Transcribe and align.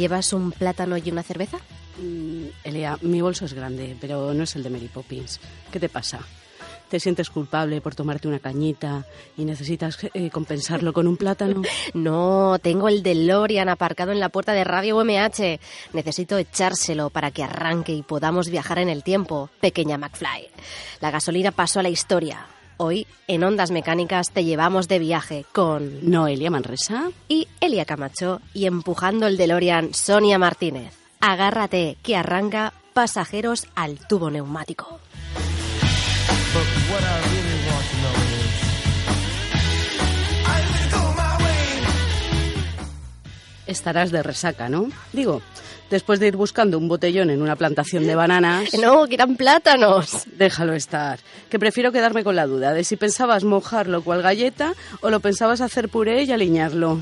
¿Llevas 0.00 0.32
un 0.32 0.50
plátano 0.50 0.96
y 0.96 1.10
una 1.10 1.22
cerveza? 1.22 1.58
Mm, 1.98 2.46
Elia, 2.64 2.96
mi 3.02 3.20
bolso 3.20 3.44
es 3.44 3.52
grande, 3.52 3.94
pero 4.00 4.32
no 4.32 4.44
es 4.44 4.56
el 4.56 4.62
de 4.62 4.70
Mary 4.70 4.88
Poppins. 4.88 5.38
¿Qué 5.70 5.78
te 5.78 5.90
pasa? 5.90 6.20
¿Te 6.88 6.98
sientes 6.98 7.28
culpable 7.28 7.82
por 7.82 7.94
tomarte 7.94 8.26
una 8.26 8.38
cañita 8.38 9.04
y 9.36 9.44
necesitas 9.44 9.98
eh, 10.14 10.30
compensarlo 10.30 10.94
con 10.94 11.06
un 11.06 11.18
plátano? 11.18 11.60
No, 11.92 12.58
tengo 12.62 12.88
el 12.88 13.02
DeLorean 13.02 13.68
aparcado 13.68 14.10
en 14.12 14.20
la 14.20 14.30
puerta 14.30 14.54
de 14.54 14.64
Radio 14.64 14.96
UMH. 14.96 15.60
Necesito 15.92 16.38
echárselo 16.38 17.10
para 17.10 17.30
que 17.30 17.44
arranque 17.44 17.92
y 17.92 18.00
podamos 18.00 18.48
viajar 18.48 18.78
en 18.78 18.88
el 18.88 19.02
tiempo, 19.02 19.50
pequeña 19.60 19.98
McFly. 19.98 20.48
La 21.00 21.10
gasolina 21.10 21.50
pasó 21.50 21.80
a 21.80 21.82
la 21.82 21.90
historia. 21.90 22.46
Hoy, 22.82 23.06
en 23.28 23.44
Ondas 23.44 23.70
Mecánicas, 23.70 24.30
te 24.32 24.42
llevamos 24.42 24.88
de 24.88 24.98
viaje 24.98 25.44
con 25.52 26.10
Noelia 26.10 26.50
Manresa 26.50 27.10
y 27.28 27.46
Elia 27.60 27.84
Camacho 27.84 28.40
y 28.54 28.64
empujando 28.64 29.26
el 29.26 29.36
DeLorean 29.36 29.92
Sonia 29.92 30.38
Martínez. 30.38 30.94
Agárrate, 31.20 31.98
que 32.02 32.16
arranca 32.16 32.72
pasajeros 32.94 33.66
al 33.74 33.98
tubo 34.08 34.30
neumático. 34.30 34.98
Estarás 43.66 44.10
de 44.10 44.22
resaca, 44.22 44.70
¿no? 44.70 44.88
Digo, 45.12 45.42
después 45.90 46.20
de 46.20 46.28
ir 46.28 46.36
buscando 46.36 46.78
un 46.78 46.88
botellón 46.88 47.30
en 47.30 47.42
una 47.42 47.56
plantación 47.56 48.06
de 48.06 48.14
bananas... 48.14 48.70
No, 48.80 49.06
que 49.06 49.14
eran 49.14 49.36
plátanos. 49.36 50.24
Déjalo 50.38 50.72
estar, 50.72 51.18
que 51.50 51.58
prefiero 51.58 51.92
quedarme 51.92 52.24
con 52.24 52.34
la 52.34 52.46
duda 52.46 52.72
de 52.72 52.82
si 52.84 52.96
pensabas 52.96 53.44
mojarlo 53.44 54.02
cual 54.02 54.22
galleta 54.22 54.74
o 55.02 55.10
lo 55.10 55.20
pensabas 55.20 55.60
hacer 55.60 55.90
puré 55.90 56.22
y 56.22 56.32
aliñarlo. 56.32 56.98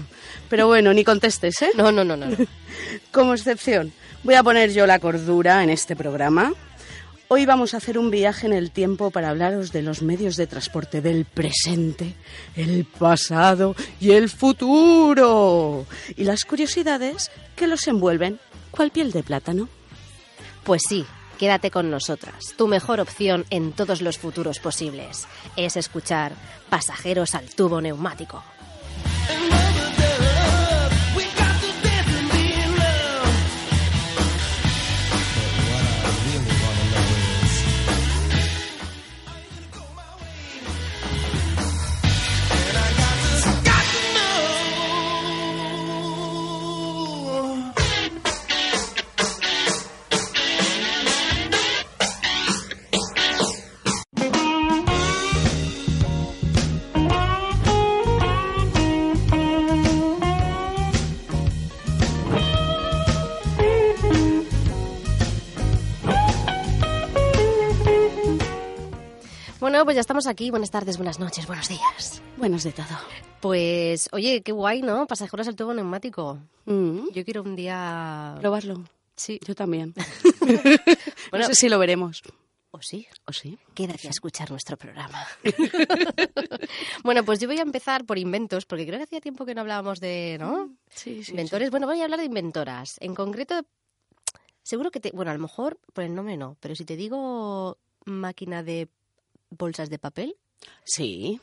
Pero 0.49 0.67
bueno, 0.67 0.93
ni 0.93 1.05
contestes, 1.05 1.63
¿eh? 1.63 1.71
No, 1.77 1.93
no, 1.93 2.03
no, 2.03 2.17
no. 2.17 2.27
no. 2.27 2.37
Como 3.13 3.35
excepción, 3.35 3.93
voy 4.25 4.35
a 4.35 4.43
poner 4.43 4.73
yo 4.73 4.87
la 4.87 4.99
cordura 4.99 5.63
en 5.63 5.71
este 5.71 5.95
programa. 5.95 6.53
Hoy 7.31 7.45
vamos 7.45 7.75
a 7.75 7.77
hacer 7.77 7.99
un 7.99 8.11
viaje 8.11 8.47
en 8.47 8.55
el 8.55 8.71
tiempo 8.71 9.11
para 9.11 9.29
hablaros 9.29 9.71
de 9.71 9.83
los 9.83 10.01
medios 10.01 10.37
de 10.37 10.47
transporte 10.47 11.03
del 11.03 11.27
presente, 11.27 12.15
el 12.57 12.87
pasado 12.87 13.77
y 14.01 14.13
el 14.13 14.31
futuro. 14.31 15.85
Y 16.17 16.25
las 16.25 16.47
curiosidades 16.47 17.31
que 17.55 17.67
los 17.67 17.87
envuelven, 17.87 18.41
cual 18.71 18.91
piel 18.91 19.13
de 19.13 19.23
plátano. 19.23 19.69
Pues 20.65 20.83
sí, 20.89 21.05
quédate 21.39 21.71
con 21.71 21.91
nosotras. 21.91 22.55
Tu 22.57 22.67
mejor 22.69 23.01
opción 23.01 23.45
en 23.51 23.73
todos 23.73 24.03
los 24.03 24.19
futuros 24.19 24.59
posibles 24.59 25.27
es 25.57 25.77
escuchar 25.77 26.33
Pasajeros 26.69 27.35
al 27.35 27.49
tubo 27.55 27.81
neumático. 27.81 28.43
Pues 69.89 69.95
ya 69.95 70.03
estamos 70.03 70.27
aquí. 70.27 70.51
Buenas 70.51 70.71
tardes, 70.71 70.99
buenas 70.99 71.19
noches, 71.19 71.47
buenos 71.47 71.67
días. 71.67 72.21
Buenos 72.37 72.63
de 72.63 72.73
todo. 72.73 72.85
Pues, 73.41 74.11
oye, 74.13 74.43
qué 74.43 74.53
guay, 74.53 74.83
¿no? 74.83 75.07
Pasajeros 75.07 75.49
al 75.49 75.57
tubo 75.57 75.73
neumático. 75.73 76.39
Mm, 76.67 77.09
Yo 77.15 77.25
quiero 77.25 77.43
un 77.43 77.57
día... 77.57 78.37
probarlo. 78.39 78.85
Sí. 79.17 79.41
Yo 79.47 79.55
también. 79.55 79.95
Bueno. 81.31 81.47
no 81.47 81.47
sé 81.47 81.55
si 81.55 81.69
lo 81.71 81.79
veremos. 81.79 82.23
¿O 82.71 82.83
sí? 82.83 83.07
¿O 83.25 83.33
sí? 83.33 83.59
Quédate 83.73 84.09
a 84.09 84.11
escuchar 84.11 84.51
nuestro 84.51 84.77
programa. 84.77 85.27
bueno, 87.03 87.25
pues 87.25 87.39
yo 87.39 87.49
voy 87.49 87.59
a 87.59 87.63
empezar 87.63 88.05
por 88.05 88.19
inventos, 88.19 88.67
porque 88.67 88.87
creo 88.87 88.99
que 88.99 89.05
hacía 89.05 89.23
tiempo 89.23 89.47
que 89.47 89.55
no 89.55 89.63
hablábamos 89.63 90.01
de, 90.01 90.37
¿no? 90.39 90.71
Sí, 90.91 91.25
sí. 91.25 91.31
Inventores. 91.31 91.71
Bueno, 91.71 91.87
voy 91.87 92.03
a 92.03 92.05
hablar 92.05 92.21
de 92.21 92.27
inventoras. 92.27 92.99
En 93.01 93.15
concreto, 93.15 93.63
seguro 94.63 94.91
que 94.91 95.01
te... 95.01 95.13
Bueno, 95.13 95.31
a 95.31 95.35
lo 95.35 95.41
mejor 95.41 95.79
por 95.95 96.05
el 96.05 96.15
nombre 96.15 96.37
no, 96.37 96.59
pero 96.61 96.75
si 96.75 96.85
te 96.85 96.97
digo 96.97 97.79
máquina 98.05 98.63
de 98.63 98.89
bolsas 99.51 99.91
de 99.91 99.99
papel... 99.99 100.37
Sí. 100.85 101.41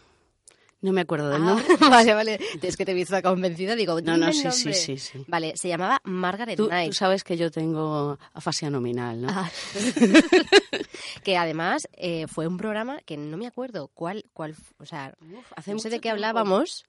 No 0.82 0.92
me 0.92 1.02
acuerdo 1.02 1.30
del 1.30 1.42
Ah, 1.42 1.46
nombre. 1.46 1.66
vale, 1.90 2.14
vale. 2.14 2.40
Es 2.62 2.76
que 2.78 2.86
te 2.86 2.92
he 2.92 2.94
visto 2.94 3.20
convencida, 3.24 3.76
digo, 3.76 4.00
No, 4.02 4.18
no, 4.18 4.32
sí, 4.34 4.52
sí, 4.52 4.74
sí, 4.74 4.98
sí. 4.98 5.24
Vale, 5.28 5.56
se 5.56 5.68
llamaba 5.70 6.00
Margaret 6.04 6.58
Tú, 6.58 6.68
Knight. 6.68 6.92
tú 6.92 6.96
sabes 6.96 7.24
que 7.24 7.38
yo 7.38 7.50
tengo 7.50 8.20
afasia 8.34 8.70
nominal, 8.70 9.22
¿no? 9.22 9.28
Ah. 9.32 9.50
que 11.24 11.38
además 11.38 11.88
eh, 11.94 12.28
fue 12.28 12.48
un 12.48 12.58
programa 12.58 13.00
que 13.06 13.18
no 13.18 13.38
me 13.38 13.48
acuerdo 13.48 13.88
cuál, 13.94 14.26
cuál, 14.34 14.56
o 14.78 14.86
sea, 14.86 15.16
Uf, 15.22 15.52
hace 15.56 15.74
no 15.74 15.80
sé 15.80 15.90
de 15.90 15.98
qué 15.98 16.02
tiempo. 16.04 16.16
hablábamos. 16.16 16.86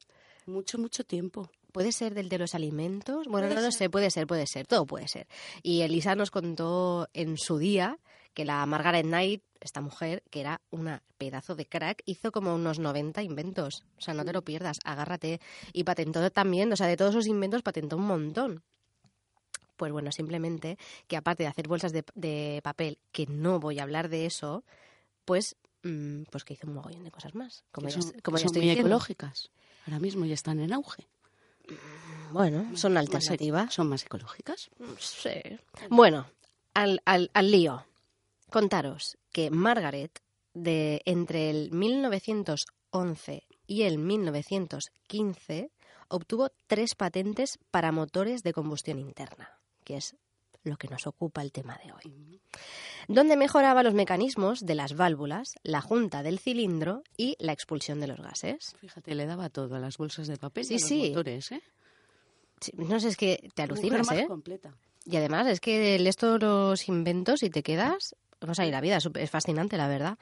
Mucho, 0.47 0.79
mucho 0.79 1.05
tiempo. 1.05 1.51
Puede 1.73 1.93
ser 1.93 2.15
del 2.15 2.29
de 2.29 2.39
los 2.39 2.55
alimentos. 2.55 3.27
Bueno, 3.29 3.49
no 3.53 3.61
lo 3.61 3.71
sé, 3.73 3.91
puede 3.91 4.11
ser, 4.11 4.27
puede 4.27 4.47
ser, 4.47 4.67
todo 4.67 4.87
puede 4.87 5.09
ser. 5.09 5.27
Y 5.63 5.83
Elisa 5.83 6.15
nos 6.15 6.31
contó 6.31 7.09
en 7.15 7.37
su 7.37 7.59
día 7.59 7.99
que 8.33 8.45
la 8.45 8.65
Margaret 8.67 9.05
Knight, 9.05 9.43
esta 9.61 9.81
mujer, 9.81 10.23
que 10.31 10.41
era 10.41 10.61
una 10.71 11.03
pedazo 11.19 11.55
de 11.55 11.67
crack, 11.67 12.03
hizo 12.07 12.33
como 12.33 12.55
unos 12.55 12.79
90 12.79 13.23
inventos. 13.23 13.85
O 13.99 14.01
sea, 14.01 14.15
no 14.15 14.25
te 14.25 14.33
lo 14.33 14.43
pierdas, 14.43 14.79
agárrate. 14.85 15.41
Y 15.73 15.85
patentó 15.85 16.29
también, 16.31 16.73
o 16.73 16.77
sea, 16.77 16.87
de 16.87 16.97
todos 16.97 17.13
esos 17.13 17.27
inventos 17.27 17.63
patentó 17.63 17.97
un 17.97 18.07
montón. 18.07 18.63
Pues 19.77 19.93
bueno, 19.93 20.11
simplemente 20.11 20.79
que 21.07 21.17
aparte 21.17 21.43
de 21.43 21.49
hacer 21.49 21.69
bolsas 21.69 21.93
de, 21.93 22.05
de 22.15 22.61
papel, 22.65 22.99
que 23.13 23.27
no 23.27 23.61
voy 23.61 23.79
a 23.79 23.83
hablar 23.83 24.09
de 24.09 24.25
eso, 24.25 24.65
pues, 25.25 25.57
mm, 25.83 26.23
pues 26.31 26.45
que 26.45 26.55
hizo 26.55 26.67
un 26.67 26.75
mogollón 26.75 27.05
de 27.05 27.11
cosas 27.11 27.35
más. 27.35 27.65
Como 27.73 27.89
ya, 27.89 28.01
son, 28.01 28.13
como 28.23 28.37
que 28.37 28.43
ya 28.43 28.49
son 28.49 28.57
estoy 28.57 28.63
muy 28.63 28.69
diciendo. 28.71 28.89
ecológicas. 28.89 29.51
Ahora 29.87 29.99
mismo 29.99 30.25
ya 30.25 30.35
están 30.35 30.61
en 30.61 30.73
auge. 30.73 31.07
Bueno, 32.33 32.77
son 32.77 32.97
alternativas. 32.97 33.75
¿Son 33.75 33.89
más 33.89 34.05
ecológicas? 34.05 34.71
Sí. 34.99 35.31
Bueno, 35.91 36.27
al, 36.75 37.01
al, 37.05 37.31
al 37.35 37.51
lío. 37.51 37.85
Contaros 38.51 39.17
que 39.33 39.51
Margaret, 39.51 40.21
de 40.55 41.03
entre 41.05 41.51
el 41.51 41.71
1911 41.73 43.43
y 43.67 43.83
el 43.83 43.99
1915, 43.99 45.71
obtuvo 46.09 46.51
tres 46.67 46.95
patentes 46.95 47.59
para 47.71 47.93
motores 47.93 48.43
de 48.43 48.53
combustión 48.53 48.99
interna, 48.99 49.59
que 49.85 49.97
es 49.97 50.17
lo 50.63 50.77
que 50.77 50.89
nos 50.89 51.07
ocupa 51.07 51.43
el 51.43 51.53
tema 51.53 51.79
de 51.85 51.93
hoy. 51.93 52.41
Donde 53.09 53.37
mejoraba 53.37 53.83
los 53.83 53.95
mecanismos 53.95 54.61
de 54.65 54.75
las 54.75 54.95
válvulas, 54.97 55.55
la 55.63 55.81
junta 55.81 56.23
del 56.23 56.39
cilindro 56.41 57.03
y 57.17 57.37
la 57.39 57.53
expulsión 57.53 58.01
de 58.01 58.09
los 58.09 58.21
gases. 58.21 58.75
Fíjate, 58.81 59.15
le 59.15 59.27
daba 59.27 59.49
todo 59.49 59.77
a 59.77 59.79
las 59.79 59.97
bolsas 59.97 60.27
de 60.27 60.37
papel 60.39 60.65
Sí, 60.65 60.75
y 60.75 60.77
a 60.77 60.81
los 60.81 60.89
sí. 60.89 61.09
motores, 61.11 61.53
¿eh? 61.53 61.63
Sí, 62.61 62.73
No 62.77 62.99
sé, 62.99 63.09
es 63.09 63.17
que 63.17 63.37
te 63.55 63.63
Mujer 63.67 63.71
alucinas, 63.71 64.07
más 64.07 64.19
¿eh? 64.19 64.27
completa. 64.27 64.75
Y 65.05 65.17
además 65.17 65.47
es 65.47 65.61
que 65.61 65.99
lees 66.01 66.17
todos 66.17 66.41
los 66.43 66.89
inventos 66.89 67.43
y 67.45 67.51
te 67.51 67.63
quedas, 67.63 68.17
vas 68.41 68.59
a 68.59 68.67
ir 68.67 68.75
a 68.75 68.81
vida, 68.81 68.99
es 68.99 69.31
fascinante, 69.31 69.77
la 69.77 69.89
verdad. 69.89 70.19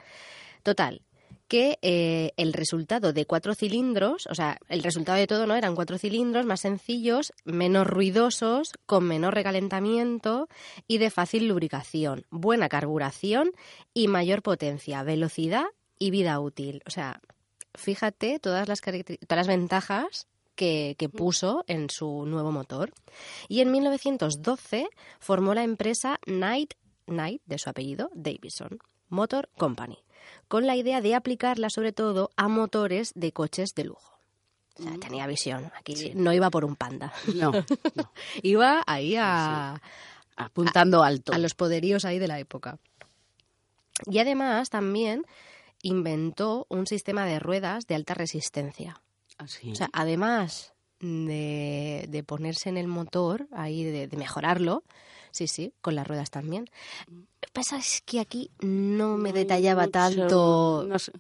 Total, 0.62 1.02
que 1.49 1.78
eh, 1.82 2.32
el 2.37 2.52
resultado 2.52 3.12
de 3.12 3.26
cuatro 3.26 3.55
cilindros, 3.55 4.26
o 4.31 4.34
sea, 4.34 4.58
el 4.69 4.82
resultado 4.82 5.19
de 5.19 5.26
todo 5.26 5.46
no 5.46 5.55
eran 5.55 5.75
cuatro 5.75 5.99
cilindros 5.99 6.46
más 6.46 6.61
sencillos, 6.61 7.32
menos 7.44 7.87
ruidosos, 7.87 8.72
con 8.87 9.05
menor 9.05 9.34
recalentamiento 9.34 10.49
y 10.88 10.99
de 10.99 11.11
fácil 11.11 11.49
lubricación, 11.49 12.25
buena 12.31 12.69
carburación 12.69 13.52
y 13.93 14.08
mayor 14.08 14.43
potencia, 14.43 15.02
velocidad 15.02 15.66
y 15.99 16.11
vida 16.11 16.40
útil. 16.40 16.82
O 16.87 16.90
sea, 16.90 17.20
fíjate 17.75 18.38
todas 18.38 18.69
las, 18.69 18.81
todas 18.81 19.06
las 19.28 19.46
ventajas 19.46 20.26
que, 20.55 20.94
que 20.99 21.08
puso 21.08 21.64
en 21.66 21.90
su 21.90 22.25
nuevo 22.26 22.52
motor. 22.52 22.93
Y 23.49 23.61
en 23.61 23.70
1912 23.70 24.88
formó 25.19 25.55
la 25.55 25.64
empresa 25.64 26.19
Knight, 26.25 26.75
Knight 27.06 27.42
de 27.46 27.58
su 27.58 27.70
apellido, 27.70 28.10
Davison 28.14 28.78
Motor 29.08 29.48
Company, 29.56 29.98
con 30.48 30.66
la 30.66 30.76
idea 30.76 31.00
de 31.00 31.14
aplicarla 31.14 31.70
sobre 31.70 31.92
todo 31.92 32.30
a 32.36 32.48
motores 32.48 33.12
de 33.14 33.32
coches 33.32 33.74
de 33.74 33.84
lujo. 33.84 34.18
O 34.78 34.82
sea, 34.82 34.98
tenía 34.98 35.26
visión. 35.26 35.70
Aquí 35.78 36.12
no 36.14 36.32
iba 36.32 36.50
por 36.50 36.64
un 36.64 36.74
panda. 36.74 37.12
No, 37.34 37.52
no. 37.52 38.10
Iba 38.42 38.82
ahí 38.86 39.14
a, 39.16 39.80
Apuntando 40.36 41.04
alto. 41.04 41.32
a 41.32 41.38
los 41.38 41.54
poderíos 41.54 42.04
ahí 42.04 42.18
de 42.18 42.26
la 42.26 42.40
época. 42.40 42.78
Y 44.06 44.18
además 44.18 44.70
también 44.70 45.24
inventó 45.82 46.66
un 46.68 46.88
sistema 46.88 47.24
de 47.24 47.38
ruedas 47.38 47.86
de 47.86 47.94
alta 47.94 48.14
resistencia. 48.14 49.00
Así. 49.38 49.70
O 49.70 49.74
sea, 49.76 49.90
además 49.92 50.72
de, 50.98 52.06
de 52.08 52.24
ponerse 52.24 52.68
en 52.68 52.76
el 52.76 52.88
motor, 52.88 53.46
ahí 53.52 53.84
de, 53.84 54.08
de 54.08 54.16
mejorarlo. 54.16 54.82
Sí, 55.34 55.48
sí, 55.48 55.75
con 55.81 55.96
las 55.96 56.06
ruedas 56.06 56.31
también. 56.31 56.70
Lo 57.08 57.26
que 57.40 57.52
pasa 57.52 57.76
es 57.76 58.02
que 58.02 58.20
aquí 58.20 58.52
no 58.60 59.16
me 59.16 59.31
hay 59.31 59.34
detallaba 59.34 59.88
tanto 59.88 60.84
no 60.86 60.96
sé. 60.96 61.10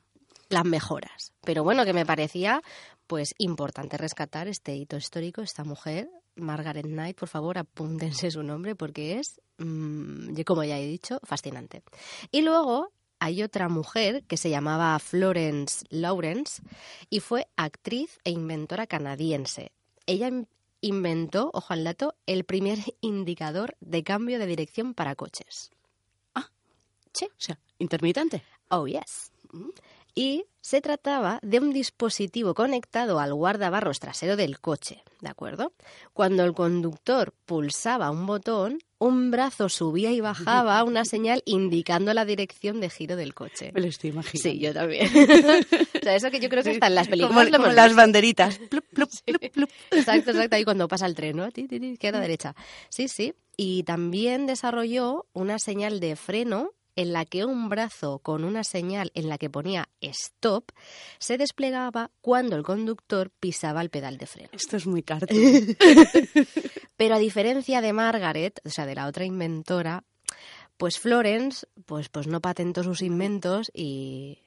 las 0.50 0.64
mejoras. 0.64 1.32
Pero 1.42 1.64
bueno, 1.64 1.84
que 1.84 1.92
me 1.92 2.06
parecía 2.06 2.62
pues 3.08 3.34
importante 3.38 3.96
rescatar 3.96 4.46
este 4.46 4.76
hito 4.76 4.96
histórico, 4.96 5.42
esta 5.42 5.64
mujer, 5.64 6.08
Margaret 6.36 6.86
Knight, 6.86 7.18
por 7.18 7.28
favor, 7.28 7.58
apúntense 7.58 8.30
su 8.30 8.44
nombre 8.44 8.76
porque 8.76 9.18
es, 9.18 9.40
mm, 9.58 10.40
como 10.46 10.62
ya 10.62 10.78
he 10.78 10.86
dicho, 10.86 11.18
fascinante. 11.24 11.82
Y 12.30 12.42
luego 12.42 12.92
hay 13.18 13.42
otra 13.42 13.68
mujer 13.68 14.22
que 14.28 14.36
se 14.36 14.48
llamaba 14.48 14.96
Florence 15.00 15.84
Lawrence 15.90 16.62
y 17.10 17.18
fue 17.18 17.48
actriz 17.56 18.20
e 18.22 18.30
inventora 18.30 18.86
canadiense. 18.86 19.72
Ella 20.06 20.30
inventó, 20.84 21.50
ojo 21.52 21.72
al 21.72 21.84
dato, 21.84 22.14
el 22.26 22.44
primer 22.44 22.78
indicador 23.00 23.76
de 23.80 24.04
cambio 24.04 24.38
de 24.38 24.46
dirección 24.46 24.94
para 24.94 25.14
coches. 25.14 25.70
O 27.22 27.30
sea, 27.38 27.58
intermitente. 27.78 28.42
Oh, 28.70 28.86
yes. 28.86 29.30
Y 30.14 30.46
se 30.60 30.80
trataba 30.80 31.40
de 31.42 31.58
un 31.58 31.72
dispositivo 31.72 32.54
conectado 32.54 33.20
al 33.20 33.34
guardabarros 33.34 34.00
trasero 34.00 34.34
del 34.34 34.60
coche, 34.60 35.02
¿de 35.20 35.28
acuerdo? 35.28 35.72
Cuando 36.14 36.42
el 36.44 36.54
conductor 36.54 37.34
pulsaba 37.44 38.10
un 38.10 38.24
botón, 38.24 38.78
un 38.98 39.30
brazo 39.30 39.68
subía 39.68 40.12
y 40.12 40.20
bajaba 40.20 40.82
una 40.84 41.04
señal 41.04 41.42
indicando 41.44 42.14
la 42.14 42.24
dirección 42.24 42.80
de 42.80 42.88
giro 42.88 43.16
del 43.16 43.34
coche. 43.34 43.72
Me 43.74 43.82
lo 43.82 43.88
estoy 43.88 44.10
imaginando. 44.10 44.50
Sí, 44.50 44.58
yo 44.58 44.72
también. 44.72 45.06
o 46.00 46.02
sea, 46.02 46.14
eso 46.14 46.30
que 46.30 46.40
yo 46.40 46.48
creo 46.48 46.62
que 46.62 46.70
está 46.70 46.86
en 46.86 46.94
las 46.94 47.08
películas. 47.08 47.50
Como, 47.50 47.66
las 47.66 47.94
banderitas. 47.94 48.58
Plup, 48.70 48.86
plup, 48.86 49.10
plup, 49.26 49.52
plup. 49.52 49.70
Exacto, 49.90 50.30
exacto. 50.30 50.56
Ahí 50.56 50.64
cuando 50.64 50.88
pasa 50.88 51.04
el 51.04 51.14
tren, 51.14 51.36
¿no? 51.36 51.48
Izquierda, 51.48 52.20
derecha. 52.20 52.54
Sí, 52.88 53.08
sí. 53.08 53.34
Y 53.56 53.82
también 53.82 54.46
desarrolló 54.46 55.26
una 55.34 55.58
señal 55.58 56.00
de 56.00 56.16
freno 56.16 56.70
en 56.96 57.12
la 57.12 57.24
que 57.24 57.44
un 57.44 57.68
brazo 57.68 58.18
con 58.20 58.44
una 58.44 58.64
señal 58.64 59.10
en 59.14 59.28
la 59.28 59.38
que 59.38 59.50
ponía 59.50 59.88
stop 60.00 60.70
se 61.18 61.38
desplegaba 61.38 62.10
cuando 62.20 62.56
el 62.56 62.62
conductor 62.62 63.30
pisaba 63.40 63.80
el 63.82 63.90
pedal 63.90 64.18
de 64.18 64.26
freno. 64.26 64.50
Esto 64.52 64.76
es 64.76 64.86
muy 64.86 65.02
carta. 65.02 65.34
Pero 66.96 67.14
a 67.14 67.18
diferencia 67.18 67.80
de 67.80 67.92
Margaret, 67.92 68.60
o 68.64 68.70
sea, 68.70 68.86
de 68.86 68.94
la 68.94 69.06
otra 69.06 69.24
inventora, 69.24 70.04
pues 70.76 70.98
Florence, 70.98 71.66
pues, 71.86 72.08
pues 72.08 72.26
no 72.26 72.40
patentó 72.40 72.82
sus 72.82 73.02
inventos 73.02 73.70
y, 73.74 74.43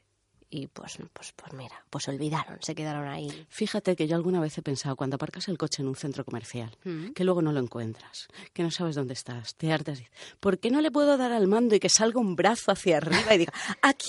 y 0.50 0.68
pues, 0.68 0.98
pues, 1.14 1.34
pues 1.36 1.54
mira, 1.54 1.84
pues 1.90 2.08
olvidaron, 2.08 2.58
se 2.62 2.74
quedaron 2.74 3.08
ahí. 3.08 3.46
Fíjate 3.50 3.96
que 3.96 4.08
yo 4.08 4.16
alguna 4.16 4.40
vez 4.40 4.58
he 4.58 4.62
pensado, 4.62 4.96
cuando 4.96 5.16
aparcas 5.16 5.48
el 5.50 5.58
coche 5.58 5.82
en 5.82 5.90
un 5.90 5.96
centro 5.96 6.24
comercial, 6.24 6.76
Mm. 6.86 7.12
que 7.14 7.24
luego 7.26 7.42
no 7.42 7.52
lo 7.52 7.60
encuentras, 7.60 8.28
que 8.54 8.64
no 8.64 8.72
sabes 8.72 8.96
dónde 8.96 9.14
estás, 9.14 9.56
te 9.56 9.72
hartas. 9.74 10.02
¿Por 10.40 10.60
qué 10.60 10.72
no 10.72 10.80
le 10.82 10.90
puedo 10.92 11.18
dar 11.18 11.32
al 11.34 11.48
mando 11.48 11.76
y 11.76 11.80
que 11.80 11.90
salga 11.90 12.20
un 12.20 12.36
brazo 12.36 12.72
hacia 12.72 12.98
arriba 12.98 13.34
y 13.36 13.40
diga, 13.40 13.54
aquí, 13.82 14.08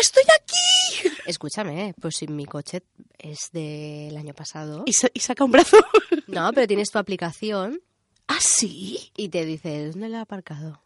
estoy 0.00 0.22
aquí? 0.40 1.08
Escúchame, 1.26 1.94
pues 2.00 2.16
si 2.16 2.26
mi 2.28 2.46
coche 2.46 2.82
es 3.18 3.50
del 3.52 4.16
año 4.16 4.32
pasado. 4.34 4.84
Y, 4.86 4.92
sa- 4.94 5.10
y 5.12 5.20
saca 5.20 5.44
un 5.44 5.52
brazo. 5.52 5.76
No, 6.28 6.50
pero 6.52 6.66
tienes 6.66 6.90
tu 6.90 6.98
aplicación 6.98 7.80
¿Ah, 8.26 8.36
sí? 8.40 9.12
y 9.16 9.30
te 9.30 9.46
dice, 9.46 9.88
¿dónde 9.88 10.10
lo 10.10 10.16
he 10.18 10.20
aparcado? 10.20 10.82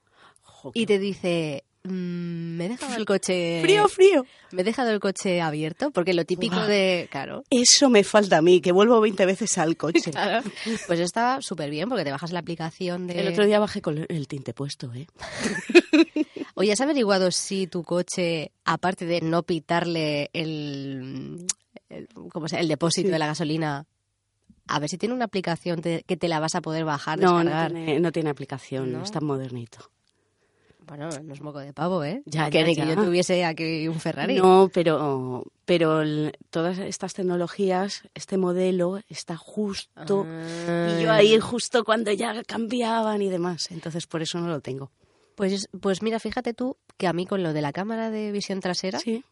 Y 0.74 0.86
te 0.86 1.00
dice, 1.00 1.64
mm, 1.84 2.56
me 2.56 2.66
he 2.66 2.68
dejado 2.70 2.94
el 2.96 3.04
coche... 3.04 3.60
Frío, 3.62 3.88
frío. 3.88 4.26
Me 4.52 4.62
he 4.62 4.64
dejado 4.64 4.90
el 4.90 5.00
coche 5.00 5.40
abierto, 5.40 5.90
porque 5.90 6.14
lo 6.14 6.24
típico 6.24 6.56
de... 6.60 7.08
Claro. 7.10 7.42
Eso 7.50 7.88
me 7.90 8.04
falta 8.04 8.38
a 8.38 8.42
mí, 8.42 8.60
que 8.60 8.72
vuelvo 8.72 9.00
20 9.00 9.24
veces 9.26 9.56
al 9.58 9.76
coche. 9.76 10.10
Claro. 10.12 10.42
Pues 10.86 11.00
está 11.00 11.38
súper 11.40 11.70
bien, 11.70 11.88
porque 11.88 12.04
te 12.04 12.10
bajas 12.12 12.32
la 12.32 12.38
aplicación 12.40 13.06
de... 13.06 13.20
El 13.20 13.28
otro 13.28 13.46
día 13.46 13.58
bajé 13.58 13.80
con 13.82 14.04
el 14.08 14.28
tinte 14.28 14.52
puesto, 14.54 14.92
¿eh? 14.94 15.06
Oye, 16.54 16.72
¿has 16.72 16.80
averiguado 16.80 17.30
si 17.30 17.66
tu 17.66 17.82
coche, 17.82 18.52
aparte 18.64 19.06
de 19.06 19.20
no 19.22 19.42
pitarle 19.42 20.28
el, 20.34 21.46
el, 21.88 22.08
¿cómo 22.30 22.46
se 22.48 22.58
el 22.60 22.68
depósito 22.68 23.08
Sí. 23.08 23.12
de 23.12 23.18
la 23.18 23.26
gasolina, 23.26 23.86
a 24.68 24.78
ver 24.78 24.88
si 24.90 24.98
tiene 24.98 25.14
una 25.14 25.24
aplicación 25.24 25.80
te- 25.80 26.04
que 26.06 26.16
te 26.16 26.28
la 26.28 26.40
vas 26.40 26.54
a 26.54 26.60
poder 26.60 26.84
bajar, 26.84 27.18
No, 27.18 27.32
no 27.32 27.38
descargar? 27.38 27.72
tiene, 27.72 28.00
no 28.00 28.12
tiene 28.12 28.30
aplicación, 28.30 28.92
¿No? 28.92 29.02
es 29.02 29.10
tan 29.10 29.24
modernito. 29.24 29.90
Bueno, 30.94 31.08
no 31.24 31.32
es 31.32 31.40
moco 31.40 31.58
de 31.58 31.72
pavo, 31.72 32.04
¿eh? 32.04 32.22
Ya, 32.26 32.50
que 32.50 32.58
ya, 32.60 32.66
ni 32.66 32.74
ya. 32.74 32.82
que 32.84 32.88
yo 32.90 33.02
tuviese 33.02 33.46
aquí 33.46 33.88
un 33.88 33.98
Ferrari. 33.98 34.34
No, 34.36 34.70
pero, 34.74 35.42
pero 35.64 36.02
el- 36.02 36.36
todas 36.50 36.76
estas 36.78 37.14
tecnologías, 37.14 38.02
este 38.12 38.36
modelo 38.36 39.00
está 39.08 39.38
justo. 39.38 40.26
Ah. 40.28 40.94
Y 40.98 41.02
yo 41.02 41.10
ahí 41.10 41.38
justo 41.40 41.82
cuando 41.84 42.12
ya 42.12 42.42
cambiaban 42.44 43.22
y 43.22 43.30
demás. 43.30 43.70
Entonces 43.70 44.06
por 44.06 44.20
eso 44.20 44.38
no 44.38 44.48
lo 44.48 44.60
tengo. 44.60 44.90
Pues, 45.34 45.66
pues 45.80 46.02
mira, 46.02 46.20
fíjate 46.20 46.52
tú 46.52 46.76
que 46.98 47.06
a 47.06 47.14
mí 47.14 47.24
con 47.24 47.42
lo 47.42 47.54
de 47.54 47.62
la 47.62 47.72
cámara 47.72 48.10
de 48.10 48.30
visión 48.30 48.60
trasera, 48.60 48.98
Sí. 48.98 49.24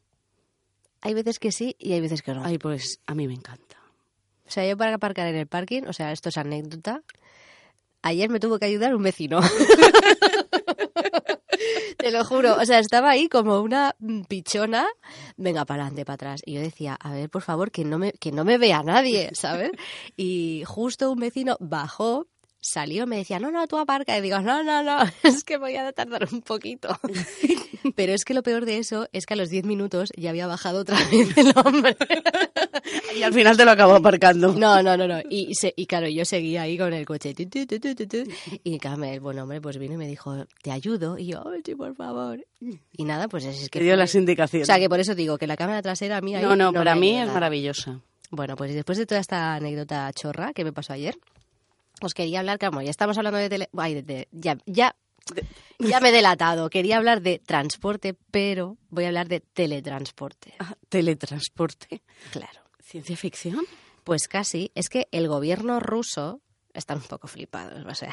hay 1.03 1.13
veces 1.13 1.39
que 1.39 1.53
sí 1.53 1.77
y 1.79 1.93
hay 1.93 2.01
veces 2.01 2.23
que 2.23 2.33
no. 2.33 2.43
Ay, 2.43 2.57
pues 2.57 3.01
a 3.07 3.15
mí 3.15 3.29
me 3.29 3.35
encanta. 3.35 3.77
O 4.47 4.51
sea, 4.51 4.67
yo 4.67 4.79
para 4.79 4.95
aparcar 4.95 5.27
en 5.29 5.37
el 5.37 5.47
parking, 5.47 5.83
o 5.87 5.93
sea, 5.93 6.11
esto 6.11 6.31
es 6.31 6.39
anécdota, 6.39 7.03
ayer 8.01 8.31
me 8.31 8.41
tuvo 8.41 8.59
que 8.59 8.65
ayudar 8.65 8.95
un 8.95 9.03
vecino. 9.03 9.41
Te 12.01 12.11
lo 12.11 12.25
juro, 12.25 12.57
o 12.57 12.65
sea, 12.65 12.79
estaba 12.79 13.11
ahí 13.11 13.29
como 13.29 13.61
una 13.61 13.95
pichona, 14.29 14.87
venga, 15.37 15.65
para 15.65 15.83
adelante, 15.83 16.05
para 16.05 16.15
atrás. 16.15 16.41
Y 16.45 16.55
yo 16.55 16.61
decía, 16.61 16.97
a 17.01 17.13
ver, 17.13 17.31
por 17.31 17.43
favor, 17.43 17.71
que 17.71 17.85
no 17.85 17.99
me, 17.99 18.13
que 18.13 18.33
no 18.33 18.45
me 18.45 18.59
vea 18.59 18.83
nadie, 18.83 19.31
¿sabes? 19.33 19.71
Y 20.17 20.63
justo 20.67 21.11
un 21.11 21.19
vecino 21.21 21.57
bajó, 21.61 22.27
salió, 22.61 23.07
me 23.07 23.17
decía, 23.17 23.39
no, 23.41 23.51
no, 23.51 23.67
tú 23.67 23.77
aparca. 23.79 24.17
Y 24.17 24.21
digo, 24.21 24.39
no, 24.41 24.63
no, 24.63 24.83
no, 24.83 24.99
es 25.23 25.45
que 25.45 25.57
voy 25.57 25.77
a 25.77 25.93
tardar 25.93 26.29
un 26.33 26.43
poquito. 26.43 26.89
Pero 27.97 28.13
es 28.13 28.25
que 28.25 28.35
lo 28.35 28.43
peor 28.43 28.67
de 28.67 28.79
eso 28.79 29.09
es 29.13 29.25
que 29.27 29.35
a 29.35 29.37
los 29.37 29.49
10 29.49 29.65
minutos 29.65 30.11
ya 30.17 30.31
había 30.31 30.47
bajado 30.47 30.81
otra 30.81 30.99
vez 31.11 31.37
el 31.37 31.53
hombre. 31.65 31.97
Y 33.17 33.23
al 33.23 33.33
final 33.35 33.57
te 33.57 33.65
lo 33.65 33.73
acabo 33.73 33.95
aparcando. 33.95 34.53
No, 34.55 34.83
no, 34.83 34.97
no, 34.97 35.07
no. 35.07 35.21
Y, 35.29 35.55
se- 35.55 35.75
y 35.77 35.87
claro, 35.87 36.09
yo 36.09 36.25
seguía 36.25 36.63
ahí 36.63 36.79
con 36.79 36.93
el 36.93 37.05
coche. 37.05 37.35
tu, 37.35 37.45
tu, 37.47 37.67
tu. 37.67 38.25
Y 38.65 38.79
claro, 38.79 39.05
el 39.05 39.21
buen 39.21 39.39
hombre 39.39 39.61
pues 39.61 39.79
vino 39.79 39.95
y 39.95 39.97
me 39.97 40.07
dijo, 40.09 40.47
te 40.63 40.71
ayudo. 40.71 41.19
Y 41.19 41.27
yo, 41.27 41.43
"Ay, 41.47 41.61
sí, 41.65 41.75
por 41.75 41.95
favor. 41.97 42.45
Y 42.93 43.05
nada, 43.05 43.29
pues 43.29 43.45
es 43.45 43.69
que... 43.69 43.79
Te 43.81 43.85
dio 43.85 43.93
fue- 43.95 43.99
las 43.99 44.15
O 44.15 44.19
indicaciones. 44.19 44.67
sea, 44.67 44.79
que 44.79 44.89
por 44.89 45.01
eso 45.01 45.15
digo 45.15 45.39
que 45.39 45.47
la 45.47 45.57
cámara 45.57 45.83
trasera 45.83 46.19
a 46.19 46.21
mí 46.21 46.35
ahí 46.35 46.43
no, 46.43 46.57
no, 46.57 46.73
me 46.73 46.79
para 46.79 46.95
mí 46.95 47.11
es 47.17 47.21
nada. 47.27 47.35
maravillosa. 47.35 48.01
Bueno, 48.31 48.57
pues 48.57 48.73
después 48.75 48.97
de 48.97 49.07
toda 49.07 49.21
esta 49.21 49.55
anécdota 49.55 50.11
chorra 50.13 50.53
que 50.53 50.65
me 50.65 50.73
pasó 50.73 50.93
ayer, 50.93 51.19
os 52.07 52.15
quería 52.15 52.41
hablar, 52.41 52.59
como 52.59 52.83
ya 52.83 52.91
estamos 52.91 53.17
hablando 53.19 53.39
de 53.39 53.49
tele... 53.49 53.69
Ay, 53.77 53.95
de- 53.95 54.03
de- 54.03 54.29
ya, 54.33 54.57
ya, 54.67 54.97
ya 55.79 56.01
me 56.01 56.09
he 56.09 56.13
delatado. 56.13 56.71
Quería 56.71 56.97
hablar 56.97 57.21
de 57.23 57.39
transporte, 57.39 58.15
pero 58.31 58.77
voy 58.89 59.05
a 59.05 59.09
hablar 59.09 59.29
de 59.29 59.41
teletransporte. 59.41 60.55
Ah, 60.59 60.75
teletransporte. 60.89 62.03
Claro. 62.33 62.61
¿Ciencia 62.83 63.17
ficción? 63.17 63.61
Pues 64.05 64.29
casi. 64.29 64.73
Es 64.75 64.89
que 64.89 65.07
el 65.13 65.29
gobierno 65.29 65.79
ruso 65.81 66.41
están 66.75 66.99
un 66.99 67.05
poco 67.05 67.29
flipados. 67.29 67.85
O 67.87 67.95
sea, 67.95 68.13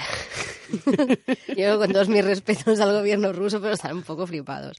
yo 1.58 1.78
con 1.80 1.92
todos 1.92 2.10
mis 2.10 2.24
respetos 2.24 2.80
al 2.80 2.92
gobierno 2.94 3.34
ruso, 3.34 3.62
pero 3.62 3.74
están 3.74 3.96
un 3.98 4.04
poco 4.04 4.28
flipados. 4.28 4.78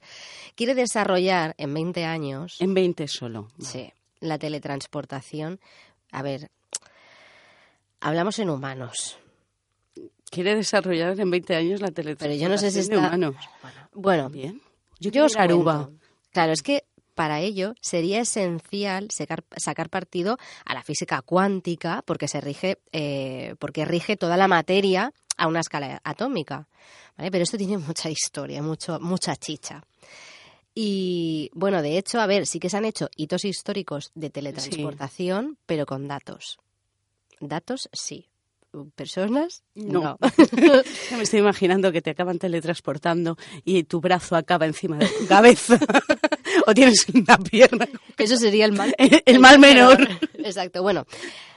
Quiere 0.54 0.74
desarrollar 0.74 1.54
en 1.58 1.72
20 1.74 2.04
años, 2.04 2.56
En 2.60 2.74
20 2.74 3.08
solo. 3.08 3.48
sí, 3.60 3.92
la 4.20 4.38
teletransportación. 4.38 5.60
A 6.10 6.22
ver, 6.22 6.50
hablamos 8.00 8.38
en 8.38 8.50
humanos. 8.50 9.18
Quiere 10.30 10.54
desarrollar 10.54 11.18
en 11.18 11.30
20 11.30 11.54
años 11.56 11.80
la 11.80 11.88
Pero 11.88 11.94
teletransportación 11.94 12.40
yo 12.40 12.48
no 12.48 12.58
sé 12.58 12.70
si 12.70 12.76
de 12.76 12.82
está... 12.82 12.98
humanos. 12.98 13.34
Bueno, 13.94 14.28
Bien. 14.28 14.60
yo, 15.00 15.10
quiero 15.10 15.26
os 15.26 15.32
ir 15.32 15.38
a 15.38 15.42
Aruba. 15.44 15.84
cuento. 15.86 16.04
Claro, 16.32 16.52
es 16.52 16.62
que 16.62 16.84
para 17.14 17.40
ello 17.40 17.74
sería 17.80 18.20
esencial 18.20 19.08
sacar, 19.10 19.42
sacar 19.56 19.88
partido 19.88 20.36
a 20.64 20.74
la 20.74 20.82
física 20.82 21.22
cuántica 21.22 22.02
porque 22.04 22.28
se 22.28 22.40
rige, 22.40 22.78
eh, 22.92 23.54
porque 23.58 23.84
rige 23.84 24.16
toda 24.16 24.36
la 24.36 24.46
materia 24.48 25.12
a 25.36 25.46
una 25.48 25.60
escala 25.60 26.00
atómica. 26.04 26.68
¿vale? 27.16 27.30
Pero 27.30 27.42
esto 27.44 27.56
tiene 27.56 27.78
mucha 27.78 28.10
historia, 28.10 28.62
mucho, 28.62 29.00
mucha 29.00 29.34
chicha. 29.34 29.82
Y 30.74 31.50
bueno, 31.54 31.82
de 31.82 31.98
hecho, 31.98 32.20
a 32.20 32.26
ver, 32.26 32.46
sí 32.46 32.60
que 32.60 32.70
se 32.70 32.76
han 32.76 32.84
hecho 32.84 33.08
hitos 33.16 33.44
históricos 33.44 34.12
de 34.14 34.30
teletransportación, 34.30 35.58
pero 35.66 35.86
con 35.86 36.06
datos. 36.06 36.58
Datos, 37.40 37.88
sí. 37.92 38.28
Personas, 38.94 39.62
No. 39.74 40.00
no. 40.00 40.18
Me 41.16 41.22
estoy 41.22 41.40
imaginando 41.40 41.90
que 41.90 42.02
te 42.02 42.10
acaban 42.10 42.38
teletransportando 42.38 43.36
y 43.64 43.84
tu 43.84 44.00
brazo 44.00 44.36
acaba 44.36 44.66
encima 44.66 44.98
de 44.98 45.06
tu 45.06 45.26
cabeza. 45.26 45.78
o 46.66 46.74
tienes 46.74 47.06
una 47.08 47.38
pierna. 47.38 47.88
Eso 48.18 48.36
sería 48.36 48.66
el 48.66 48.72
mal. 48.72 48.94
El 48.98 49.38
mal 49.40 49.58
menor. 49.58 50.06
Exacto. 50.34 50.82
Bueno, 50.82 51.06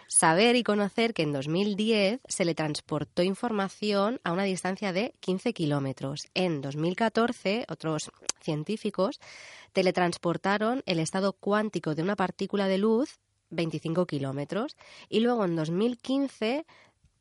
saber 0.08 0.56
y 0.56 0.64
conocer 0.64 1.14
que 1.14 1.24
en 1.24 1.34
2010 1.34 2.22
se 2.28 2.46
le 2.46 2.56
transportó 2.56 3.24
información 3.24 4.22
a 4.24 4.32
una 4.32 4.44
distancia 4.44 4.94
de 4.94 5.14
15 5.20 5.52
kilómetros. 5.54 6.22
En 6.34 6.62
2014, 6.62 7.66
otros 7.68 8.10
científicos 8.40 9.20
teletransportaron 9.74 10.82
el 10.86 11.00
estado 11.00 11.34
cuántico 11.34 11.94
de 11.94 12.04
una 12.04 12.16
partícula 12.16 12.68
de 12.68 12.78
luz 12.78 13.20
25 13.52 14.06
kilómetros. 14.08 14.76
Y 15.10 15.20
luego 15.20 15.46
en 15.46 15.56
2015 15.56 16.66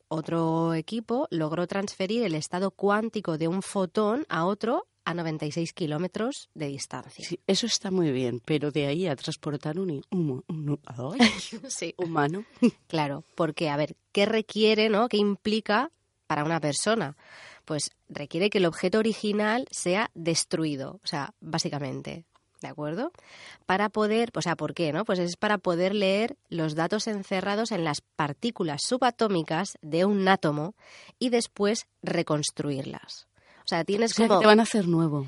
otro 0.08 0.74
equipo 0.74 1.28
logró 1.30 1.66
transferir 1.66 2.24
el 2.24 2.34
estado 2.34 2.70
cuántico 2.72 3.38
de 3.38 3.46
un 3.48 3.62
fotón 3.62 4.26
a 4.28 4.44
otro 4.44 4.86
a 5.04 5.14
96 5.14 5.72
kilómetros 5.72 6.50
de 6.54 6.66
distancia. 6.66 7.24
Sí, 7.24 7.40
eso 7.46 7.66
está 7.66 7.90
muy 7.90 8.10
bien, 8.12 8.40
pero 8.44 8.70
de 8.70 8.86
ahí 8.86 9.06
a 9.06 9.16
transportar 9.16 9.78
un, 9.78 10.02
Sí. 11.68 11.94
humano. 11.96 12.44
Claro, 12.86 13.24
porque, 13.34 13.68
a 13.70 13.76
ver, 13.76 13.96
¿qué 14.12 14.26
requiere, 14.26 14.88
no? 14.88 15.08
¿Qué 15.08 15.16
implica 15.16 15.90
para 16.26 16.44
una 16.44 16.60
persona? 16.60 17.16
Pues 17.64 17.90
requiere 18.08 18.50
que 18.50 18.58
el 18.58 18.66
objeto 18.66 18.98
original 18.98 19.66
sea 19.70 20.10
destruido, 20.14 21.00
o 21.02 21.06
sea, 21.06 21.34
básicamente, 21.40 22.24
¿de 22.60 22.68
acuerdo? 22.68 23.12
Para 23.66 23.88
poder, 23.88 24.30
o 24.34 24.42
sea, 24.42 24.56
¿por 24.56 24.74
qué, 24.74 24.92
no? 24.92 25.04
Pues 25.04 25.18
es 25.18 25.36
para 25.36 25.58
poder 25.58 25.94
leer 25.94 26.36
los 26.48 26.74
datos 26.74 27.06
encerrados 27.06 27.72
en 27.72 27.84
las 27.84 28.00
partículas 28.16 28.80
subatómicas 28.86 29.78
de 29.82 30.04
un 30.04 30.28
átomo 30.28 30.74
y 31.18 31.30
después 31.30 31.86
reconstruirlas. 32.02 33.26
O 33.60 33.68
sea, 33.70 33.84
tienes 33.84 34.12
O 34.12 34.14
sea, 34.14 34.24
que 34.24 34.28
como... 34.28 34.40
te 34.40 34.46
van 34.46 34.60
a 34.60 34.64
hacer 34.64 34.88
nuevo. 34.88 35.26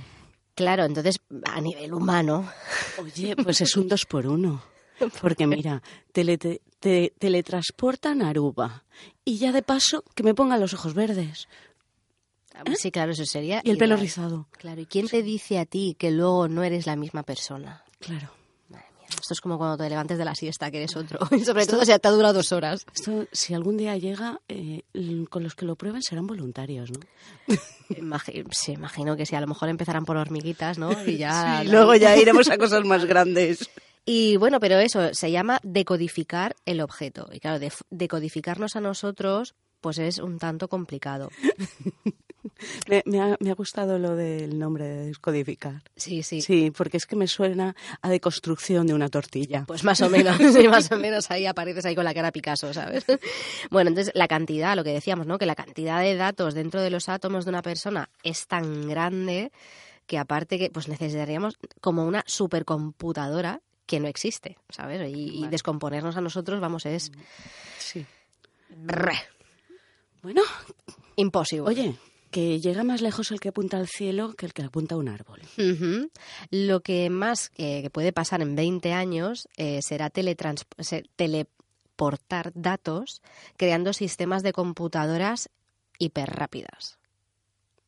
Claro, 0.54 0.84
entonces, 0.84 1.16
a 1.44 1.60
nivel 1.60 1.94
humano, 1.94 2.50
Oye, 2.98 3.36
pues 3.36 3.60
es 3.62 3.76
un 3.76 3.88
dos 3.88 4.04
por 4.04 4.26
uno. 4.26 4.62
Porque 5.22 5.46
mira, 5.46 5.82
tele- 6.12 6.36
te, 6.38 6.60
te- 6.78 7.14
teletransportan 7.18 8.20
a 8.22 8.28
Aruba. 8.28 8.84
Y 9.24 9.38
ya 9.38 9.50
de 9.52 9.62
paso, 9.62 10.04
que 10.14 10.22
me 10.22 10.34
pongan 10.34 10.60
los 10.60 10.74
ojos 10.74 10.94
verdes. 10.94 11.48
Sí, 12.78 12.90
claro, 12.90 13.12
eso 13.12 13.25
sería... 13.25 13.61
Y 13.64 13.71
el 13.71 13.78
pelo 13.78 13.97
rizado. 13.97 14.47
Claro, 14.52 14.80
¿y 14.80 14.87
quién 14.87 15.09
te 15.09 15.23
dice 15.23 15.59
a 15.59 15.66
ti 15.66 15.97
que 15.99 16.11
luego 16.11 16.49
no 16.49 16.62
eres 16.62 16.87
la 16.87 16.97
misma 16.97 17.23
persona? 17.23 17.82
Claro. 18.00 18.30
Madre 18.68 18.87
mía, 18.99 19.06
esto 19.11 19.35
es 19.35 19.40
como 19.40 19.59
cuando 19.59 19.76
te 19.76 19.88
levantes 19.88 20.18
de 20.18 20.25
la 20.25 20.35
siesta, 20.35 20.71
que 20.71 20.78
eres 20.78 20.97
otro. 20.97 21.18
Y 21.30 21.40
sobre 21.44 21.66
todo 21.66 21.85
si 21.85 21.97
te 21.99 22.09
ha 22.09 22.11
durado 22.11 22.35
dos 22.35 22.52
horas. 22.52 22.85
Esto, 22.94 23.26
si 23.32 23.54
algún 23.54 23.76
día 23.76 23.97
llega, 23.97 24.40
eh, 24.49 24.82
con 25.30 25.42
los 25.42 25.54
que 25.54 25.64
lo 25.64 25.76
prueben 25.76 26.02
serán 26.02 26.26
voluntarios, 26.26 26.90
¿no? 26.90 27.00
Imagi- 27.90 28.44
sí, 28.52 28.73
imagino 28.73 29.16
que 29.16 29.26
sí, 29.26 29.35
a 29.37 29.40
lo 29.40 29.47
mejor 29.47 29.68
empezarán 29.68 30.04
por 30.04 30.16
hormiguitas, 30.16 30.78
¿no? 30.78 30.90
Y 31.06 31.16
ya... 31.18 31.61
Sí, 31.62 31.68
luego 31.68 31.94
ya 31.94 32.16
iremos 32.16 32.49
a 32.50 32.59
cosas 32.59 32.85
más 32.85 33.04
grandes. 33.04 33.68
Y 34.04 34.37
bueno, 34.37 34.59
pero 34.59 34.78
eso 34.80 35.14
se 35.14 35.30
llama 35.30 35.61
decodificar 35.62 36.56
el 36.66 36.80
objeto. 36.80 37.28
Y 37.32 37.38
claro, 37.38 37.64
decodificarnos 37.90 38.75
a 38.75 38.80
nosotros, 38.80 39.54
pues 39.82 39.98
es 39.98 40.18
un 40.18 40.38
tanto 40.38 40.68
complicado. 40.68 41.28
Me, 42.88 43.02
me 43.06 43.20
ha, 43.20 43.36
me 43.40 43.50
ha 43.50 43.54
gustado 43.54 43.98
lo 43.98 44.14
del 44.14 44.58
nombre 44.58 44.84
de 44.84 45.06
descodificar. 45.06 45.82
Sí, 45.96 46.22
sí. 46.22 46.40
Sí, 46.40 46.70
porque 46.70 46.96
es 46.96 47.06
que 47.06 47.16
me 47.16 47.26
suena 47.26 47.74
a 48.00 48.08
deconstrucción 48.08 48.86
de 48.86 48.94
una 48.94 49.08
tortilla. 49.08 49.64
Pues 49.66 49.82
más 49.84 50.00
o 50.00 50.08
menos, 50.08 50.36
sí, 50.52 50.68
más 50.68 50.90
o 50.92 50.96
menos 50.96 51.30
ahí 51.30 51.46
apareces 51.46 51.84
ahí 51.84 51.94
con 51.94 52.04
la 52.04 52.14
cara 52.14 52.30
Picasso, 52.30 52.72
¿sabes? 52.72 53.04
Bueno, 53.70 53.88
entonces 53.88 54.12
la 54.14 54.28
cantidad, 54.28 54.76
lo 54.76 54.84
que 54.84 54.92
decíamos, 54.92 55.26
¿no? 55.26 55.38
Que 55.38 55.46
la 55.46 55.54
cantidad 55.54 56.00
de 56.00 56.14
datos 56.14 56.54
dentro 56.54 56.80
de 56.80 56.90
los 56.90 57.08
átomos 57.08 57.44
de 57.44 57.50
una 57.50 57.62
persona 57.62 58.08
es 58.22 58.46
tan 58.46 58.88
grande 58.88 59.50
que 60.06 60.18
aparte 60.18 60.58
que 60.58 60.70
pues 60.70 60.88
necesitaríamos 60.88 61.58
como 61.80 62.04
una 62.04 62.22
supercomputadora 62.26 63.60
que 63.86 64.00
no 64.00 64.08
existe, 64.08 64.56
¿sabes? 64.68 65.10
Y, 65.12 65.46
descomponernos 65.48 66.16
a 66.16 66.20
nosotros, 66.20 66.60
vamos, 66.60 66.86
es 66.86 67.12
Sí. 67.78 68.06
brr, 68.70 69.12
Bueno, 70.23 70.43
imposible. 71.17 71.69
oye, 71.69 71.95
que 72.31 72.61
llega 72.61 72.85
más 72.85 73.02
lejos 73.02 73.31
el 73.31 73.41
que 73.41 73.50
apunta 73.50 73.76
al 73.76 73.87
cielo 73.87 74.33
que 74.33 74.47
el 74.47 74.55
que 74.55 74.62
apunta 74.62 74.95
a 74.95 74.99
un 74.99 75.09
árbol. 75.09 75.41
Lo 76.50 76.81
que 76.81 77.11
más 77.11 77.50
eh, 77.57 77.83
que 77.83 77.91
puede 77.91 78.12
pasar 78.12 78.41
en 78.41 78.57
20 78.57 78.93
años 78.93 79.49
eh, 79.57 79.81
será 79.83 80.11
teleportar 80.11 82.52
datos 82.55 83.23
creando 83.57 83.93
sistemas 83.93 84.43
de 84.43 84.52
computadoras 84.52 85.50
hiperrápidas. 85.99 86.99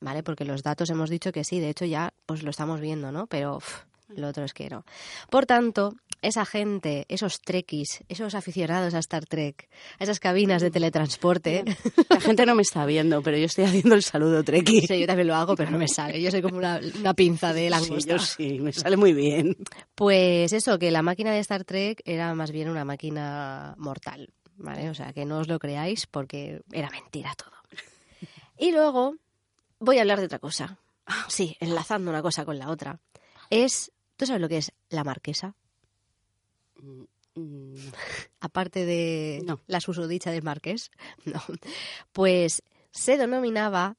¿Vale? 0.01 0.23
Porque 0.23 0.45
los 0.45 0.63
datos 0.63 0.91
hemos 0.91 1.09
dicho 1.09 1.33
que 1.33 1.45
sí, 1.45 1.61
de 1.61 1.71
hecho 1.71 1.87
ya 1.87 2.13
pues 2.27 2.43
lo 2.43 2.51
estamos 2.51 2.81
viendo, 2.81 3.11
¿no? 3.11 3.27
Pero 3.27 3.61
lo 4.09 4.29
otro 4.29 4.45
es 4.45 4.53
que 4.53 4.69
no. 4.71 4.85
Por 5.31 5.47
tanto, 5.47 5.95
esa 6.23 6.45
gente, 6.45 7.05
esos 7.09 7.41
trekkies, 7.41 8.05
esos 8.09 8.35
aficionados 8.35 8.95
a 8.95 8.99
Star 8.99 9.25
Trek, 9.27 9.69
a 9.99 10.05
esas 10.05 10.21
cabinas 10.21 10.63
de 10.63 10.71
teletransporte, 10.71 11.65
La 12.11 12.21
gente 12.21 12.47
no 12.47 12.55
me 12.55 12.63
está 12.63 12.87
viendo, 12.87 13.23
pero 13.23 13.37
yo 13.37 13.47
estoy 13.47 13.65
haciendo 13.65 13.95
el 13.95 14.03
saludo 14.03 14.43
treki. 14.45 14.83
sí, 14.87 15.01
yo 15.01 15.07
también 15.07 15.29
lo 15.29 15.35
hago, 15.35 15.55
pero 15.57 15.71
no 15.71 15.79
me 15.79 15.89
sale. 15.89 16.21
Yo 16.23 16.31
soy 16.31 16.43
como 16.43 16.57
una, 16.57 16.81
una 16.99 17.15
pinza 17.15 17.53
de 17.53 17.65
Sí, 17.65 17.71
langosta. 17.71 18.13
yo 18.13 18.19
sí, 18.19 18.61
me 18.61 18.73
sale 18.73 18.97
muy 18.97 19.13
bien. 19.13 19.57
Pues 19.95 20.53
eso, 20.53 20.79
que 20.79 20.91
la 20.91 21.03
máquina 21.03 21.33
de 21.33 21.41
Star 21.41 21.65
Trek 21.65 22.01
era 22.05 22.35
más 22.35 22.51
bien 22.53 22.69
una 22.69 22.85
máquina 22.85 23.75
mortal, 23.79 24.33
¿vale? 24.57 24.91
O 24.91 24.95
sea, 24.95 25.13
que 25.13 25.25
no 25.25 25.39
os 25.39 25.49
lo 25.49 25.59
creáis 25.59 26.07
porque 26.07 26.61
era 26.73 26.89
mentira 26.91 27.35
todo. 27.35 27.51
Y 28.59 28.71
luego 28.71 29.17
voy 29.81 29.99
a 29.99 30.03
hablar 30.03 30.21
de 30.21 30.27
otra 30.27 30.39
cosa. 30.39 30.79
Sí, 31.29 31.57
enlazando 31.61 32.11
una 32.11 32.23
cosa 32.23 32.45
con 32.45 32.59
la 32.59 32.71
otra. 32.71 32.99
Es, 33.51 33.93
¿tú 34.17 34.27
sabes 34.27 34.41
lo 34.41 34.49
que 34.49 34.59
es 34.59 34.73
la 34.91 35.05
marquesa? 35.05 35.55
Mm, 37.37 37.75
Aparte 38.41 38.85
de 38.85 39.43
No. 39.45 39.61
la 39.67 39.81
susodicha 39.81 40.31
del 40.31 40.43
marqués. 40.43 40.91
No. 41.25 41.43
Pues 42.13 42.63
se 42.93 43.17
denominaba 43.17 43.97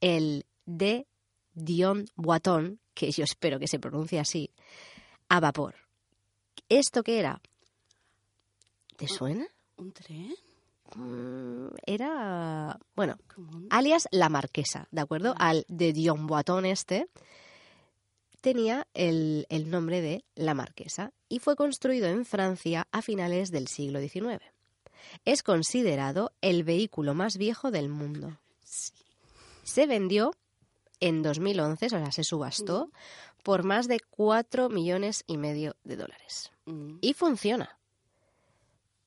el 0.00 0.46
de 0.64 1.06
Dion 1.52 2.06
Boiton, 2.16 2.80
que 2.94 3.10
yo 3.10 3.24
espero 3.24 3.58
que 3.58 3.68
se 3.68 3.78
pronuncie 3.78 4.18
así, 4.18 4.50
a 5.28 5.40
vapor. 5.40 5.74
¿Esto 6.68 7.02
qué 7.02 7.18
era? 7.18 7.40
¿Te 8.96 9.08
suena? 9.08 9.46
¿Un 9.76 9.92
tren? 9.92 10.34
Mm, 10.94 11.68
Era, 11.86 12.78
bueno, 12.96 13.16
alias 13.70 14.08
la 14.10 14.28
marquesa, 14.28 14.88
¿de 14.90 15.00
acuerdo? 15.00 15.34
Al 15.38 15.64
de 15.68 15.92
Dion 15.92 16.26
Boiton 16.26 16.64
este 16.66 17.08
tenía 18.40 18.86
el, 18.94 19.46
el 19.48 19.70
nombre 19.70 20.00
de 20.00 20.24
la 20.34 20.54
marquesa 20.54 21.12
y 21.28 21.38
fue 21.38 21.56
construido 21.56 22.08
en 22.08 22.24
Francia 22.24 22.86
a 22.92 23.02
finales 23.02 23.50
del 23.50 23.68
siglo 23.68 24.00
XIX. 24.00 24.42
Es 25.24 25.42
considerado 25.42 26.32
el 26.40 26.64
vehículo 26.64 27.14
más 27.14 27.36
viejo 27.36 27.70
del 27.70 27.88
mundo. 27.88 28.38
Se 29.62 29.86
vendió 29.86 30.32
en 31.00 31.22
2011, 31.22 31.86
o 31.86 31.88
sea, 31.88 32.12
se 32.12 32.24
subastó 32.24 32.90
por 33.42 33.62
más 33.62 33.88
de 33.88 34.00
4 34.00 34.68
millones 34.68 35.24
y 35.26 35.36
medio 35.38 35.76
de 35.84 35.96
dólares. 35.96 36.52
Mm. 36.66 36.98
Y 37.00 37.14
funciona. 37.14 37.78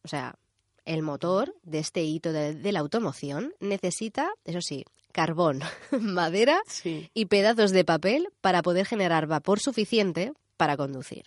O 0.04 0.08
sea, 0.08 0.36
el 0.86 1.02
motor 1.02 1.56
de 1.64 1.80
este 1.80 2.04
hito 2.04 2.34
de, 2.34 2.56
de 2.56 2.72
la 2.72 2.80
automoción 2.80 3.54
necesita, 3.60 4.32
eso 4.44 4.62
sí, 4.62 4.86
carbón, 5.14 5.62
madera 6.02 6.60
Sí. 6.68 7.10
y 7.14 7.28
pedazos 7.28 7.72
de 7.72 7.86
papel 7.86 8.28
para 8.42 8.62
poder 8.62 8.86
generar 8.86 9.28
vapor 9.28 9.60
suficiente 9.62 10.34
para 10.58 10.76
conducir. 10.76 11.24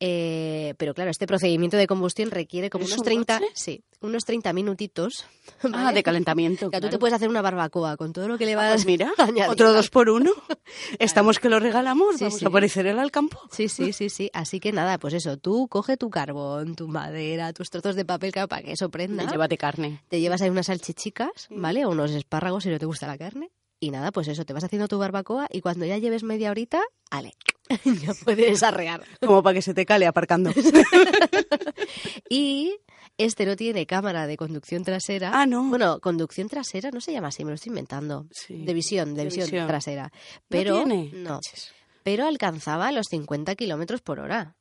Eh, 0.00 0.74
pero 0.76 0.92
claro, 0.92 1.10
este 1.10 1.26
procedimiento 1.26 1.76
de 1.76 1.86
combustión 1.86 2.30
requiere 2.30 2.68
como 2.68 2.84
¿Es 2.84 2.90
unos 2.90 2.98
un 2.98 3.04
30, 3.04 3.38
coche? 3.38 3.50
sí, 3.54 3.84
unos 4.00 4.24
30 4.24 4.52
minutitos. 4.52 5.24
Ah, 5.72 5.92
de 5.92 6.02
calentamiento. 6.02 6.66
O 6.66 6.70
sea, 6.70 6.80
tú 6.80 6.86
te 6.86 6.90
claro. 6.90 6.98
puedes 6.98 7.14
hacer 7.14 7.28
una 7.28 7.42
barbacoa 7.42 7.96
con 7.96 8.12
todo 8.12 8.26
lo 8.28 8.36
que 8.36 8.44
le 8.46 8.52
Ah, 8.54 8.56
vas 8.56 8.70
pues 8.72 8.86
mira, 8.86 9.12
añadiendo. 9.18 9.52
otro 9.52 9.72
dos 9.72 9.88
por 9.90 10.10
uno. 10.10 10.32
Estamos 10.98 11.38
que 11.38 11.48
lo 11.48 11.60
regalamos. 11.60 12.16
Sí, 12.16 12.24
Vamos 12.24 12.38
sí. 12.40 12.44
a 12.44 12.48
aparecer 12.48 12.86
él 12.86 12.98
al 12.98 13.10
campo. 13.10 13.40
Sí, 13.50 13.68
sí, 13.68 13.92
sí, 13.92 14.10
sí. 14.10 14.30
Así 14.32 14.58
que 14.60 14.72
nada, 14.72 14.98
pues 14.98 15.14
eso, 15.14 15.36
tú 15.36 15.68
coge 15.68 15.96
tu 15.96 16.10
carbón, 16.10 16.74
tu 16.74 16.88
madera, 16.88 17.52
tus 17.52 17.70
trozos 17.70 17.94
de 17.96 18.04
papel 18.04 18.32
claro, 18.32 18.48
para 18.48 18.62
que 18.62 18.72
eso 18.72 18.88
prenda. 18.90 19.22
Y 19.24 19.28
llévate 19.28 19.56
carne. 19.56 20.02
te 20.08 20.20
llevas 20.20 20.42
ahí 20.42 20.50
unas 20.50 20.66
salchichicas, 20.66 21.46
¿vale? 21.50 21.86
O 21.86 21.90
unos 21.90 22.10
espárragos 22.10 22.64
si 22.64 22.70
no 22.70 22.78
te 22.78 22.86
gusta 22.86 23.06
la 23.06 23.16
carne. 23.16 23.50
Y 23.80 23.90
nada, 23.90 24.12
pues 24.12 24.28
eso, 24.28 24.44
te 24.44 24.52
vas 24.52 24.64
haciendo 24.64 24.88
tu 24.88 24.98
barbacoa 24.98 25.46
y 25.50 25.60
cuando 25.60 25.84
ya 25.84 25.98
lleves 25.98 26.22
media 26.22 26.50
horita, 26.50 26.82
ale, 27.10 27.34
ya 27.84 28.14
puedes 28.24 28.62
arrear. 28.62 29.02
Como 29.20 29.42
para 29.42 29.54
que 29.54 29.62
se 29.62 29.74
te 29.74 29.84
cale 29.84 30.06
aparcando. 30.06 30.50
Y 32.28 32.76
este 33.18 33.46
no 33.46 33.56
tiene 33.56 33.86
cámara 33.86 34.26
de 34.26 34.36
conducción 34.36 34.84
trasera. 34.84 35.30
Ah, 35.34 35.46
no. 35.46 35.64
Bueno, 35.64 36.00
conducción 36.00 36.48
trasera 36.48 36.90
no 36.90 37.00
se 37.00 37.12
llama 37.12 37.28
así, 37.28 37.44
me 37.44 37.50
lo 37.50 37.54
estoy 37.56 37.70
inventando. 37.70 38.26
Sí. 38.30 38.64
De 38.64 38.74
visión, 38.74 39.14
de, 39.14 39.20
De 39.22 39.24
visión, 39.26 39.44
visión. 39.46 39.66
trasera. 39.66 40.12
Pero 40.48 40.76
tiene? 40.84 41.10
no, 41.12 41.40
pero 42.02 42.26
alcanzaba 42.26 42.90
los 42.92 43.06
50 43.10 43.54
kilómetros 43.54 44.00
por 44.02 44.20
hora. 44.20 44.56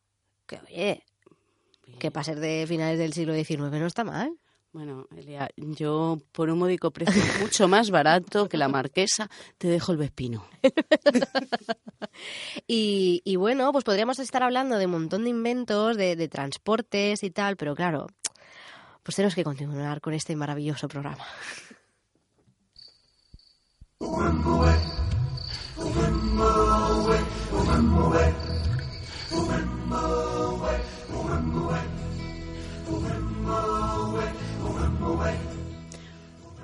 Que 0.46 0.60
oye, 0.67 1.03
que 2.00 2.12
para 2.12 2.24
ser 2.24 2.39
de 2.39 2.65
finales 2.67 3.00
del 3.00 3.13
siglo 3.13 3.34
XIX 3.34 3.60
no 3.72 3.88
está 3.88 4.03
mal. 4.03 4.34
Bueno, 4.74 5.06
Elia, 5.15 5.50
yo 5.56 6.18
por 6.32 6.50
un 6.50 6.58
módico 6.58 6.89
precio 6.89 7.22
mucho 7.39 7.68
más 7.68 7.92
barato 7.92 8.50
que 8.50 8.58
la 8.58 8.68
marquesa 8.68 9.30
te 9.60 9.68
dejo 9.68 9.92
el 9.92 10.00
vespino. 10.00 10.46
Y, 12.68 13.22
y 13.25 13.38
bueno, 13.38 13.72
pues 13.72 13.84
podríamos 13.84 14.20
estar 14.20 14.44
hablando 14.44 14.77
de 14.77 14.86
un 14.86 14.92
montón 14.92 15.24
de 15.24 15.32
inventos, 15.32 15.98
de, 15.98 16.15
de 16.15 16.27
transportes 16.27 17.24
y 17.24 17.32
tal, 17.32 17.58
pero 17.58 17.75
claro, 17.75 18.08
pues 19.01 19.15
tenemos 19.15 19.34
que 19.34 19.44
continuar 19.44 20.00
con 20.00 20.13
este 20.13 20.36
maravilloso 20.36 20.88
programa. 20.88 21.25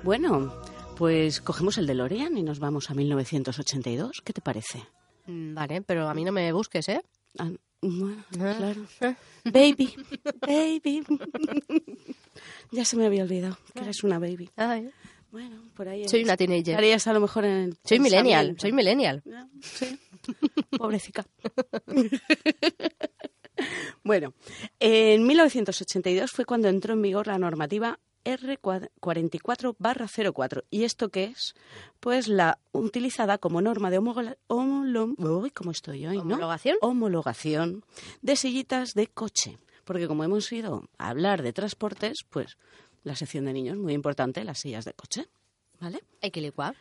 Bueno, 0.02 0.52
pues 0.96 1.40
cogemos 1.40 1.76
el 1.78 1.86
DeLorean 1.86 2.36
y 2.38 2.42
nos 2.42 2.58
vamos 2.58 2.90
a 2.90 2.94
1982. 2.94 4.22
¿Qué 4.24 4.32
te 4.32 4.40
parece? 4.40 4.82
Mm, 5.26 5.54
Vale, 5.54 5.82
pero 5.82 6.08
a 6.08 6.14
mí 6.14 6.24
no 6.24 6.32
me 6.32 6.50
busques, 6.52 6.88
¿eh? 6.88 7.02
Ah, 7.38 7.50
bueno, 7.82 8.24
Ah. 8.40 8.54
claro. 8.56 8.86
Baby, 9.44 9.94
baby. 10.40 11.02
ya 12.72 12.84
se 12.84 12.96
me 12.96 13.06
había 13.06 13.22
olvidado 13.24 13.58
que 13.74 13.80
eres 13.82 14.02
una 14.04 14.18
baby. 14.18 14.50
Ay, 14.56 14.90
Bueno, 15.30 15.56
por 15.76 15.88
ahí. 15.88 16.08
soy 16.08 16.24
una 16.24 16.36
teenager. 16.36 16.70
Estarías 16.74 17.06
a 17.06 17.12
lo 17.12 17.20
mejor 17.20 17.44
en 17.44 17.52
el 17.52 17.76
Soy 17.84 18.00
millennial, 18.00 18.56
soy 18.58 18.72
millennial. 18.72 19.22
Sí. 19.62 19.98
Pobrecita. 20.78 21.24
bueno, 24.02 24.32
en 24.78 25.26
1982 25.26 26.30
fue 26.30 26.44
cuando 26.46 26.68
entró 26.68 26.94
en 26.94 27.02
vigor 27.02 27.26
la 27.26 27.38
normativa 27.38 27.98
R44-04. 28.24 30.64
¿Y 30.70 30.84
esto 30.84 31.08
qué 31.10 31.24
es? 31.24 31.52
Pues 32.00 32.28
la 32.28 32.58
utilizada 32.72 33.36
como 33.38 33.60
norma 33.60 33.90
de 33.90 33.98
homogola- 33.98 34.38
homolo- 34.48 35.14
uy, 35.18 35.50
¿cómo 35.50 35.70
estoy 35.70 36.06
hoy, 36.06 36.16
no? 36.18 36.22
¿Homologación? 36.22 36.76
Homologación 36.80 37.84
de 38.22 38.36
sillitas 38.36 38.94
de 38.94 39.06
coche. 39.08 39.58
Porque 39.84 40.06
como 40.08 40.24
hemos 40.24 40.50
ido 40.52 40.88
a 40.98 41.08
hablar 41.08 41.42
de 41.42 41.52
transportes, 41.52 42.18
pues 42.28 42.56
la 43.02 43.16
sección 43.16 43.46
de 43.46 43.52
niños, 43.52 43.76
muy 43.78 43.94
importante, 43.94 44.44
las 44.44 44.60
sillas 44.60 44.84
de 44.84 44.92
coche. 44.92 45.26
¿Vale? 45.80 46.02
Hay 46.22 46.30
que 46.30 46.40
licuar. 46.42 46.76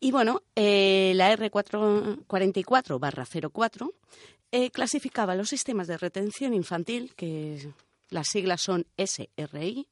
Y 0.00 0.10
bueno, 0.12 0.42
eh, 0.56 1.12
la 1.16 1.32
R44-04 1.36 3.92
eh, 4.50 4.70
clasificaba 4.70 5.34
los 5.34 5.50
sistemas 5.50 5.86
de 5.88 5.98
retención 5.98 6.54
infantil, 6.54 7.12
que 7.14 7.70
las 8.08 8.28
siglas 8.28 8.62
son 8.62 8.86
SRI, 8.96 9.86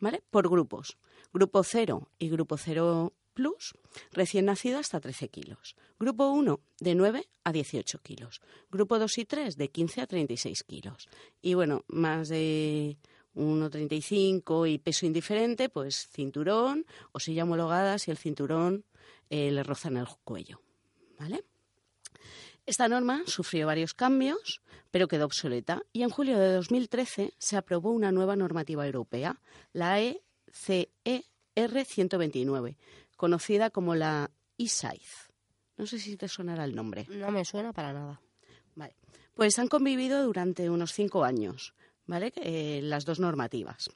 ¿vale? 0.00 0.22
Por 0.30 0.48
grupos. 0.48 0.96
Grupo 1.32 1.62
0 1.62 2.08
y 2.18 2.28
grupo 2.28 2.56
0 2.56 3.12
plus, 3.36 3.74
recién 4.12 4.46
nacido 4.46 4.78
hasta 4.78 4.98
13 4.98 5.28
kilos. 5.28 5.76
Grupo 6.00 6.28
1 6.28 6.58
de 6.80 6.94
9 6.94 7.28
a 7.44 7.52
18 7.52 7.98
kilos. 8.00 8.40
Grupo 8.70 8.98
2 8.98 9.18
y 9.18 9.24
3 9.26 9.56
de 9.56 9.68
15 9.68 10.00
a 10.00 10.06
36 10.06 10.64
kilos. 10.64 11.08
Y 11.42 11.54
bueno, 11.54 11.84
más 11.88 12.28
de 12.28 12.96
1,35 13.36 14.70
y 14.72 14.78
peso 14.78 15.06
indiferente, 15.06 15.68
pues 15.68 16.08
cinturón 16.08 16.86
o 17.12 17.20
silla 17.20 17.44
homologada 17.44 17.98
si 17.98 18.10
el 18.10 18.16
cinturón 18.16 18.84
eh, 19.28 19.50
le 19.50 19.62
roza 19.62 19.88
en 19.88 19.98
el 19.98 20.06
cuello. 20.24 20.60
¿Vale? 21.18 21.44
Esta 22.66 22.88
norma 22.88 23.22
sufrió 23.26 23.66
varios 23.68 23.94
cambios, 23.94 24.60
pero 24.90 25.06
quedó 25.08 25.24
obsoleta 25.26 25.82
y 25.92 26.02
en 26.02 26.10
julio 26.10 26.38
de 26.38 26.52
2013 26.52 27.32
se 27.38 27.56
aprobó 27.56 27.92
una 27.92 28.10
nueva 28.12 28.34
normativa 28.36 28.84
europea, 28.86 29.40
la 29.72 30.00
E 30.00 30.22
ECER 30.64 31.84
129, 31.84 32.76
conocida 33.16 33.70
como 33.70 33.94
la 33.94 34.30
ISAIZ. 34.56 35.28
No 35.76 35.86
sé 35.86 35.98
si 35.98 36.16
te 36.16 36.28
sonará 36.28 36.64
el 36.64 36.74
nombre. 36.74 37.06
No 37.10 37.30
me 37.30 37.44
suena 37.44 37.72
para 37.72 37.92
nada. 37.92 38.20
Vale. 38.74 38.96
Pues 39.34 39.58
han 39.58 39.68
convivido 39.68 40.24
durante 40.24 40.68
unos 40.70 40.92
cinco 40.92 41.24
años, 41.24 41.74
¿vale? 42.06 42.32
Eh, 42.36 42.80
las 42.82 43.04
dos 43.04 43.20
normativas. 43.20 43.88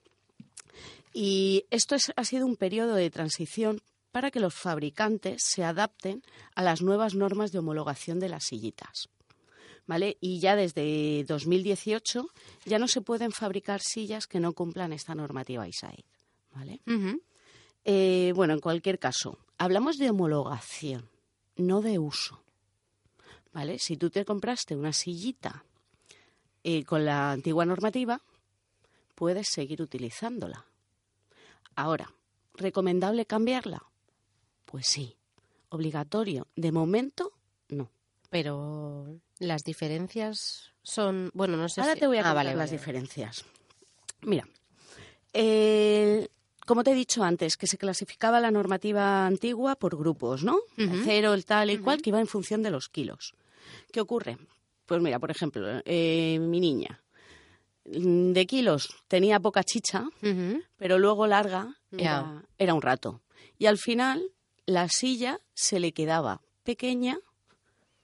Y 1.13 1.65
esto 1.71 1.95
es- 1.97 2.13
ha 2.15 2.25
sido 2.25 2.47
un 2.47 2.57
periodo 2.57 2.95
de 2.95 3.11
transición 3.11 3.81
para 4.13 4.31
que 4.31 4.41
los 4.41 4.55
fabricantes 4.55 5.43
se 5.45 5.65
adapten 5.65 6.23
a 6.55 6.63
las 6.63 6.83
nuevas 6.83 7.15
normas 7.15 7.53
de 7.53 7.59
homologación 7.59 8.19
de 8.21 8.29
las 8.29 8.45
sillitas. 8.45 9.09
¿Vale? 9.87 10.19
Y 10.21 10.39
ya 10.39 10.57
desde 10.57 11.25
2018 11.25 12.29
ya 12.65 12.79
no 12.79 12.87
se 12.87 13.01
pueden 13.01 13.33
fabricar 13.33 13.81
sillas 13.81 14.27
que 14.27 14.39
no 14.39 14.53
cumplan 14.53 14.93
esta 14.93 15.15
normativa 15.15 15.67
ISAID. 15.67 16.05
¿Vale? 16.55 16.81
Eh, 17.85 18.33
bueno, 18.37 18.55
en 18.55 18.61
cualquier 18.61 18.99
caso, 18.99 19.39
hablamos 19.59 19.99
de 19.99 20.11
homologación, 20.11 21.09
no 21.57 21.81
de 21.81 21.99
uso. 21.99 22.43
¿Vale? 23.53 23.79
Si 23.79 23.97
tú 23.97 24.11
te 24.11 24.25
compraste 24.25 24.77
una 24.77 24.93
sillita 24.93 25.65
eh, 26.63 26.85
con 26.85 27.05
la 27.05 27.33
antigua 27.33 27.65
normativa, 27.65 28.21
puedes 29.15 29.49
seguir 29.49 29.83
utilizándola. 29.83 30.67
Ahora, 31.75 32.13
¿recomendable 32.55 33.27
cambiarla? 33.27 33.90
Pues 34.71 34.87
sí. 34.87 35.17
¿Obligatorio? 35.71 36.47
De 36.57 36.73
momento, 36.73 37.33
no. 37.69 37.91
Pero 38.29 39.19
las 39.39 39.63
diferencias 39.65 40.73
son. 40.83 41.31
Bueno, 41.35 41.57
no 41.57 41.69
sé 41.69 41.81
Ahora 41.81 41.95
si- 41.95 42.01
te 42.01 42.07
voy 42.07 42.19
a 42.19 42.21
Ah, 42.21 42.23
contar 42.25 42.37
vale, 42.37 42.51
las 42.57 42.71
vale. 42.71 42.79
diferencias. 42.79 43.45
Mira, 44.23 44.47
como 46.67 46.85
te 46.85 46.93
he 46.93 46.95
dicho 46.95 47.23
antes, 47.25 47.57
que 47.57 47.67
se 47.67 47.79
clasificaba 47.79 48.41
la 48.41 48.51
normativa 48.51 49.27
antigua 49.27 49.77
por 49.77 49.97
grupos, 49.97 50.45
¿no? 50.45 50.59
El 50.77 51.03
cero, 51.05 51.35
el 51.35 51.45
tal 51.45 51.71
y 51.71 51.79
cual, 51.79 52.03
que 52.03 52.11
iba 52.11 52.21
en 52.21 52.27
función 52.27 52.63
de 52.63 52.71
los 52.71 52.89
kilos. 52.89 53.35
¿Qué 53.93 54.01
ocurre? 54.01 54.39
Pues 54.87 55.01
mira, 55.01 55.19
por 55.19 55.31
ejemplo, 55.31 55.67
eh, 55.85 56.39
mi 56.41 56.61
niña 56.61 57.03
mm, 57.87 58.33
de 58.33 58.47
kilos 58.47 58.89
tenía 59.09 59.41
poca 59.41 59.63
chicha, 59.65 60.05
pero 60.77 60.99
luego 60.99 61.27
larga 61.27 61.77
era, 61.97 62.45
era 62.59 62.75
un 62.75 62.83
rato. 62.83 63.23
Y 63.59 63.67
al 63.67 63.79
final 63.79 64.31
la 64.67 64.89
silla 64.89 65.41
se 65.55 65.81
le 65.81 65.93
quedaba 65.93 66.41
pequeña 66.65 67.19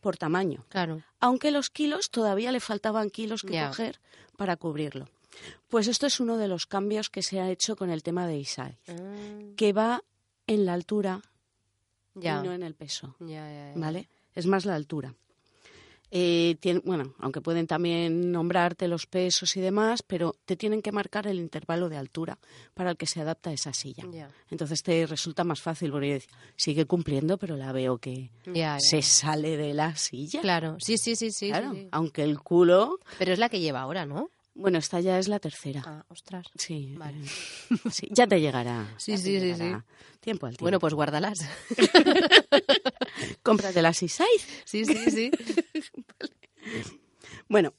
por 0.00 0.16
tamaño 0.16 0.64
Claro. 0.68 1.02
aunque 1.20 1.50
los 1.50 1.70
kilos 1.70 2.10
todavía 2.10 2.52
le 2.52 2.60
faltaban 2.60 3.10
kilos 3.10 3.42
que 3.42 3.60
coger 3.66 4.00
para 4.36 4.56
cubrirlo. 4.56 5.08
Pues 5.68 5.86
esto 5.88 6.06
es 6.06 6.20
uno 6.20 6.36
de 6.38 6.48
los 6.48 6.66
cambios 6.66 7.10
que 7.10 7.22
se 7.22 7.40
ha 7.40 7.50
hecho 7.50 7.76
con 7.76 7.90
el 7.90 8.02
tema 8.02 8.26
de 8.26 8.38
ISAI, 8.38 8.78
Ah, 8.88 8.92
que 9.56 9.72
va 9.72 10.02
en 10.46 10.64
la 10.64 10.72
altura 10.74 11.20
ya. 12.14 12.40
y 12.40 12.46
no 12.46 12.52
en 12.52 12.62
el 12.62 12.74
peso. 12.74 13.14
¿vale? 13.74 14.08
Es 14.34 14.46
más 14.46 14.64
la 14.64 14.74
altura. 14.74 15.14
Eh, 16.10 16.56
tien- 16.60 16.82
bueno, 16.84 17.14
aunque 17.18 17.40
pueden 17.40 17.66
también 17.66 18.30
nombrarte 18.30 18.86
los 18.88 19.06
pesos 19.06 19.56
y 19.56 19.60
demás, 19.60 20.02
pero 20.02 20.36
te 20.44 20.56
tienen 20.56 20.80
que 20.80 20.92
marcar 20.92 21.26
el 21.26 21.38
intervalo 21.38 21.88
de 21.88 21.96
altura 21.96 22.38
para 22.74 22.90
el 22.90 22.96
que 22.96 23.06
se 23.06 23.20
adapta 23.20 23.52
esa 23.52 23.72
silla. 23.72 24.04
Entonces 24.50 24.82
te 24.82 25.04
resulta 25.06 25.42
más 25.44 25.60
fácil 25.60 25.90
porque 25.90 26.22
sigue 26.56 26.86
cumpliendo, 26.86 27.38
pero 27.38 27.56
la 27.56 27.72
veo 27.72 27.98
que 27.98 28.30
se 28.78 29.02
sale 29.02 29.56
de 29.56 29.74
la 29.74 29.96
silla. 29.96 30.40
Claro, 30.40 30.76
sí, 30.80 30.96
sí, 30.96 31.16
sí, 31.16 31.30
sí. 31.32 31.48
Claro, 31.48 31.72
sí, 31.72 31.80
sí. 31.82 31.88
aunque 31.90 32.22
el 32.22 32.38
culo 32.40 33.00
Pero 33.18 33.32
es 33.32 33.38
la 33.38 33.48
que 33.48 33.60
lleva 33.60 33.80
ahora, 33.80 34.06
¿no? 34.06 34.30
Bueno, 34.54 34.78
esta 34.78 35.00
ya 35.00 35.18
es 35.18 35.28
la 35.28 35.38
tercera. 35.38 35.82
Ah, 35.84 36.04
ostras. 36.08 36.46
Sí, 36.54 36.94
Vale. 36.96 37.18
sí, 37.90 38.08
ya 38.10 38.26
te 38.26 38.40
llegará. 38.40 38.86
Sí, 38.96 39.12
ya 39.12 39.18
sí, 39.18 39.24
sí, 39.24 39.40
llegará. 39.40 39.84
Tiempo 40.20 40.46
al 40.46 40.52
tiempo. 40.52 40.64
Bueno, 40.64 40.78
pues 40.78 40.94
guárdalas. 40.94 41.38
cómprate 43.46 43.80
las 43.80 44.02
Isaiz. 44.02 44.62
sí, 44.64 44.84
sí, 44.84 45.10
sí. 45.10 45.30
Bueno, 47.48 47.74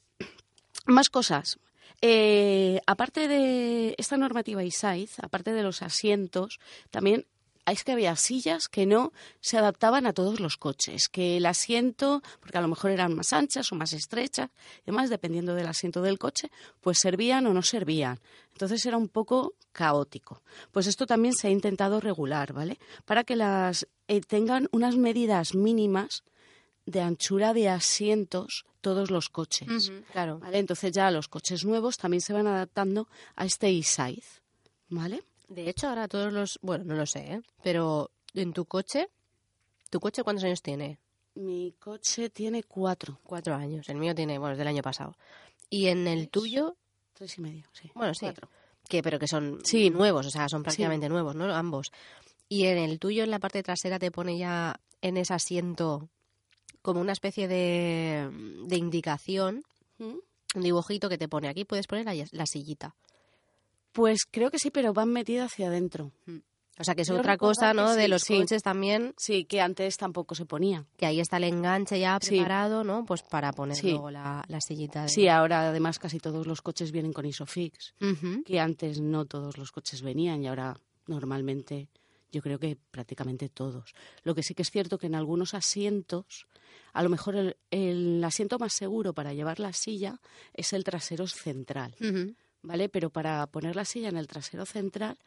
más 0.86 1.10
cosas. 1.10 1.58
Eh, 2.00 2.80
aparte 2.86 3.28
de 3.28 3.94
esta 3.98 4.16
normativa 4.16 4.64
ISAIZ, 4.64 5.18
aparte 5.20 5.52
de 5.52 5.62
los 5.62 5.82
asientos, 5.82 6.58
también 6.90 7.26
es 7.72 7.84
que 7.84 7.92
había 7.92 8.16
sillas 8.16 8.68
que 8.68 8.86
no 8.86 9.12
se 9.40 9.58
adaptaban 9.58 10.06
a 10.06 10.12
todos 10.12 10.40
los 10.40 10.56
coches, 10.56 11.08
que 11.08 11.36
el 11.36 11.46
asiento, 11.46 12.22
porque 12.40 12.58
a 12.58 12.60
lo 12.60 12.68
mejor 12.68 12.90
eran 12.90 13.14
más 13.14 13.32
anchas 13.32 13.72
o 13.72 13.74
más 13.74 13.92
estrechas, 13.92 14.50
y 14.82 14.86
demás, 14.86 15.10
dependiendo 15.10 15.54
del 15.54 15.66
asiento 15.66 16.02
del 16.02 16.18
coche, 16.18 16.50
pues 16.80 16.98
servían 16.98 17.46
o 17.46 17.54
no 17.54 17.62
servían. 17.62 18.20
Entonces 18.52 18.84
era 18.86 18.96
un 18.96 19.08
poco 19.08 19.54
caótico. 19.72 20.42
Pues 20.72 20.86
esto 20.86 21.06
también 21.06 21.34
se 21.34 21.48
ha 21.48 21.50
intentado 21.50 22.00
regular, 22.00 22.52
¿vale? 22.52 22.78
Para 23.04 23.24
que 23.24 23.36
las 23.36 23.86
eh, 24.08 24.20
tengan 24.20 24.68
unas 24.72 24.96
medidas 24.96 25.54
mínimas 25.54 26.24
de 26.86 27.02
anchura 27.02 27.52
de 27.52 27.68
asientos 27.68 28.64
todos 28.80 29.10
los 29.10 29.28
coches. 29.28 29.92
Claro. 30.12 30.38
¿Vale? 30.38 30.58
Entonces 30.58 30.92
ya 30.92 31.10
los 31.10 31.28
coches 31.28 31.64
nuevos 31.64 31.98
también 31.98 32.20
se 32.20 32.32
van 32.32 32.46
adaptando 32.46 33.08
a 33.36 33.44
este 33.44 33.68
e-size. 33.68 34.40
¿Vale? 34.88 35.22
De 35.48 35.68
hecho, 35.68 35.88
ahora 35.88 36.08
todos 36.08 36.32
los... 36.32 36.58
Bueno, 36.62 36.84
no 36.84 36.94
lo 36.94 37.06
sé, 37.06 37.20
¿eh? 37.34 37.42
Pero 37.62 38.10
en 38.34 38.52
tu 38.52 38.64
coche... 38.66 39.08
¿Tu 39.90 39.98
coche 40.00 40.22
cuántos 40.22 40.44
años 40.44 40.60
tiene? 40.62 40.98
Mi 41.34 41.72
coche 41.78 42.28
tiene 42.30 42.62
cuatro. 42.64 43.18
Cuatro 43.24 43.54
años. 43.54 43.88
El 43.88 43.96
mío 43.96 44.14
tiene... 44.14 44.38
Bueno, 44.38 44.52
es 44.52 44.58
del 44.58 44.68
año 44.68 44.82
pasado. 44.82 45.16
Y 45.70 45.86
en 45.86 46.06
el 46.06 46.28
tuyo... 46.28 46.76
Tres 47.14 47.38
y 47.38 47.40
medio, 47.40 47.64
sí. 47.72 47.90
Bueno, 47.94 48.12
sí. 48.14 48.26
Cuatro. 48.26 48.48
Que, 48.88 49.02
pero 49.02 49.18
que 49.18 49.26
son 49.28 49.58
Sí. 49.64 49.90
nuevos, 49.90 50.26
o 50.26 50.30
sea, 50.30 50.48
son 50.48 50.62
prácticamente 50.62 51.08
nuevos, 51.08 51.34
¿no? 51.34 51.44
Ambos. 51.54 51.90
Y 52.48 52.64
en 52.66 52.78
el 52.78 52.98
tuyo, 52.98 53.24
en 53.24 53.30
la 53.30 53.38
parte 53.38 53.62
trasera, 53.62 53.98
te 53.98 54.10
pone 54.10 54.38
ya 54.38 54.80
en 55.02 55.16
ese 55.16 55.34
asiento 55.34 56.08
como 56.82 57.00
una 57.00 57.12
especie 57.12 57.48
de, 57.48 58.30
de 58.66 58.76
indicación, 58.76 59.62
¿Mm? 59.98 60.14
un 60.54 60.62
dibujito 60.62 61.08
que 61.08 61.18
te 61.18 61.28
pone 61.28 61.48
aquí, 61.48 61.64
puedes 61.64 61.86
poner 61.86 62.04
la, 62.06 62.14
la 62.30 62.46
sillita. 62.46 62.94
Pues 63.98 64.20
creo 64.30 64.50
que 64.50 64.58
sí, 64.60 64.70
pero 64.70 64.92
van 64.92 65.08
metidas 65.10 65.52
hacia 65.52 65.66
adentro. 65.66 66.12
O 66.80 66.84
sea, 66.84 66.94
que 66.94 67.02
es 67.02 67.08
Yo 67.08 67.16
otra 67.18 67.36
cosa, 67.36 67.74
¿no? 67.74 67.92
sí, 67.94 67.98
de 68.00 68.06
los 68.06 68.22
sí. 68.22 68.38
coches 68.38 68.62
también, 68.62 69.12
Sí, 69.18 69.44
que 69.44 69.60
antes 69.60 69.96
tampoco 69.96 70.36
se 70.36 70.46
ponía. 70.46 70.86
que 70.96 71.06
ahí 71.06 71.18
está 71.18 71.38
el 71.38 71.44
enganche 71.44 71.98
ya 71.98 72.16
Sí. 72.22 72.36
preparado, 72.36 72.84
¿no? 72.84 73.04
Pues 73.04 73.22
para 73.22 73.50
poner 73.52 73.76
Sí. 73.76 73.90
luego 73.90 74.12
la, 74.12 74.44
la 74.46 74.60
sillita. 74.60 75.02
de- 75.02 75.08
Sí, 75.08 75.26
ahora 75.26 75.68
además 75.70 75.98
casi 75.98 76.20
todos 76.20 76.46
los 76.46 76.62
coches 76.62 76.92
vienen 76.92 77.12
con 77.12 77.26
Isofix, 77.26 77.94
que 78.46 78.60
antes 78.60 79.00
no 79.00 79.24
todos 79.24 79.58
los 79.58 79.72
coches 79.72 80.02
venían 80.02 80.44
y 80.44 80.46
ahora 80.48 80.78
normalmente 81.08 81.88
Yo 82.30 82.42
creo 82.42 82.58
que 82.58 82.76
prácticamente 82.90 83.48
todos. 83.48 83.94
Lo 84.22 84.34
que 84.34 84.42
sí 84.42 84.54
que 84.54 84.60
es 84.60 84.70
cierto 84.70 84.98
que 84.98 85.06
en 85.06 85.14
algunos 85.14 85.54
asientos, 85.54 86.46
a 86.92 87.02
lo 87.02 87.08
mejor 87.08 87.34
el, 87.36 87.56
el 87.70 88.22
asiento 88.22 88.58
más 88.58 88.74
seguro 88.74 89.14
para 89.14 89.32
llevar 89.32 89.58
la 89.60 89.72
silla 89.72 90.20
es 90.52 90.74
el 90.74 90.84
trasero 90.84 91.26
central. 91.26 91.96
¿Vale? 92.68 92.88
Pero 92.90 93.08
para 93.10 93.46
poner 93.46 93.74
la 93.74 93.86
silla 93.86 94.10
en 94.10 94.18
el 94.18 94.28
trasero 94.28 94.66
central 94.66 95.18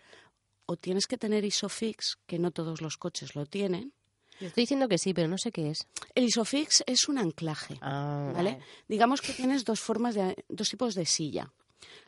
o 0.68 0.78
tienes 0.78 1.08
que 1.08 1.18
tener 1.18 1.44
Isofix, 1.44 2.20
que 2.28 2.38
no 2.38 2.52
todos 2.52 2.82
los 2.82 2.98
coches 2.98 3.36
lo 3.36 3.48
tienen. 3.48 3.94
Yo 4.40 4.48
estoy 4.48 4.62
diciendo 4.64 4.88
que 4.88 4.98
sí, 4.98 5.14
pero 5.14 5.28
no 5.28 5.38
sé 5.38 5.52
qué 5.52 5.72
es. 5.72 5.88
El 6.16 6.26
Isofix 6.26 6.84
es 6.86 7.10
un 7.10 7.18
anclaje. 7.18 7.78
Ah, 7.82 8.32
¿vale? 8.34 8.60
Digamos 8.88 9.22
que 9.22 9.34
tienes 9.34 9.66
dos 9.66 9.80
formas 9.80 10.16
de 10.16 10.36
dos 10.48 10.70
tipos 10.70 10.94
de 10.94 11.06
silla. 11.06 11.52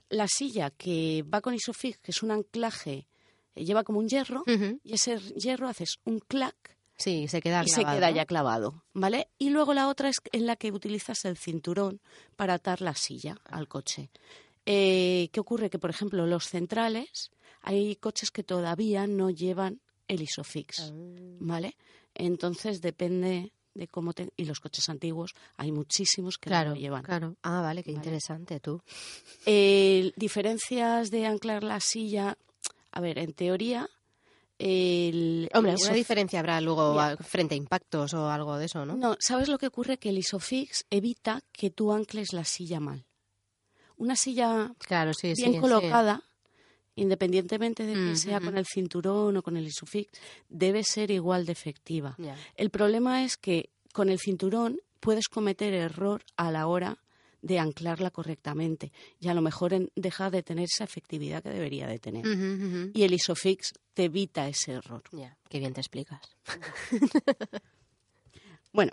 La 0.10 0.28
silla 0.28 0.70
que 0.70 1.24
va 1.24 1.42
con 1.42 1.56
Isofix, 1.56 1.98
que 1.98 2.12
es 2.12 2.22
un 2.22 2.30
anclaje, 2.30 3.08
eh, 3.56 3.66
lleva 3.66 3.84
como 3.84 4.00
un 4.00 4.08
hierro 4.08 4.44
y 4.84 4.94
ese 4.94 5.18
hierro 5.18 5.68
haces 5.68 5.98
un 6.06 6.20
clac 6.20 6.78
Sí, 6.96 7.28
se 7.28 7.42
queda 7.42 7.64
y 7.66 7.70
se 7.70 7.84
queda 7.84 8.12
ya 8.12 8.26
clavado, 8.26 8.84
¿vale? 8.94 9.28
Y 9.40 9.50
luego 9.50 9.74
la 9.74 9.88
otra 9.88 10.10
es 10.10 10.18
en 10.32 10.46
la 10.46 10.56
que 10.56 10.72
utilizas 10.72 11.26
el 11.26 11.38
cinturón 11.38 12.00
para 12.36 12.54
atar 12.54 12.82
la 12.82 12.94
silla 12.94 13.38
al 13.46 13.68
coche. 13.68 14.12
Eh, 14.66 15.30
¿Qué 15.32 15.40
ocurre? 15.40 15.70
Que, 15.70 15.80
por 15.80 15.90
ejemplo, 15.90 16.26
los 16.26 16.48
centrales, 16.48 17.32
hay 17.62 17.96
coches 17.98 18.32
que 18.32 18.44
todavía 18.44 19.08
no 19.08 19.30
llevan 19.30 19.82
el 20.08 20.22
Isofix, 20.22 20.80
Ah. 20.80 20.92
¿vale? 21.40 21.76
Entonces 22.16 22.82
depende 22.82 23.52
de 23.74 23.88
cómo 23.88 24.14
te... 24.14 24.30
Y 24.38 24.46
los 24.46 24.60
coches 24.60 24.88
antiguos, 24.90 25.34
hay 25.58 25.72
muchísimos 25.72 26.38
que 26.38 26.50
no 26.50 26.64
lo 26.66 26.76
llevan. 26.76 27.04
claro. 27.04 27.36
Ah, 27.42 27.62
vale, 27.62 27.84
qué 27.84 27.92
Vale. 27.92 28.06
interesante 28.06 28.60
tú. 28.60 28.82
Eh, 29.46 30.12
diferencias 30.16 31.10
de 31.10 31.26
anclar 31.26 31.64
la 31.64 31.80
silla. 31.80 32.38
A 32.92 33.02
ver, 33.02 33.18
en 33.18 33.34
teoría, 33.34 33.90
el. 34.60 35.50
Hombre, 35.54 35.72
el 35.72 35.76
alguna 35.78 35.92
isof- 35.94 35.96
diferencia 35.96 36.40
habrá 36.40 36.62
luego 36.62 36.96
frente 37.22 37.56
a 37.56 37.58
impactos 37.58 38.14
o 38.14 38.30
algo 38.30 38.58
de 38.58 38.66
eso, 38.66 38.86
¿no? 38.86 38.96
No, 38.96 39.16
¿sabes 39.20 39.48
lo 39.50 39.58
que 39.58 39.68
ocurre? 39.68 39.98
Que 39.98 40.10
el 40.10 40.20
Isofix 40.20 40.86
evita 40.92 41.42
que 41.52 41.72
tú 41.72 41.92
ancles 41.92 42.34
la 42.34 42.44
silla 42.46 42.80
mal. 42.80 43.06
Una 43.98 44.16
silla 44.16 44.74
Claro, 44.80 45.14
sí, 45.14 45.36
sí. 45.36 45.42
bien 45.42 45.54
sí. 45.54 45.60
colocada, 45.60 46.24
independientemente 46.96 47.86
de 47.86 47.94
que 47.94 48.12
Mm, 48.12 48.16
sea 48.16 48.40
con 48.40 48.58
el 48.58 48.66
cinturón 48.66 49.38
o 49.38 49.42
con 49.44 49.58
el 49.58 49.68
Isofix, 49.68 50.12
debe 50.50 50.84
ser 50.84 51.12
igual 51.12 51.46
de 51.46 51.52
efectiva. 51.52 52.18
El 52.56 52.70
problema 52.70 53.24
es 53.24 53.38
que 53.38 53.70
con 53.94 54.10
el 54.10 54.20
cinturón 54.20 54.80
puedes 55.00 55.28
cometer 55.28 55.74
error 55.74 56.24
a 56.38 56.52
la 56.52 56.68
hora 56.68 56.98
de 57.42 57.60
anclarla 57.60 58.10
correctamente 58.10 58.92
y 59.20 59.28
a 59.28 59.34
lo 59.34 59.42
mejor 59.42 59.74
en- 59.74 59.92
deja 59.96 60.30
de 60.30 60.44
tener 60.44 60.66
esa 60.66 60.86
efectividad 60.86 61.44
que 61.44 61.50
debería 61.50 61.88
de 61.88 62.00
tener. 62.00 62.26
Y 62.94 63.04
el 63.04 63.14
Isofix 63.14 63.74
te 63.94 64.06
evita 64.06 64.48
ese 64.48 64.74
error. 64.74 65.04
Ya, 65.12 65.38
qué 65.50 65.60
bien 65.60 65.74
te 65.74 65.82
explicas. 65.82 66.22
Bueno, 68.72 68.92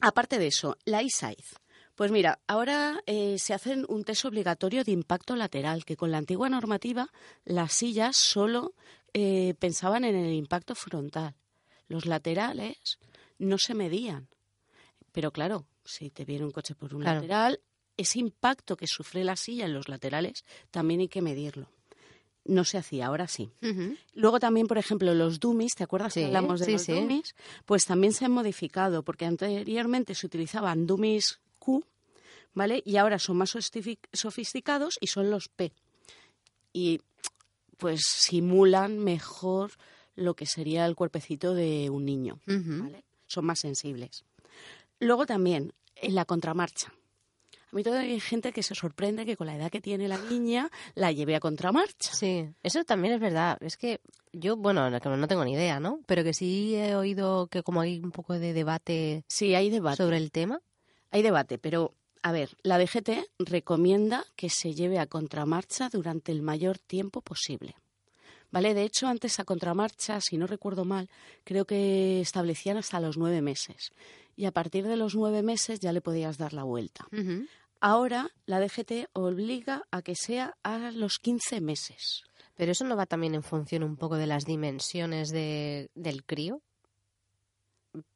aparte 0.00 0.38
de 0.38 0.46
eso, 0.46 0.76
la 0.86 1.00
eSize. 1.02 1.56
Pues 2.02 2.10
mira, 2.10 2.40
ahora 2.48 3.00
eh, 3.06 3.38
se 3.38 3.54
hace 3.54 3.84
un 3.86 4.02
test 4.02 4.24
obligatorio 4.24 4.82
de 4.82 4.90
impacto 4.90 5.36
lateral, 5.36 5.84
que 5.84 5.96
con 5.96 6.10
la 6.10 6.18
antigua 6.18 6.48
normativa 6.48 7.12
las 7.44 7.74
sillas 7.74 8.16
solo 8.16 8.74
eh, 9.14 9.54
pensaban 9.60 10.02
en 10.04 10.16
el 10.16 10.32
impacto 10.32 10.74
frontal. 10.74 11.36
Los 11.86 12.04
laterales 12.04 12.98
no 13.38 13.56
se 13.56 13.74
medían. 13.74 14.26
Pero 15.12 15.30
claro, 15.30 15.64
si 15.84 16.10
te 16.10 16.24
viene 16.24 16.44
un 16.44 16.50
coche 16.50 16.74
por 16.74 16.92
un 16.92 17.02
Claro. 17.02 17.20
lateral, 17.20 17.60
ese 17.96 18.18
impacto 18.18 18.76
que 18.76 18.88
sufre 18.88 19.22
la 19.22 19.36
silla 19.36 19.66
en 19.66 19.74
los 19.74 19.88
laterales 19.88 20.44
también 20.72 20.98
hay 20.98 21.08
que 21.08 21.22
medirlo. 21.22 21.68
No 22.44 22.64
se 22.64 22.78
hacía, 22.78 23.06
ahora 23.06 23.28
sí. 23.28 23.52
Luego 24.12 24.40
también, 24.40 24.66
por 24.66 24.78
ejemplo, 24.78 25.14
los 25.14 25.38
dummies, 25.38 25.76
¿te 25.76 25.84
acuerdas 25.84 26.14
Sí, 26.14 26.22
que 26.22 26.26
hablamos 26.26 26.58
de 26.58 26.66
sí, 26.66 26.72
los 26.72 26.82
sí. 26.82 26.92
dummies? 26.94 27.36
Pues 27.64 27.86
también 27.86 28.12
se 28.12 28.24
han 28.24 28.32
modificado, 28.32 29.04
porque 29.04 29.24
anteriormente 29.24 30.16
se 30.16 30.26
utilizaban 30.26 30.84
dummies 30.84 31.38
Q, 31.60 31.84
¿vale? 32.54 32.82
Y 32.84 32.96
ahora 32.96 33.18
son 33.18 33.36
más 33.38 33.56
sofisticados 34.12 34.98
y 35.00 35.06
son 35.08 35.30
los 35.30 35.48
P. 35.48 35.72
Y 36.72 37.00
pues 37.78 38.02
simulan 38.06 38.98
mejor 38.98 39.72
lo 40.14 40.34
que 40.34 40.46
sería 40.46 40.86
el 40.86 40.94
cuerpecito 40.94 41.54
de 41.54 41.90
un 41.90 42.04
niño. 42.04 42.40
¿vale? 42.46 43.04
Son 43.26 43.44
más 43.44 43.60
sensibles. 43.60 44.24
Luego 45.00 45.26
también, 45.26 45.72
en 45.96 46.14
la 46.14 46.24
contramarcha. 46.24 46.92
A 47.72 47.74
mí 47.76 47.82
todavía 47.82 48.12
hay 48.12 48.20
gente 48.20 48.52
que 48.52 48.62
se 48.62 48.74
sorprende 48.74 49.24
que 49.24 49.34
con 49.36 49.46
la 49.46 49.56
edad 49.56 49.70
que 49.70 49.80
tiene 49.80 50.06
la 50.06 50.18
niña 50.18 50.70
la 50.94 51.10
lleve 51.10 51.34
a 51.34 51.40
contramarcha. 51.40 52.12
Sí, 52.12 52.46
eso 52.62 52.84
también 52.84 53.14
es 53.14 53.20
verdad. 53.20 53.56
Es 53.62 53.78
que 53.78 54.00
yo, 54.34 54.56
bueno, 54.58 54.90
no 54.90 55.00
tengo 55.28 55.44
ni 55.44 55.54
idea, 55.54 55.80
¿no? 55.80 56.00
Pero 56.06 56.22
que 56.22 56.34
sí 56.34 56.74
he 56.76 56.94
oído 56.94 57.46
que 57.46 57.62
como 57.62 57.80
hay 57.80 57.98
un 57.98 58.12
poco 58.12 58.38
de 58.38 58.52
debate 58.52 59.24
Sí, 59.26 59.54
hay 59.54 59.70
debate. 59.70 59.96
sobre 59.96 60.18
el 60.18 60.30
tema. 60.30 60.60
Hay 61.10 61.22
debate, 61.22 61.56
pero 61.58 61.94
a 62.22 62.32
ver, 62.32 62.56
la 62.62 62.78
DGT 62.78 63.28
recomienda 63.38 64.24
que 64.36 64.48
se 64.48 64.74
lleve 64.74 64.98
a 64.98 65.06
contramarcha 65.06 65.88
durante 65.88 66.32
el 66.32 66.42
mayor 66.42 66.78
tiempo 66.78 67.20
posible. 67.20 67.74
¿Vale? 68.50 68.74
De 68.74 68.82
hecho, 68.82 69.08
antes 69.08 69.40
a 69.40 69.44
contramarcha, 69.44 70.20
si 70.20 70.36
no 70.36 70.46
recuerdo 70.46 70.84
mal, 70.84 71.08
creo 71.42 71.64
que 71.64 72.20
establecían 72.20 72.76
hasta 72.76 73.00
los 73.00 73.16
nueve 73.16 73.40
meses. 73.40 73.92
Y 74.36 74.44
a 74.44 74.52
partir 74.52 74.86
de 74.86 74.96
los 74.96 75.14
nueve 75.14 75.42
meses 75.42 75.80
ya 75.80 75.92
le 75.92 76.02
podías 76.02 76.38
dar 76.38 76.52
la 76.52 76.62
vuelta. 76.62 77.06
Ahora 77.80 78.30
la 78.46 78.60
DGT 78.60 79.08
obliga 79.14 79.82
a 79.90 80.02
que 80.02 80.14
sea 80.14 80.56
a 80.62 80.92
los 80.92 81.18
15 81.18 81.60
meses. 81.60 82.22
Pero 82.54 82.72
eso 82.72 82.84
no 82.84 82.96
va 82.96 83.06
también 83.06 83.34
en 83.34 83.42
función 83.42 83.82
un 83.82 83.96
poco 83.96 84.16
de 84.16 84.26
las 84.26 84.44
dimensiones 84.44 85.30
de, 85.30 85.90
del 85.94 86.24
crío. 86.24 86.60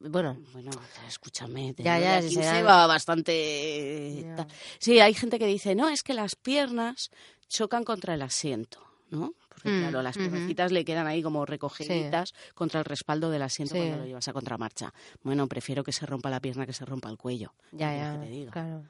Bueno, 0.00 0.38
Bueno, 0.52 0.70
escúchame, 1.06 1.74
Ya, 1.78 1.98
ya, 1.98 2.16
a 2.16 2.22
si 2.22 2.28
15 2.28 2.42
será- 2.48 2.62
va 2.62 2.86
bastante... 2.86 4.22
Ya. 4.22 4.36
ta- 4.36 4.46
Sí, 4.78 5.00
hay 5.00 5.14
gente 5.14 5.38
que 5.38 5.46
dice, 5.46 5.74
no, 5.74 5.88
es 5.88 6.02
que 6.02 6.14
las 6.14 6.34
piernas 6.34 7.10
chocan 7.48 7.84
contra 7.84 8.14
el 8.14 8.22
asiento, 8.22 8.80
¿no? 9.10 9.34
Porque 9.48 9.68
Mm, 9.70 9.80
claro, 9.80 10.02
las 10.02 10.16
ujú. 10.16 10.28
piernecitas 10.28 10.72
le 10.72 10.84
quedan 10.84 11.06
ahí 11.06 11.22
como 11.22 11.44
recogiditas 11.46 12.32
contra 12.54 12.80
el 12.80 12.84
respaldo 12.86 13.30
del 13.30 13.42
asiento 13.42 13.74
Sí. 13.74 13.78
cuando 13.78 13.96
lo 13.98 14.06
llevas 14.06 14.28
a 14.28 14.32
contramarcha. 14.32 14.92
Bueno, 15.22 15.46
prefiero 15.46 15.84
que 15.84 15.92
se 15.92 16.06
rompa 16.06 16.30
la 16.30 16.40
pierna 16.40 16.66
que 16.66 16.72
se 16.72 16.84
rompa 16.84 17.08
el 17.10 17.18
cuello. 17.18 17.52
ya, 17.72 17.90
¿qué 17.90 17.96
quieres 17.96 17.98
ya, 17.98 18.12
que 18.20 18.26
te 18.26 18.32
diga? 18.32 18.52
claro. 18.52 18.84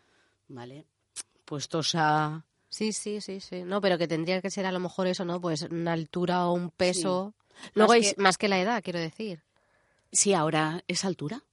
¿Vale? 0.49 0.87
Puestos 1.45 1.95
a... 1.97 2.45
Sí, 2.69 2.93
sí, 2.93 3.21
sí, 3.21 3.41
sí. 3.41 3.63
No, 3.65 3.81
pero 3.81 3.99
que 3.99 4.07
tendría 4.09 4.41
que 4.43 4.51
ser 4.51 4.67
a 4.67 4.73
lo 4.73 4.81
mejor 4.81 5.07
eso, 5.07 5.25
¿no? 5.25 5.41
Pues 5.41 5.63
una 5.63 5.93
altura 5.93 6.47
o 6.47 6.53
un 6.53 6.71
peso. 6.71 7.35
Luego 7.75 7.93
más, 7.93 7.97
hay- 8.05 8.15
que, 8.15 8.21
más 8.23 8.39
que 8.39 8.49
la 8.49 8.61
edad, 8.61 8.83
quiero 8.83 8.99
decir. 8.99 9.43
Sí, 10.17 10.33
ahora 10.35 10.83
es 10.89 11.05
altura. 11.05 11.45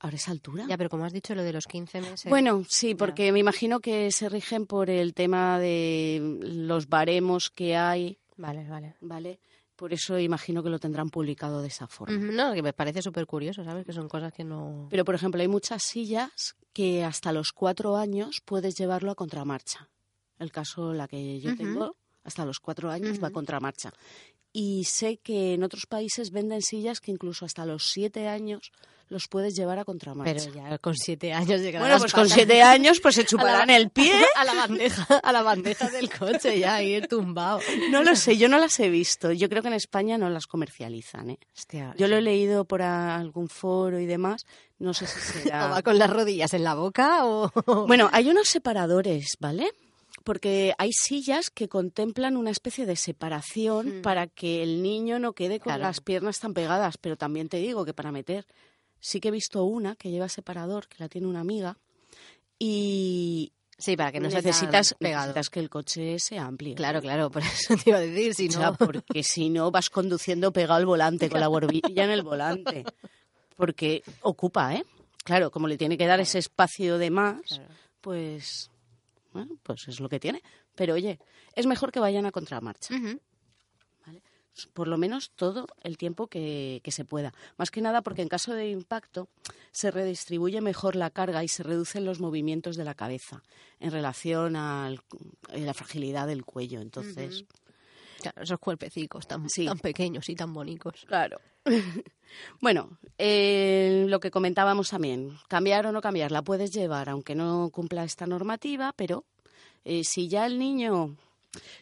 Ahora 0.00 0.16
es 0.16 0.28
altura. 0.28 0.66
Ya, 0.68 0.76
pero 0.76 0.90
como 0.90 1.04
has 1.04 1.12
dicho, 1.12 1.34
lo 1.34 1.44
de 1.44 1.52
los 1.52 1.66
15 1.66 2.00
meses. 2.00 2.28
Bueno, 2.28 2.64
sí, 2.68 2.96
porque 2.96 3.30
me 3.30 3.38
imagino 3.38 3.78
que 3.78 4.10
se 4.10 4.28
rigen 4.28 4.66
por 4.66 4.90
el 4.90 5.14
tema 5.14 5.60
de 5.60 6.40
los 6.42 6.88
baremos 6.88 7.50
que 7.50 7.76
hay, 7.76 8.18
Vale, 8.36 8.68
vale. 8.68 8.96
¿vale? 9.00 9.40
Por 9.76 9.92
eso 9.92 10.18
imagino 10.18 10.62
que 10.62 10.70
lo 10.70 10.78
tendrán 10.78 11.10
publicado 11.10 11.62
de 11.62 11.68
esa 11.68 11.86
forma. 11.86 12.16
No, 12.16 12.52
que 12.52 12.62
me 12.62 12.72
parece 12.72 13.02
súper 13.02 13.26
curioso, 13.26 13.64
¿sabes? 13.64 13.86
Que 13.86 13.92
son 13.92 14.08
cosas 14.08 14.32
que 14.32 14.44
no... 14.44 14.88
Pero, 14.90 15.04
por 15.04 15.14
ejemplo, 15.14 15.40
hay 15.40 15.48
muchas 15.48 15.82
sillas 15.82 16.56
que 16.72 17.04
hasta 17.04 17.32
los 17.32 17.52
cuatro 17.52 17.96
años 17.96 18.40
puedes 18.44 18.74
llevarlo 18.76 19.12
a 19.12 19.14
contramarcha. 19.14 19.88
El 20.38 20.50
caso, 20.50 20.92
la 20.92 21.06
que 21.06 21.40
yo 21.40 21.56
tengo, 21.56 21.96
hasta 22.24 22.44
los 22.44 22.58
cuatro 22.58 22.90
años 22.90 23.22
va 23.22 23.28
a 23.28 23.32
contramarcha. 23.32 23.92
Y 24.52 24.84
sé 24.84 25.16
que 25.16 25.54
en 25.54 25.62
otros 25.62 25.86
países 25.86 26.30
venden 26.30 26.60
sillas 26.60 27.00
que 27.00 27.10
incluso 27.10 27.44
hasta 27.44 27.64
los 27.64 27.90
siete 27.90 28.28
años 28.28 28.70
los 29.12 29.28
puedes 29.28 29.54
llevar 29.54 29.78
a 29.78 29.84
contramarcha. 29.84 30.50
Pero 30.50 30.54
ya 30.54 30.78
con 30.78 30.96
siete 30.96 31.32
años 31.32 31.60
llegarán 31.60 31.88
bueno, 31.88 32.00
pues 32.00 32.12
con 32.12 32.28
siete 32.28 32.62
años 32.62 32.98
pues 33.00 33.14
se 33.14 33.24
chuparán 33.24 33.70
el 33.70 33.90
pie. 33.90 34.12
a 34.36 34.44
la 34.44 34.54
bandeja, 34.54 35.04
a 35.04 35.32
la 35.32 35.42
bandeja 35.42 35.90
del 35.90 36.10
coche 36.10 36.58
ya 36.58 36.76
ahí 36.76 37.00
tumbado. 37.02 37.60
No 37.90 38.02
lo 38.02 38.16
sé, 38.16 38.36
yo 38.36 38.48
no 38.48 38.58
las 38.58 38.80
he 38.80 38.88
visto. 38.88 39.30
Yo 39.30 39.48
creo 39.48 39.62
que 39.62 39.68
en 39.68 39.74
España 39.74 40.18
no 40.18 40.28
las 40.30 40.46
comercializan. 40.46 41.30
¿eh? 41.30 41.38
Hostia, 41.56 41.94
Yo 41.96 42.08
lo 42.08 42.16
he 42.16 42.22
leído 42.22 42.64
por 42.64 42.82
algún 42.82 43.48
foro 43.48 44.00
y 44.00 44.06
demás. 44.06 44.46
No 44.78 44.94
sé 44.94 45.06
si 45.06 45.18
¿O 45.38 45.42
será... 45.42 45.68
va 45.68 45.82
con 45.82 45.98
las 45.98 46.10
rodillas 46.10 46.54
en 46.54 46.64
la 46.64 46.74
boca 46.74 47.24
o...? 47.26 47.52
Bueno, 47.86 48.08
hay 48.12 48.30
unos 48.30 48.48
separadores, 48.48 49.36
¿vale? 49.38 49.70
Porque 50.24 50.74
hay 50.78 50.90
sillas 50.92 51.50
que 51.50 51.68
contemplan 51.68 52.36
una 52.36 52.50
especie 52.50 52.86
de 52.86 52.96
separación 52.96 53.98
Mm. 53.98 54.02
para 54.02 54.26
que 54.26 54.62
el 54.62 54.82
niño 54.82 55.18
no 55.18 55.32
quede 55.32 55.58
con 55.58 55.70
Claro. 55.70 55.82
las 55.84 56.00
piernas 56.00 56.38
tan 56.38 56.54
pegadas. 56.54 56.96
Pero 56.98 57.16
también 57.16 57.48
te 57.48 57.56
digo 57.58 57.84
que 57.84 57.92
para 57.94 58.12
meter, 58.12 58.46
sí 59.00 59.18
que 59.20 59.28
he 59.28 59.32
visto 59.32 59.64
una 59.64 59.96
que 59.96 60.10
lleva 60.10 60.28
separador, 60.28 60.86
que 60.88 60.96
la 60.98 61.08
tiene 61.08 61.26
una 61.26 61.40
amiga, 61.40 61.76
y 62.58 63.52
Sí, 63.78 63.96
para 63.96 64.12
que 64.12 64.20
no 64.20 64.30
se 64.30 64.36
necesitas, 64.36 64.94
pegado. 65.00 65.22
necesitas 65.26 65.50
que 65.50 65.58
el 65.58 65.68
coche 65.68 66.16
sea 66.20 66.44
amplio. 66.46 66.76
Claro, 66.76 67.00
claro, 67.00 67.30
por 67.30 67.42
eso 67.66 67.74
te 67.76 67.90
iba 67.90 67.98
a 67.98 68.02
decir, 68.02 68.32
si 68.34 68.46
O 68.48 68.52
sea, 68.52 68.70
no... 68.70 68.76
porque 68.76 69.24
si 69.24 69.48
no 69.48 69.72
vas 69.72 69.90
conduciendo 69.90 70.52
pegado 70.52 70.74
al 70.74 70.86
volante, 70.86 71.28
con 71.28 71.40
la 71.40 71.48
borbilla 71.48 72.04
en 72.04 72.10
el 72.10 72.22
volante. 72.22 72.84
Porque 73.56 74.04
ocupa, 74.20 74.74
¿eh? 74.74 74.84
Claro, 75.24 75.50
como 75.50 75.66
le 75.66 75.76
tiene 75.78 75.98
que 75.98 76.06
dar 76.06 76.20
ese 76.20 76.38
espacio 76.38 76.96
de 76.98 77.10
más, 77.10 77.40
Claro. 77.42 77.64
pues, 78.00 78.70
bueno, 79.32 79.56
pues 79.62 79.88
es 79.88 80.00
lo 80.00 80.08
que 80.08 80.20
tiene. 80.20 80.42
Pero 80.74 80.94
oye, 80.94 81.18
es 81.54 81.66
mejor 81.66 81.92
que 81.92 82.00
vayan 82.00 82.26
a 82.26 82.32
contramarcha. 82.32 82.94
Por 84.74 84.86
lo 84.86 84.98
menos 84.98 85.30
todo 85.30 85.66
el 85.82 85.96
tiempo 85.96 86.26
que, 86.26 86.82
que 86.84 86.92
se 86.92 87.06
pueda. 87.06 87.32
Más 87.56 87.70
que 87.70 87.80
nada 87.80 88.02
porque 88.02 88.20
en 88.20 88.28
caso 88.28 88.52
de 88.52 88.68
impacto 88.68 89.28
se 89.70 89.90
redistribuye 89.90 90.60
mejor 90.60 90.94
la 90.94 91.08
carga 91.08 91.42
y 91.42 91.48
se 91.48 91.62
reducen 91.62 92.04
los 92.04 92.20
movimientos 92.20 92.76
de 92.76 92.84
la 92.84 92.94
cabeza 92.94 93.42
en 93.80 93.90
relación 93.90 94.56
a 94.56 94.94
la 95.54 95.74
fragilidad 95.74 96.26
del 96.26 96.44
cuello. 96.44 96.82
Entonces, 96.82 97.46
Claro, 98.22 98.42
esos 98.42 98.58
cuerpecicos 98.58 99.26
tan, 99.26 99.48
Sí. 99.50 99.66
tan 99.66 99.78
pequeños 99.78 100.28
y 100.28 100.34
tan 100.34 100.52
bonitos. 100.54 101.04
Claro. 101.06 101.38
bueno, 102.60 102.98
eh, 103.18 104.06
lo 104.08 104.20
que 104.20 104.30
comentábamos 104.30 104.90
también, 104.90 105.36
cambiar 105.48 105.86
o 105.86 105.92
no 105.92 106.00
cambiar, 106.00 106.32
la 106.32 106.42
puedes 106.42 106.72
llevar 106.72 107.08
aunque 107.08 107.34
no 107.34 107.70
cumpla 107.70 108.04
esta 108.04 108.26
normativa, 108.26 108.92
pero 108.96 109.24
eh, 109.84 110.04
si 110.04 110.28
ya 110.28 110.46
el 110.46 110.58
niño 110.58 111.16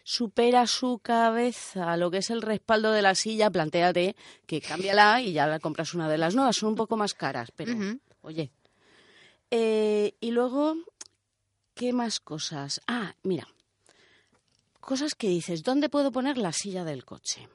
supera 0.02 0.66
su 0.66 0.98
cabeza 0.98 1.96
lo 1.96 2.10
que 2.10 2.18
es 2.18 2.30
el 2.30 2.42
respaldo 2.42 2.90
de 2.90 3.02
la 3.02 3.14
silla, 3.14 3.50
plantéate 3.50 4.16
que 4.46 4.60
cámbiala 4.60 5.20
y 5.20 5.32
ya 5.32 5.46
la 5.46 5.60
compras 5.60 5.94
una 5.94 6.08
de 6.08 6.18
las 6.18 6.34
nuevas. 6.34 6.56
Son 6.56 6.70
un 6.70 6.74
poco 6.74 6.96
más 6.96 7.14
caras, 7.14 7.52
pero 7.54 7.72
oye. 8.22 8.50
Eh, 9.52 10.14
y 10.20 10.30
luego, 10.32 10.74
¿qué 11.74 11.92
más 11.92 12.20
cosas? 12.20 12.80
Ah, 12.86 13.14
mira, 13.22 13.46
cosas 14.80 15.14
que 15.14 15.28
dices, 15.28 15.62
¿dónde 15.62 15.88
puedo 15.88 16.10
poner 16.12 16.38
la 16.38 16.52
silla 16.52 16.84
del 16.84 17.04
coche? 17.04 17.48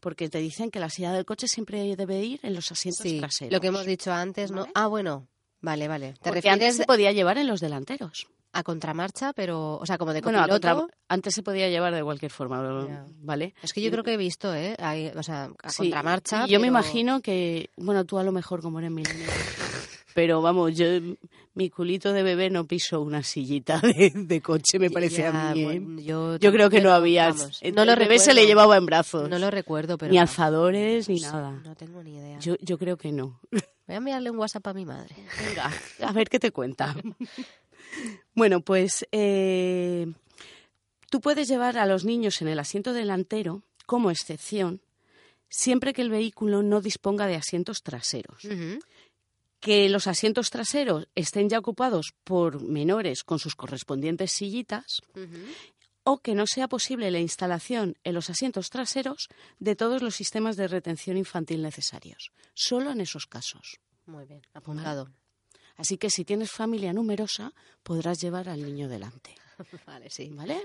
Porque 0.00 0.28
te 0.28 0.38
dicen 0.38 0.70
que 0.70 0.80
la 0.80 0.90
silla 0.90 1.12
del 1.12 1.24
coche 1.24 1.46
siempre 1.48 1.94
debe 1.96 2.20
ir 2.24 2.40
en 2.42 2.54
los 2.54 2.72
asientos 2.72 3.02
Sí, 3.02 3.18
traseros. 3.18 3.52
lo 3.52 3.60
que 3.60 3.68
hemos 3.68 3.86
dicho 3.86 4.12
antes, 4.12 4.50
¿no? 4.50 4.62
¿Vale? 4.62 4.72
Ah, 4.74 4.86
bueno, 4.88 5.28
vale, 5.60 5.86
vale. 5.88 6.14
Te 6.14 6.30
Porque 6.30 6.48
antes 6.50 6.68
refieres 6.68 6.76
se 6.76 6.84
podía 6.86 7.12
llevar 7.12 7.38
en 7.38 7.46
los 7.46 7.60
delanteros. 7.60 8.26
a 8.54 8.62
contramarcha, 8.64 9.32
pero, 9.32 9.76
o 9.78 9.86
sea, 9.86 9.96
como 9.96 10.12
de 10.12 10.20
Bueno, 10.20 10.40
a 10.40 10.42
copiloto. 10.42 10.80
contra- 10.82 10.98
antes 11.08 11.34
se 11.34 11.42
podía 11.42 11.70
llevar 11.70 11.94
de 11.94 12.02
cualquier 12.04 12.30
forma, 12.30 12.86
Ya. 12.86 13.06
¿vale? 13.22 13.54
Es 13.62 13.72
que 13.72 13.80
yo 13.80 13.90
creo 13.90 14.04
que 14.04 14.12
he 14.12 14.16
visto, 14.18 14.54
¿eh? 14.54 14.74
Ahí, 14.78 15.10
o 15.16 15.22
sea, 15.22 15.50
a 15.62 15.70
Sí, 15.70 15.78
contramarcha. 15.78 16.46
yo 16.46 16.60
me 16.60 16.66
imagino 16.66 17.22
que, 17.22 17.70
bueno, 17.78 18.04
tú 18.04 18.18
a 18.18 18.22
lo 18.24 18.30
mejor 18.32 18.60
como 18.60 18.78
eres 18.80 18.90
milenial, 18.90 19.30
pero 20.14 20.40
vamos, 20.42 20.76
yo 20.76 20.86
mi 21.54 21.70
culito 21.70 22.12
de 22.12 22.22
bebé 22.22 22.50
no 22.50 22.66
piso 22.66 23.00
una 23.00 23.22
sillita 23.22 23.78
de, 23.80 24.12
de 24.14 24.40
coche, 24.40 24.78
me 24.78 24.90
parece 24.90 25.22
Ya, 25.22 25.50
a 25.50 25.54
mí. 25.54 25.60
¿eh? 25.62 25.64
bueno, 25.64 26.00
yo, 26.00 26.36
Yo 26.38 26.52
creo 26.52 26.70
que 26.70 26.80
no 26.80 26.92
había. 26.92 27.28
vamos, 27.28 27.58
el 27.62 27.74
no 27.74 27.84
lo 27.84 27.96
bebé 27.96 28.18
se 28.18 28.34
le 28.34 28.46
llevaba 28.46 28.76
en 28.76 28.86
brazos. 28.86 29.28
No 29.28 29.38
lo 29.38 29.50
recuerdo, 29.50 29.98
pero. 29.98 30.10
ni 30.10 30.16
no. 30.16 30.22
alzadores 30.22 31.08
ni 31.08 31.18
Sí, 31.18 31.24
nada. 31.24 31.50
No 31.64 31.74
tengo 31.74 32.02
ni 32.02 32.16
idea. 32.16 32.38
Yo, 32.38 32.56
yo 32.60 32.78
creo 32.78 32.96
que 32.96 33.12
no. 33.12 33.40
Voy 33.52 33.94
a 33.94 33.96
enviarle 33.96 34.30
un 34.30 34.38
WhatsApp 34.38 34.66
a 34.68 34.74
mi 34.74 34.86
madre. 34.86 35.14
Venga, 35.46 35.70
a 36.06 36.12
ver 36.12 36.28
qué 36.28 36.38
te 36.38 36.52
cuenta. 36.52 36.94
bueno, 38.34 38.60
pues 38.60 39.06
eh, 39.12 40.06
tú 41.10 41.20
puedes 41.20 41.48
llevar 41.48 41.78
a 41.78 41.86
los 41.86 42.04
niños 42.04 42.40
en 42.42 42.48
el 42.48 42.58
asiento 42.58 42.92
delantero 42.92 43.62
como 43.86 44.10
excepción 44.10 44.80
siempre 45.48 45.92
que 45.92 46.00
el 46.00 46.08
vehículo 46.08 46.62
no 46.62 46.80
disponga 46.80 47.26
de 47.26 47.34
asientos 47.36 47.82
traseros. 47.82 48.42
Que 49.62 49.88
los 49.88 50.08
asientos 50.08 50.50
traseros 50.50 51.06
estén 51.14 51.48
ya 51.48 51.60
ocupados 51.60 52.14
por 52.24 52.60
menores 52.60 53.22
con 53.22 53.38
sus 53.38 53.54
correspondientes 53.54 54.32
sillitas 54.32 55.00
o 56.02 56.18
que 56.18 56.34
no 56.34 56.46
sea 56.48 56.66
posible 56.66 57.12
la 57.12 57.20
instalación 57.20 57.96
en 58.02 58.14
los 58.14 58.28
asientos 58.28 58.70
traseros 58.70 59.28
de 59.60 59.76
todos 59.76 60.02
los 60.02 60.16
sistemas 60.16 60.56
de 60.56 60.66
retención 60.66 61.16
infantil 61.16 61.62
necesarios. 61.62 62.32
Solo 62.54 62.90
en 62.90 63.00
esos 63.00 63.26
casos. 63.26 63.78
Muy 64.06 64.24
bien, 64.24 64.42
apuntado. 64.52 65.08
Así 65.76 65.96
que 65.96 66.10
si 66.10 66.24
tienes 66.24 66.50
familia 66.50 66.92
numerosa, 66.92 67.52
podrás 67.84 68.20
llevar 68.20 68.48
al 68.48 68.62
niño 68.62 68.88
delante. 68.88 69.36
Vale, 69.86 70.10
sí. 70.10 70.28
¿Vale? 70.32 70.60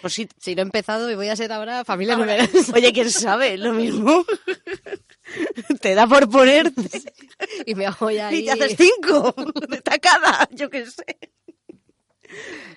Por 0.00 0.10
si... 0.10 0.28
Si 0.38 0.54
no 0.54 0.62
he 0.62 0.64
empezado 0.64 1.10
y 1.10 1.16
voy 1.16 1.28
a 1.28 1.36
ser 1.36 1.52
ahora 1.52 1.84
familia 1.84 2.16
numerosa. 2.16 2.72
Oye, 2.72 2.92
quién 2.92 3.10
sabe, 3.10 3.58
lo 3.58 3.72
mismo. 3.72 4.24
te 5.80 5.94
da 5.94 6.06
por 6.06 6.28
ponerte 6.28 7.02
Y 7.66 7.74
me 7.74 7.86
hago 7.86 8.10
ya 8.10 8.28
ahí... 8.28 8.38
y 8.40 8.44
te 8.44 8.52
haces 8.52 8.76
cinco 8.76 9.34
de 9.68 9.80
tacada, 9.80 10.48
yo 10.52 10.70
qué 10.70 10.86
sé. 10.86 11.04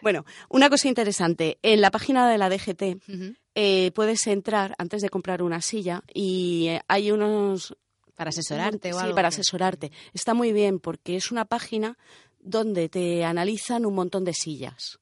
Bueno, 0.01 0.25
una 0.49 0.69
cosa 0.69 0.87
interesante. 0.87 1.59
En 1.61 1.81
la 1.81 1.91
página 1.91 2.29
de 2.29 2.37
la 2.37 2.49
DGT 2.49 3.01
eh, 3.55 3.91
puedes 3.93 4.25
entrar 4.27 4.73
antes 4.77 5.01
de 5.01 5.09
comprar 5.09 5.43
una 5.43 5.61
silla 5.61 6.03
y 6.13 6.67
eh, 6.69 6.81
hay 6.87 7.11
unos 7.11 7.75
Para 8.15 8.29
asesorarte 8.29 8.93
o 8.93 8.97
sí, 8.97 9.03
algo. 9.03 9.15
para 9.15 9.29
que- 9.29 9.35
asesorarte. 9.35 9.91
Está 10.13 10.33
muy 10.33 10.53
bien 10.53 10.79
porque 10.79 11.15
es 11.17 11.31
una 11.31 11.45
página 11.45 11.97
donde 12.39 12.87
te 12.89 13.23
analizan 13.25 13.85
un 13.85 13.93
montón 13.95 14.23
de 14.23 14.33
sillas. 14.33 14.99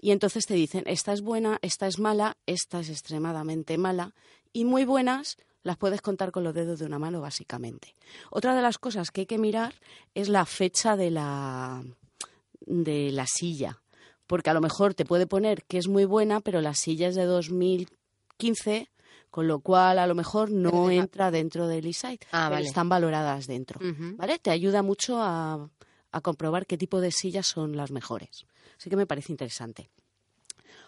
Y 0.00 0.12
entonces 0.12 0.46
te 0.46 0.54
dicen, 0.54 0.82
esta 0.86 1.12
es 1.12 1.20
buena, 1.20 1.58
esta 1.60 1.86
es 1.86 1.98
mala, 1.98 2.38
esta 2.46 2.80
es 2.80 2.88
extremadamente 2.88 3.76
mala. 3.76 4.14
Y 4.52 4.64
muy 4.64 4.86
buenas 4.86 5.36
las 5.62 5.76
puedes 5.76 6.00
contar 6.00 6.32
con 6.32 6.44
los 6.44 6.54
dedos 6.54 6.78
de 6.78 6.86
una 6.86 6.98
mano, 6.98 7.20
básicamente. 7.20 7.94
Otra 8.30 8.54
de 8.54 8.62
las 8.62 8.78
cosas 8.78 9.10
que 9.10 9.22
hay 9.22 9.26
que 9.26 9.38
mirar 9.38 9.74
es 10.14 10.28
la 10.28 10.46
fecha 10.46 10.96
de 10.96 11.10
la, 11.10 11.82
de 12.60 13.10
la 13.12 13.26
silla. 13.26 13.80
Porque 14.26 14.50
a 14.50 14.54
lo 14.54 14.60
mejor 14.60 14.94
te 14.94 15.04
puede 15.04 15.26
poner 15.26 15.64
que 15.64 15.78
es 15.78 15.88
muy 15.88 16.04
buena, 16.04 16.40
pero 16.40 16.60
la 16.60 16.74
silla 16.74 17.08
es 17.08 17.14
de 17.16 17.24
2015, 17.24 18.88
con 19.30 19.46
lo 19.48 19.60
cual 19.60 19.98
a 19.98 20.06
lo 20.06 20.14
mejor 20.14 20.50
no 20.50 20.90
entra 20.90 21.30
dentro 21.30 21.66
del 21.68 21.86
e-site, 21.86 22.26
Ah, 22.32 22.46
pero 22.46 22.56
vale. 22.56 22.66
están 22.66 22.88
valoradas 22.88 23.46
dentro. 23.46 23.80
¿Vale? 24.16 24.38
Te 24.38 24.50
ayuda 24.50 24.82
mucho 24.82 25.20
a, 25.20 25.68
a 26.12 26.20
comprobar 26.20 26.66
qué 26.66 26.78
tipo 26.78 27.00
de 27.00 27.12
sillas 27.12 27.46
son 27.46 27.76
las 27.76 27.90
mejores. 27.90 28.46
Así 28.78 28.88
que 28.88 28.96
me 28.96 29.06
parece 29.06 29.32
interesante. 29.32 29.90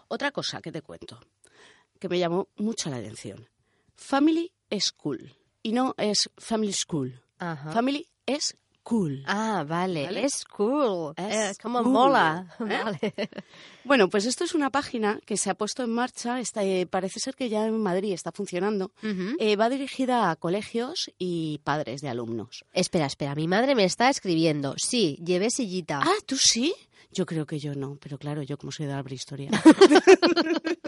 Otra 0.09 0.31
cosa 0.31 0.61
que 0.61 0.73
te 0.73 0.83
cuento, 0.83 1.21
que 1.99 2.09
me 2.09 2.19
llamó 2.19 2.49
mucho 2.57 2.91
la 2.91 2.97
atención. 2.97 3.49
Family 3.97 4.53
School. 4.81 5.35
Y 5.63 5.73
no 5.73 5.95
es 5.99 6.31
Family 6.39 6.73
School. 6.73 7.21
Ajá. 7.39 7.73
Family 7.73 8.07
es 8.27 8.57
cool. 8.83 9.23
Ah, 9.29 9.65
vale. 9.67 10.05
¿Vale? 10.07 10.25
Es 10.25 10.45
cool. 10.45 11.15
Es 11.17 11.35
Eh, 11.51 11.53
como 11.63 11.83
cool. 11.85 11.93
mola. 11.93 12.49
¿Eh? 12.59 12.65
Vale. 12.85 13.15
Bueno, 13.85 14.09
pues 14.09 14.27
esto 14.27 14.43
es 14.43 14.55
una 14.57 14.71
página 14.71 15.21
que 15.25 15.37
se 15.37 15.51
ha 15.51 15.55
puesto 15.55 15.85
en 15.85 15.91
marcha. 15.91 16.41
Está, 16.41 16.65
eh, 16.65 16.87
parece 16.87 17.21
ser 17.21 17.37
que 17.37 17.49
ya 17.49 17.65
en 17.67 17.81
Madrid 17.81 18.13
está 18.13 18.33
funcionando. 18.33 18.91
Eh, 19.39 19.55
va 19.55 19.69
dirigida 19.69 20.31
a 20.31 20.37
colegios 20.37 21.13
y 21.17 21.61
padres 21.63 22.01
de 22.01 22.09
alumnos. 22.09 22.65
Espera, 22.73 23.07
espera. 23.07 23.37
Mi 23.37 23.47
madre 23.47 23.77
me 23.77 23.85
está 23.85 24.09
escribiendo. 24.11 24.75
Sí, 24.79 25.17
llevé 25.25 25.51
sillita. 25.51 26.01
Ah, 26.03 26.15
¿tú 26.27 26.37
sí? 26.37 26.75
Yo 27.13 27.25
creo 27.27 27.45
que 27.47 27.59
yo 27.61 27.75
no, 27.75 27.99
pero 28.01 28.19
claro, 28.19 28.43
yo 28.43 28.57
como 28.57 28.73
soy 28.73 28.87
de 28.87 28.95
la 28.95 29.03
prehistoria. 29.05 29.51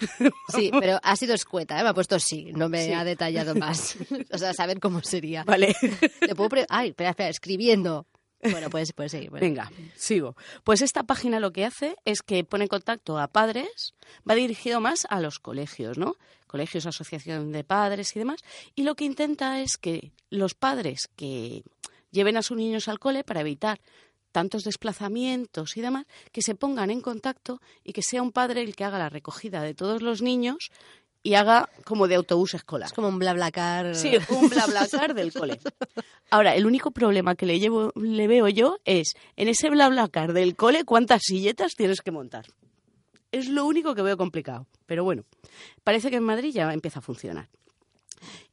Sí, 0.48 0.70
pero 0.78 0.98
ha 1.02 1.16
sido 1.16 1.34
escueta, 1.34 1.78
¿eh? 1.78 1.82
Me 1.82 1.88
ha 1.90 1.94
puesto 1.94 2.18
sí. 2.18 2.52
No 2.54 2.68
me 2.68 2.84
Sí. 2.86 2.92
ha 2.92 3.04
detallado 3.04 3.54
más. 3.54 3.96
o 4.32 4.38
sea, 4.38 4.52
saber 4.54 4.80
cómo 4.80 5.02
sería. 5.02 5.44
vale. 5.44 5.74
¿Te 6.20 6.34
puedo 6.34 6.48
pre- 6.50 6.66
Ay, 6.68 6.90
espera, 6.90 7.10
espera. 7.10 7.28
Escribiendo. 7.28 8.06
Bueno, 8.40 8.70
pues, 8.70 8.92
pues 8.92 9.10
sí. 9.10 9.26
bueno. 9.28 9.44
Venga, 9.44 9.70
sigo. 9.96 10.36
Pues 10.62 10.80
esta 10.80 11.02
página 11.02 11.40
lo 11.40 11.50
que 11.52 11.64
hace 11.64 11.96
es 12.04 12.22
que 12.22 12.44
pone 12.44 12.64
en 12.64 12.68
contacto 12.68 13.18
a 13.18 13.26
padres, 13.26 13.94
va 14.28 14.36
dirigido 14.36 14.80
más 14.80 15.06
a 15.10 15.20
los 15.20 15.40
colegios, 15.40 15.98
¿no? 15.98 16.14
Colegios, 16.46 16.86
asociación 16.86 17.50
de 17.50 17.64
padres 17.64 18.14
y 18.14 18.20
demás. 18.20 18.40
Y 18.76 18.84
lo 18.84 18.94
que 18.94 19.04
intenta 19.04 19.60
es 19.60 19.76
que 19.76 20.12
los 20.30 20.54
padres 20.54 21.08
que 21.16 21.64
lleven 22.12 22.36
a 22.36 22.42
sus 22.42 22.56
niños 22.56 22.86
al 22.86 23.00
cole 23.00 23.24
para 23.24 23.40
evitar 23.40 23.80
tantos 24.38 24.62
desplazamientos 24.62 25.76
y 25.76 25.80
demás, 25.80 26.06
que 26.30 26.42
se 26.42 26.54
pongan 26.54 26.90
en 26.90 27.00
contacto 27.00 27.60
y 27.82 27.92
que 27.92 28.02
sea 28.02 28.22
un 28.22 28.30
padre 28.30 28.62
el 28.62 28.76
que 28.76 28.84
haga 28.84 28.96
la 28.96 29.08
recogida 29.08 29.62
de 29.62 29.74
todos 29.74 30.00
los 30.00 30.22
niños 30.22 30.70
y 31.24 31.34
haga 31.34 31.68
como 31.84 32.06
de 32.06 32.14
autobús 32.14 32.54
escolar. 32.54 32.86
Es 32.86 32.92
como 32.92 33.08
un 33.08 33.18
blablacar. 33.18 33.96
Sí, 33.96 34.12
un 34.28 34.48
blablacar 34.48 35.12
del 35.14 35.32
cole. 35.32 35.58
Ahora, 36.30 36.54
el 36.54 36.66
único 36.66 36.92
problema 36.92 37.34
que 37.34 37.46
le, 37.46 37.58
llevo, 37.58 37.90
le 37.96 38.28
veo 38.28 38.46
yo 38.46 38.78
es, 38.84 39.14
en 39.34 39.48
ese 39.48 39.70
blablacar 39.70 40.32
del 40.32 40.54
cole, 40.54 40.84
¿cuántas 40.84 41.22
silletas 41.24 41.74
tienes 41.74 42.00
que 42.00 42.12
montar? 42.12 42.46
Es 43.32 43.48
lo 43.48 43.66
único 43.66 43.96
que 43.96 44.02
veo 44.02 44.16
complicado. 44.16 44.68
Pero 44.86 45.02
bueno, 45.02 45.24
parece 45.82 46.10
que 46.10 46.16
en 46.16 46.22
Madrid 46.22 46.52
ya 46.54 46.72
empieza 46.72 47.00
a 47.00 47.02
funcionar. 47.02 47.48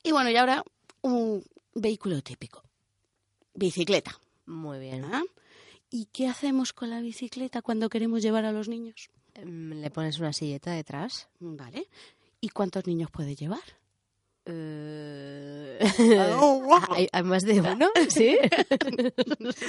Y 0.02 0.12
bueno, 0.12 0.32
y 0.32 0.36
ahora 0.36 0.64
un 1.04 1.44
vehículo 1.76 2.24
típico. 2.24 2.64
Bicicleta. 3.54 4.20
Muy 4.48 4.80
bien. 4.80 5.06
¿ah? 5.06 5.24
¿Y 5.90 6.06
qué 6.12 6.28
hacemos 6.28 6.74
con 6.74 6.90
la 6.90 7.02
bicicleta 7.02 7.62
cuando 7.62 7.90
queremos 7.90 8.22
llevar 8.22 8.46
a 8.46 8.52
los 8.52 8.68
niños? 8.68 9.10
Em, 9.34 9.72
Le 9.82 9.90
pones 9.92 10.20
una 10.20 10.34
silleta 10.34 10.72
detrás. 10.72 11.30
¿Vale? 11.40 11.88
¿Y 12.42 12.50
cuántos 12.50 12.86
niños 12.86 13.10
puede 13.12 13.36
llevar? 13.36 13.64
Oh, 14.48 14.52
¿Hay, 16.92 17.08
hay 17.12 17.24
más 17.24 17.44
de 17.44 17.62
uno? 17.62 17.90
Sí. 18.10 18.38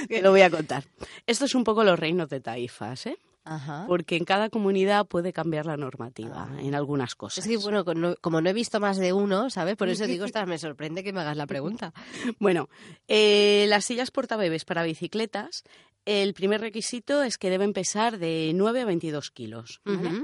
Lo 0.21 0.31
voy 0.31 0.41
a 0.41 0.49
contar. 0.49 0.83
Esto 1.25 1.45
es 1.45 1.55
un 1.55 1.63
poco 1.63 1.83
los 1.83 1.97
reinos 1.97 2.29
de 2.29 2.39
taifas, 2.39 3.07
¿eh? 3.07 3.17
Ajá. 3.43 3.85
Porque 3.87 4.17
en 4.17 4.25
cada 4.25 4.49
comunidad 4.49 5.05
puede 5.07 5.31
cambiar 5.31 5.65
la 5.65 5.77
normativa 5.77 6.49
en 6.59 6.75
algunas 6.75 7.15
cosas. 7.15 7.45
Es 7.45 7.49
que, 7.49 7.55
bueno, 7.57 7.85
como 8.19 8.41
no 8.41 8.49
he 8.49 8.53
visto 8.53 8.81
más 8.81 8.97
de 8.97 9.13
uno, 9.13 9.49
¿sabes? 9.49 9.77
Por 9.77 9.87
eso 9.87 10.05
digo, 10.05 10.25
me 10.45 10.57
sorprende 10.57 11.01
que 11.01 11.13
me 11.13 11.21
hagas 11.21 11.37
la 11.37 11.47
pregunta. 11.47 11.93
Bueno, 12.39 12.67
eh, 13.07 13.65
las 13.69 13.85
sillas 13.85 14.11
portabebés 14.11 14.65
para 14.65 14.83
bicicletas, 14.83 15.63
el 16.07 16.33
primer 16.33 16.61
requisito 16.61 17.21
es 17.21 17.37
que 17.37 17.49
deben 17.49 17.73
pesar 17.73 18.17
de 18.17 18.53
9 18.55 18.81
a 18.81 18.85
22 18.85 19.29
kilos. 19.29 19.81
¿vale? 19.83 20.23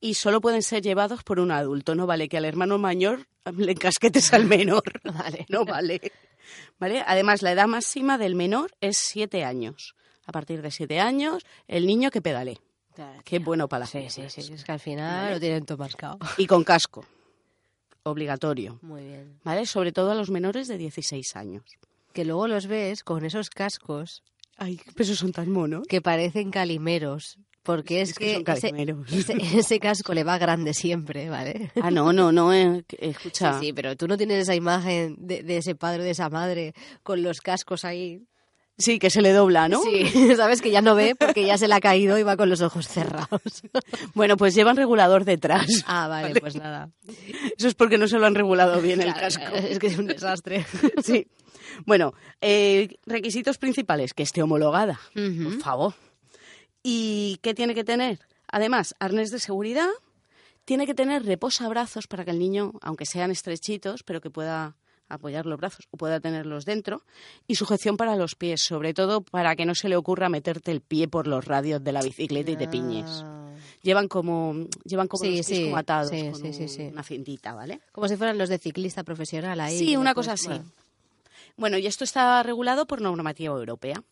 Y 0.00 0.14
solo 0.14 0.40
pueden 0.40 0.62
ser 0.62 0.80
llevados 0.80 1.24
por 1.24 1.40
un 1.40 1.50
adulto. 1.50 1.96
No 1.96 2.06
vale 2.06 2.28
que 2.28 2.36
al 2.36 2.44
hermano 2.44 2.78
mayor 2.78 3.26
le 3.56 3.72
encasquetes 3.72 4.32
al 4.32 4.44
menor. 4.44 4.84
Vale. 5.04 5.44
No 5.48 5.64
vale. 5.64 6.00
¿Vale? 6.78 7.02
Además, 7.04 7.42
la 7.42 7.52
edad 7.52 7.66
máxima 7.66 8.16
del 8.16 8.36
menor 8.36 8.70
es 8.80 8.96
siete 8.96 9.44
años. 9.44 9.96
A 10.24 10.32
partir 10.32 10.62
de 10.62 10.70
siete 10.70 11.00
años, 11.00 11.44
el 11.66 11.86
niño 11.86 12.10
que 12.10 12.22
pedale. 12.22 12.60
Qué 13.24 13.40
bueno 13.40 13.68
para 13.68 13.80
las 13.80 13.90
Sí, 13.90 14.06
sí, 14.08 14.22
sí. 14.28 14.52
Es 14.52 14.62
que 14.62 14.72
al 14.72 14.78
final 14.78 15.32
lo 15.32 15.40
tienen 15.40 15.64
todo 15.66 15.78
mascado. 15.78 16.18
Y 16.38 16.46
con 16.46 16.62
casco. 16.62 17.04
Obligatorio. 18.04 18.78
Muy 18.82 19.02
bien. 19.02 19.40
¿Vale? 19.42 19.66
Sobre 19.66 19.90
todo 19.90 20.12
a 20.12 20.14
los 20.14 20.30
menores 20.30 20.68
de 20.68 20.78
16 20.78 21.34
años. 21.34 21.64
Que 22.12 22.24
luego 22.24 22.46
los 22.46 22.66
ves 22.68 23.02
con 23.02 23.24
esos 23.24 23.50
cascos 23.50 24.22
Ay, 24.56 24.80
pero 24.94 25.02
esos 25.04 25.18
son 25.18 25.32
tan 25.32 25.50
monos. 25.50 25.86
que 25.88 26.00
parecen 26.00 26.50
calimeros. 26.50 27.38
Porque 27.62 28.02
es, 28.02 28.10
Es 28.10 28.18
que 28.18 28.26
que, 28.26 28.32
son 28.34 28.56
ese, 28.56 28.70
calimeros. 28.72 29.10
ese- 29.12 29.36
ese 29.58 29.80
casco 29.80 30.12
le 30.12 30.22
va 30.22 30.36
grande 30.36 30.74
siempre, 30.74 31.30
¿vale? 31.30 31.70
Ah, 31.80 31.90
no, 31.90 32.12
no, 32.12 32.30
no. 32.30 32.52
eh, 32.52 32.84
que- 32.86 32.98
escucha. 33.08 33.54
Sí, 33.58 33.66
sí, 33.68 33.72
pero 33.72 33.96
tú 33.96 34.06
no 34.06 34.18
tienes 34.18 34.42
esa 34.42 34.54
imagen 34.54 35.16
de, 35.18 35.42
de 35.42 35.56
ese 35.56 35.74
padre 35.74 36.00
o 36.02 36.04
de 36.04 36.10
esa 36.10 36.28
madre 36.28 36.74
con 37.02 37.22
los 37.22 37.40
cascos 37.40 37.86
ahí. 37.86 38.20
Sí, 38.76 38.98
que 38.98 39.08
se 39.08 39.22
le 39.22 39.32
dobla, 39.32 39.68
¿no? 39.68 39.80
Sí, 39.82 40.04
sabes 40.36 40.60
que 40.60 40.70
ya 40.70 40.82
no 40.82 40.94
ve 40.94 41.14
porque 41.18 41.46
ya 41.46 41.56
se 41.56 41.66
le 41.68 41.74
ha 41.74 41.80
caído 41.80 42.18
y 42.18 42.22
va 42.22 42.36
con 42.36 42.50
los 42.50 42.60
ojos 42.60 42.86
cerrados. 42.86 43.40
Bueno, 44.14 44.36
pues 44.36 44.54
llevan 44.54 44.76
regulador 44.76 45.24
detrás. 45.24 45.66
Ah, 45.86 46.06
vale, 46.08 46.38
pues 46.40 46.56
nada. 46.56 46.90
Eso 47.56 47.68
es 47.68 47.74
porque 47.74 47.96
no 47.98 48.08
se 48.08 48.18
lo 48.18 48.26
han 48.26 48.34
regulado 48.34 48.82
bien 48.82 49.00
el 49.00 49.14
casco. 49.14 49.54
Es 49.54 49.78
que 49.78 49.86
es 49.86 49.96
un 49.98 50.06
desastre. 50.06 50.66
Sí. 51.02 51.26
Bueno, 51.86 52.14
eh, 52.40 52.96
requisitos 53.06 53.58
principales, 53.58 54.14
que 54.14 54.22
esté 54.22 54.42
homologada, 54.42 55.00
por 55.14 55.60
favor. 55.60 55.94
¿Y 56.82 57.38
qué 57.42 57.54
tiene 57.54 57.74
que 57.74 57.84
tener? 57.84 58.18
Además, 58.48 58.94
arnés 59.00 59.30
de 59.30 59.38
seguridad, 59.38 59.88
tiene 60.64 60.86
que 60.86 60.94
tener 60.94 61.24
reposabrazos 61.24 62.06
para 62.06 62.24
que 62.24 62.30
el 62.30 62.38
niño, 62.38 62.72
aunque 62.82 63.06
sean 63.06 63.30
estrechitos, 63.30 64.02
pero 64.02 64.20
que 64.20 64.30
pueda 64.30 64.76
apoyar 65.08 65.44
los 65.46 65.58
brazos 65.58 65.86
o 65.90 65.96
pueda 65.96 66.20
tenerlos 66.20 66.64
dentro, 66.64 67.02
y 67.46 67.56
sujeción 67.56 67.96
para 67.96 68.16
los 68.16 68.34
pies, 68.34 68.62
sobre 68.62 68.94
todo 68.94 69.20
para 69.22 69.54
que 69.54 69.66
no 69.66 69.74
se 69.74 69.88
le 69.88 69.96
ocurra 69.96 70.28
meterte 70.28 70.70
el 70.70 70.80
pie 70.80 71.08
por 71.08 71.26
los 71.26 71.44
radios 71.44 71.82
de 71.84 71.92
la 71.92 72.00
bicicleta 72.02 72.50
y 72.50 72.56
te 72.56 72.68
piñes. 72.68 73.22
Ah. 73.24 73.52
Llevan 73.82 74.08
como, 74.08 74.66
llevan 74.84 75.08
como 75.08 75.24
Sí, 75.24 75.36
los 75.36 75.46
pies 75.46 75.58
sí, 75.58 75.64
como 75.64 75.76
atados 75.76 76.10
sí, 76.10 76.30
con 76.30 76.92
una 76.92 77.02
cintita, 77.02 77.54
¿vale? 77.54 77.80
Como 77.92 78.08
si 78.08 78.16
fueran 78.16 78.38
los 78.38 78.48
de 78.48 78.58
ciclista 78.58 79.04
profesional 79.04 79.60
ahí. 79.60 79.78
Sí, 79.78 79.96
una 79.96 80.14
cosa 80.14 80.32
así. 80.32 80.48
bueno. 80.48 80.64
Bueno, 81.56 81.78
y 81.78 81.86
esto 81.86 82.04
está 82.04 82.42
regulado 82.42 82.86
por 82.86 83.00
normativa 83.00 83.54
europea. 83.54 84.02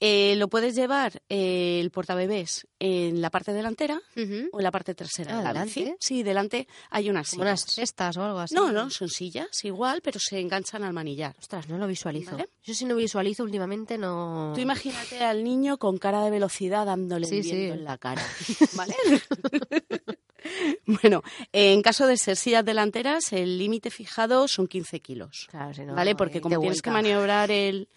Eh, 0.00 0.34
lo 0.36 0.48
puedes 0.48 0.74
llevar 0.74 1.22
eh, 1.28 1.78
el 1.80 1.90
portabebés 1.92 2.66
en 2.80 3.22
la 3.22 3.30
parte 3.30 3.52
delantera 3.52 4.02
o 4.16 4.58
en 4.58 4.64
la 4.64 4.72
parte 4.72 4.92
trasera 4.94 5.34
Ah, 5.34 5.38
de 5.38 5.42
la 5.44 5.52
¿delante? 5.52 5.96
Sí, 6.00 6.22
delante 6.24 6.66
hay 6.90 7.08
unas 7.08 7.30
Como 7.30 7.42
unas 7.42 7.60
sillas. 7.60 7.74
cestas 7.74 8.16
o 8.16 8.24
algo 8.24 8.38
así. 8.40 8.54
No, 8.56 8.72
no, 8.72 8.90
son 8.90 9.08
sillas 9.08 9.64
igual, 9.64 10.02
pero 10.02 10.18
se 10.20 10.40
enganchan 10.40 10.82
al 10.82 10.92
manillar. 10.92 11.34
Ostras, 11.38 11.68
no 11.68 11.78
lo 11.78 11.86
visualizo. 11.86 12.32
Vale. 12.32 12.48
Yo 12.64 12.74
si 12.74 12.84
no 12.86 12.96
visualizo 12.96 13.44
últimamente 13.44 13.96
no... 13.96 14.52
Tú 14.54 14.60
imagínate 14.60 15.24
al 15.24 15.44
niño 15.44 15.78
con 15.78 15.96
cara 15.96 16.24
de 16.24 16.30
velocidad 16.32 16.84
dándole 16.86 17.26
Sí, 17.28 17.42
sí. 17.44 17.52
en 17.52 17.84
la 17.84 17.96
cara. 17.96 18.22
¿Vale? 18.74 18.94
bueno, 20.86 21.22
en 21.52 21.82
caso 21.82 22.06
de 22.06 22.16
ser 22.16 22.36
sillas 22.36 22.64
delanteras, 22.64 23.32
el 23.32 23.58
límite 23.58 23.90
fijado 23.90 24.48
son 24.48 24.66
15 24.66 25.00
kilos. 25.00 25.46
Claro, 25.50 25.74
si 25.74 25.82
no, 25.84 25.94
¿vale? 25.94 26.14
Porque 26.14 26.40
como 26.40 26.60
tienes 26.60 26.82
que 26.82 26.90
maniobrar 26.90 27.50
el, 27.50 27.88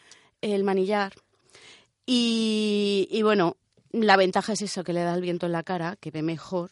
el 0.42 0.64
manillar. 0.64 1.14
Y, 2.06 3.08
y 3.12 3.22
bueno, 3.22 3.58
la 3.92 4.18
ventaja 4.18 4.54
es 4.54 4.62
eso, 4.62 4.84
que 4.84 4.94
le 4.94 5.02
da 5.02 5.14
el 5.14 5.22
viento 5.22 5.46
en 5.46 5.52
la 5.52 5.64
cara, 5.64 5.98
que 6.00 6.12
ve 6.12 6.22
mejor. 6.22 6.72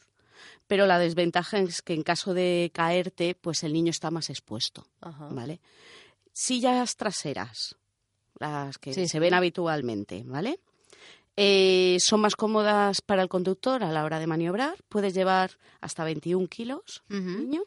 Pero 0.67 0.87
la 0.87 0.97
desventaja 0.97 1.59
es 1.59 1.81
que 1.81 1.93
en 1.93 2.03
caso 2.03 2.33
de 2.33 2.71
caerte, 2.73 3.35
pues 3.39 3.63
el 3.63 3.73
niño 3.73 3.91
está 3.91 4.09
más 4.11 4.29
expuesto, 4.29 4.87
Ajá. 5.01 5.27
¿vale? 5.29 5.59
Sillas 6.33 6.95
traseras, 6.95 7.75
las 8.39 8.77
que 8.77 8.93
Sí, 8.93 9.07
se 9.07 9.19
ven 9.19 9.33
habitualmente, 9.33 10.23
¿vale? 10.25 10.59
Eh, 11.37 11.97
son 11.99 12.21
más 12.21 12.35
cómodas 12.35 13.01
para 13.01 13.21
el 13.21 13.27
conductor 13.27 13.83
a 13.83 13.91
la 13.91 14.03
hora 14.03 14.19
de 14.19 14.27
maniobrar. 14.27 14.75
Puedes 14.87 15.13
llevar 15.13 15.51
hasta 15.81 16.03
21 16.03 16.47
kilos 16.47 17.03
niño. 17.09 17.63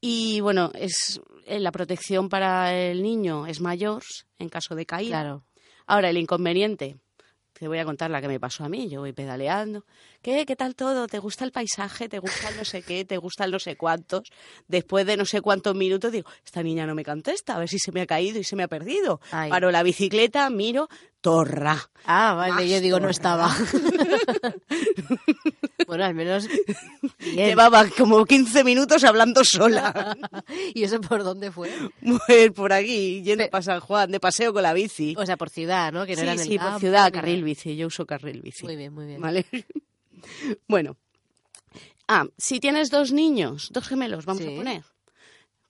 Y 0.00 0.40
bueno, 0.40 0.70
es 0.74 1.20
eh, 1.46 1.58
la 1.58 1.72
protección 1.72 2.28
para 2.28 2.74
el 2.74 3.02
niño 3.02 3.46
es 3.46 3.60
mayor 3.60 4.02
en 4.38 4.48
caso 4.48 4.74
de 4.74 4.86
caída. 4.86 5.20
Claro. 5.20 5.44
Ahora, 5.86 6.10
el 6.10 6.18
inconveniente, 6.18 6.96
te 7.58 7.68
voy 7.68 7.78
a 7.78 7.84
contar 7.84 8.10
la 8.10 8.20
que 8.20 8.28
me 8.28 8.38
pasó 8.38 8.64
a 8.64 8.68
mí. 8.68 8.88
Yo 8.88 9.00
voy 9.00 9.12
pedaleando. 9.12 9.86
¿Qué? 10.20 10.44
¿Qué 10.44 10.56
tal 10.56 10.74
todo? 10.74 11.06
¿Te 11.06 11.18
gusta 11.18 11.44
el 11.44 11.52
paisaje? 11.52 12.08
¿Te 12.08 12.18
gusta 12.18 12.50
el 12.50 12.56
no 12.56 12.64
sé 12.64 12.82
qué? 12.82 13.04
¿Te 13.04 13.16
gusta 13.16 13.44
el 13.44 13.52
no 13.52 13.58
sé 13.58 13.76
cuántos? 13.76 14.28
Después 14.68 15.06
de 15.06 15.16
no 15.16 15.24
sé 15.24 15.40
cuántos 15.40 15.74
minutos 15.74 16.12
digo, 16.12 16.28
esta 16.44 16.62
niña 16.62 16.86
no 16.86 16.94
me 16.94 17.04
contesta, 17.04 17.54
a 17.56 17.58
ver 17.58 17.68
si 17.68 17.78
se 17.78 17.92
me 17.92 18.02
ha 18.02 18.06
caído 18.06 18.38
y 18.38 18.44
se 18.44 18.56
me 18.56 18.64
ha 18.64 18.68
perdido. 18.68 19.20
Ay. 19.30 19.48
Paro 19.48 19.70
la 19.70 19.82
bicicleta, 19.82 20.50
miro, 20.50 20.88
Ah, 22.04 22.34
vale, 22.34 22.68
yo 22.68 22.80
digo, 22.80 23.00
no 23.00 23.08
estaba. 23.08 23.50
bueno, 25.86 26.04
al 26.04 26.14
menos 26.14 26.48
bien. 27.18 27.48
Llevaba 27.48 27.86
como 27.96 28.24
15 28.24 28.64
minutos 28.64 29.04
hablando 29.04 29.44
sola. 29.44 30.16
¿Y 30.74 30.84
eso 30.84 31.00
por 31.00 31.24
dónde 31.24 31.50
fue? 31.50 31.70
Pues 32.26 32.50
por 32.52 32.72
aquí, 32.72 33.22
yendo 33.22 33.44
Pe- 33.44 33.50
para 33.50 33.62
San 33.62 33.80
Juan, 33.80 34.10
de 34.10 34.20
paseo 34.20 34.52
con 34.52 34.62
la 34.62 34.72
bici. 34.72 35.14
O 35.18 35.26
sea, 35.26 35.36
por 35.36 35.50
ciudad, 35.50 35.92
¿no? 35.92 36.06
Que 36.06 36.12
no 36.12 36.18
sí, 36.18 36.22
era 36.24 36.32
en 36.34 36.40
el 36.40 36.46
sí, 36.46 36.58
por 36.58 36.80
ciudad, 36.80 37.12
carril 37.12 37.42
bici. 37.44 37.76
Yo 37.76 37.88
uso 37.88 38.06
carril 38.06 38.40
bici. 38.42 38.64
Muy 38.64 38.76
bien, 38.76 38.92
muy 38.94 39.06
bien. 39.06 39.20
¿Vale? 39.20 39.46
bueno. 40.68 40.96
Ah, 42.08 42.26
si 42.38 42.60
tienes 42.60 42.90
dos 42.90 43.12
niños, 43.12 43.68
dos 43.72 43.88
gemelos, 43.88 44.24
vamos 44.26 44.42
Sí. 44.44 44.52
a 44.52 44.56
poner. 44.56 44.84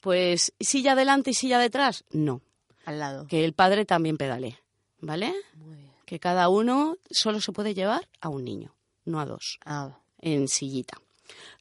Pues 0.00 0.52
silla 0.60 0.92
adelante 0.92 1.30
y 1.30 1.34
silla 1.34 1.58
detrás, 1.58 2.04
no. 2.10 2.42
Al 2.84 2.98
lado. 3.00 3.26
Que 3.26 3.44
el 3.44 3.52
padre 3.54 3.84
también 3.84 4.16
pedale. 4.16 4.58
¿Vale? 5.00 5.34
Muy 5.54 5.76
bien. 5.76 5.92
Que 6.04 6.18
cada 6.18 6.48
uno 6.48 6.96
solo 7.10 7.40
se 7.40 7.52
puede 7.52 7.74
llevar 7.74 8.08
a 8.20 8.28
un 8.28 8.44
niño, 8.44 8.74
no 9.04 9.20
a 9.20 9.26
dos, 9.26 9.58
Ah, 9.64 9.98
en 10.20 10.48
sillita. 10.48 11.00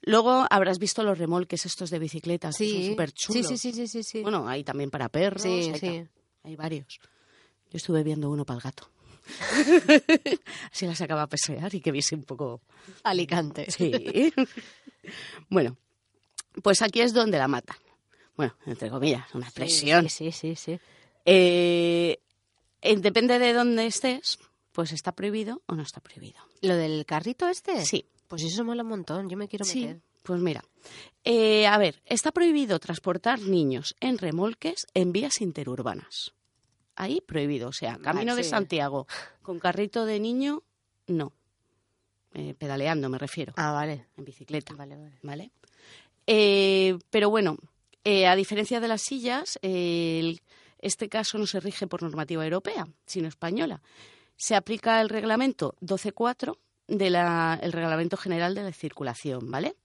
Luego 0.02 0.46
habrás 0.50 0.78
visto 0.78 1.04
los 1.04 1.18
remolques 1.18 1.66
estos 1.66 1.90
de 1.90 2.00
bicicletas, 2.00 2.56
que 2.58 2.70
son 2.70 2.78
sí. 2.78 2.90
súper 2.92 3.10
sí, 3.10 3.16
chulos. 3.16 3.48
sí, 3.48 3.58
sí, 3.58 3.72
sí, 3.74 3.88
sí, 3.88 4.04
sí. 4.04 4.22
Bueno, 4.22 4.48
hay 4.48 4.64
también 4.64 4.92
para 4.92 5.10
perros. 5.10 5.42
sí, 5.42 5.74
sí. 5.80 6.06
hay 6.44 6.56
varios. 6.56 7.00
Yo 7.72 7.78
estuve 7.78 8.04
viendo 8.04 8.30
uno 8.30 8.46
para 8.46 8.58
el 8.58 8.64
gato. 8.64 8.90
Así 10.72 10.86
la 10.86 10.96
sacaba 10.96 11.24
a 11.24 11.28
pasear 11.28 11.74
y 11.74 11.82
que 11.82 11.92
viese 11.92 12.14
un 12.16 12.24
poco... 12.24 12.62
Alicante. 13.04 13.70
Sí. 13.72 14.32
bueno, 15.50 15.76
pues 16.62 16.82
aquí 16.84 17.02
es 17.02 17.14
donde 17.14 17.40
la 17.40 17.48
matan. 17.48 17.78
Bueno, 18.38 18.56
entre 18.66 18.90
comillas, 18.90 19.34
una 19.34 19.46
expresión. 19.46 20.10
Sí, 20.10 20.32
sí, 20.32 20.32
sí, 20.32 20.56
sí. 20.56 20.80
Eh, 21.26 22.20
eh, 22.82 22.96
depende 22.98 23.40
de 23.40 23.54
dónde 23.54 23.86
estés, 23.88 24.40
pues 24.72 24.92
está 24.92 25.14
prohibido 25.14 25.62
o 25.68 25.76
no 25.76 25.82
está 25.84 26.02
prohibido. 26.02 26.40
¿Lo 26.62 26.76
del 26.76 27.06
carrito 27.06 27.48
este? 27.48 27.86
Sí. 27.86 28.06
Pues 28.28 28.44
eso 28.44 28.64
mola 28.66 28.84
un 28.84 28.90
montón, 28.90 29.30
yo 29.30 29.38
me 29.38 29.48
quiero 29.48 29.66
Sí, 29.66 29.82
meter. 29.86 30.02
pues 30.24 30.42
mira. 30.42 30.64
Eh, 31.24 31.68
a 31.68 31.78
ver, 31.78 32.02
está 32.06 32.32
prohibido 32.32 32.80
transportar 32.80 33.40
niños 33.40 33.96
en 34.00 34.18
remolques 34.18 34.88
en 34.94 35.12
vías 35.12 35.42
interurbanas. 35.42 36.34
Ahí 36.96 37.22
prohibido, 37.22 37.70
o 37.70 37.74
sea, 37.74 37.98
camino 37.98 38.36
de 38.36 38.44
sí. 38.44 38.50
Santiago 38.50 39.06
con 39.42 39.60
carrito 39.60 40.06
de 40.06 40.20
niño, 40.20 40.64
no. 41.08 41.34
Eh, 42.34 42.54
pedaleando 42.58 43.10
me 43.10 43.18
refiero, 43.18 43.54
Ah, 43.58 43.72
vale. 43.72 44.08
en 44.18 44.26
bicicleta, 44.26 44.74
Vale, 44.74 44.96
vale. 44.96 45.18
¿vale? 45.22 45.52
Eh, 46.28 46.98
pero 47.10 47.30
bueno, 47.30 47.58
eh, 48.04 48.28
a 48.28 48.36
diferencia 48.36 48.80
de 48.80 48.88
las 48.88 49.02
sillas, 49.02 49.60
el- 49.62 50.42
este 50.86 51.10
caso 51.10 51.38
no 51.38 51.48
se 51.48 51.60
rige 51.60 51.88
por 51.88 52.04
normativa 52.04 52.44
europea, 52.44 52.88
sino 53.06 53.28
española. 53.28 53.82
Se 54.38 54.56
aplica 54.56 55.02
el 55.02 55.10
reglamento 55.10 55.76
12.4 55.82 56.58
del 56.88 57.14
Reglamento 57.72 58.18
General 58.18 58.54
de 58.54 58.64
la 58.64 58.72
Circulación, 58.72 59.50
¿vale? 59.50 59.76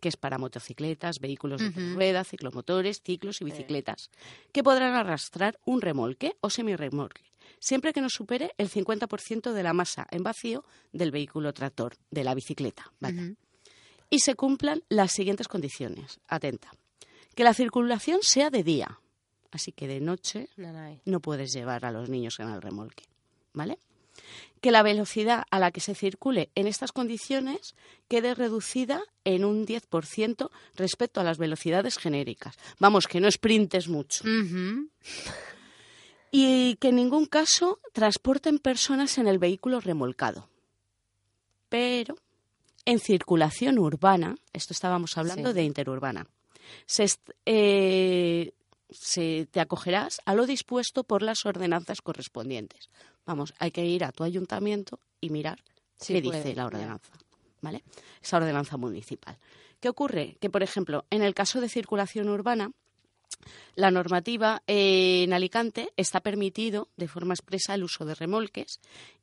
Que 0.00 0.08
es 0.08 0.16
para 0.16 0.38
motocicletas, 0.38 1.18
vehículos 1.18 1.60
de 1.60 1.94
ruedas, 1.94 2.28
ciclomotores, 2.28 3.02
ciclos 3.04 3.40
y 3.40 3.44
bicicletas, 3.44 4.10
que 4.52 4.62
podrán 4.62 4.94
arrastrar 4.94 5.58
un 5.66 5.80
remolque 5.80 6.36
o 6.40 6.48
semirremolque, 6.48 7.24
siempre 7.58 7.92
que 7.92 8.00
no 8.00 8.08
supere 8.08 8.54
el 8.56 8.70
50% 8.70 9.52
de 9.52 9.62
la 9.62 9.72
masa 9.72 10.06
en 10.10 10.22
vacío 10.22 10.64
del 10.92 11.10
vehículo 11.10 11.52
tractor, 11.52 11.96
de 12.10 12.24
la 12.24 12.34
bicicleta. 12.34 12.92
y 14.10 14.20
se 14.20 14.34
cumplan 14.34 14.82
las 14.88 15.12
siguientes 15.12 15.48
condiciones. 15.48 16.20
Atenta. 16.28 16.70
Que 17.34 17.44
la 17.44 17.52
circulación 17.52 18.20
sea 18.22 18.50
de 18.50 18.62
día. 18.62 19.00
Así 19.50 19.72
que 19.72 19.88
de 19.88 20.00
noche 20.00 20.48
no 21.04 21.20
puedes 21.20 21.52
llevar 21.52 21.84
a 21.84 21.90
los 21.92 22.08
niños 22.08 22.38
en 22.40 22.48
el 22.50 22.60
remolque. 22.62 23.04
¿Vale? 23.54 23.78
Que 24.60 24.70
la 24.72 24.82
velocidad 24.82 25.44
a 25.50 25.58
la 25.58 25.70
que 25.70 25.80
se 25.80 25.94
circule 25.94 26.50
en 26.54 26.66
estas 26.66 26.92
condiciones 26.92 27.74
quede 28.08 28.34
reducida 28.34 29.02
en 29.24 29.44
un 29.44 29.66
10% 29.66 30.50
respecto 30.74 31.20
a 31.20 31.24
las 31.24 31.38
velocidades 31.38 31.96
genéricas. 31.96 32.58
Vamos, 32.78 33.06
que 33.06 33.20
no 33.20 33.30
sprintes 33.30 33.88
mucho. 33.88 34.24
Y 36.30 36.76
que 36.76 36.88
en 36.88 36.96
ningún 36.96 37.26
caso 37.26 37.80
transporten 37.92 38.58
personas 38.58 39.16
en 39.18 39.28
el 39.28 39.38
vehículo 39.38 39.80
remolcado. 39.80 40.48
Pero 41.68 42.16
en 42.84 42.98
circulación 42.98 43.78
urbana, 43.78 44.36
esto 44.52 44.72
estábamos 44.74 45.16
hablando 45.16 45.50
Sí. 45.50 45.54
de 45.54 45.62
interurbana, 45.64 46.26
se, 46.86 47.06
eh, 47.46 48.52
se- 48.90 49.46
te 49.50 49.60
acogerás 49.60 50.20
a 50.24 50.34
lo 50.34 50.46
dispuesto 50.46 51.04
por 51.04 51.22
las 51.22 51.44
ordenanzas 51.46 52.00
correspondientes. 52.00 52.88
Vamos, 53.26 53.54
hay 53.58 53.70
que 53.70 53.84
ir 53.84 54.04
a 54.04 54.12
tu 54.12 54.24
ayuntamiento 54.24 55.00
y 55.20 55.30
mirar 55.30 55.62
Sí, 55.96 56.14
qué 56.14 56.22
puede, 56.22 56.38
dice 56.42 56.54
la 56.54 56.66
ordenanza, 56.66 57.12
¿vale? 57.60 57.82
Esa 58.22 58.36
ordenanza 58.38 58.76
municipal. 58.76 59.36
¿Qué 59.80 59.88
ocurre? 59.88 60.36
Que, 60.40 60.50
por 60.50 60.62
ejemplo, 60.62 61.04
en 61.10 61.22
el 61.22 61.34
caso 61.34 61.60
de 61.60 61.68
circulación 61.68 62.28
urbana, 62.28 62.70
la 63.76 63.90
normativa 63.90 64.62
eh, 64.66 65.22
en 65.24 65.32
Alicante 65.32 65.92
está 65.96 66.20
permitido 66.20 66.88
de 66.96 67.06
forma 67.08 67.34
expresa 67.34 67.74
el 67.74 67.84
uso 67.84 68.04
de 68.04 68.14
remolques 68.14 68.80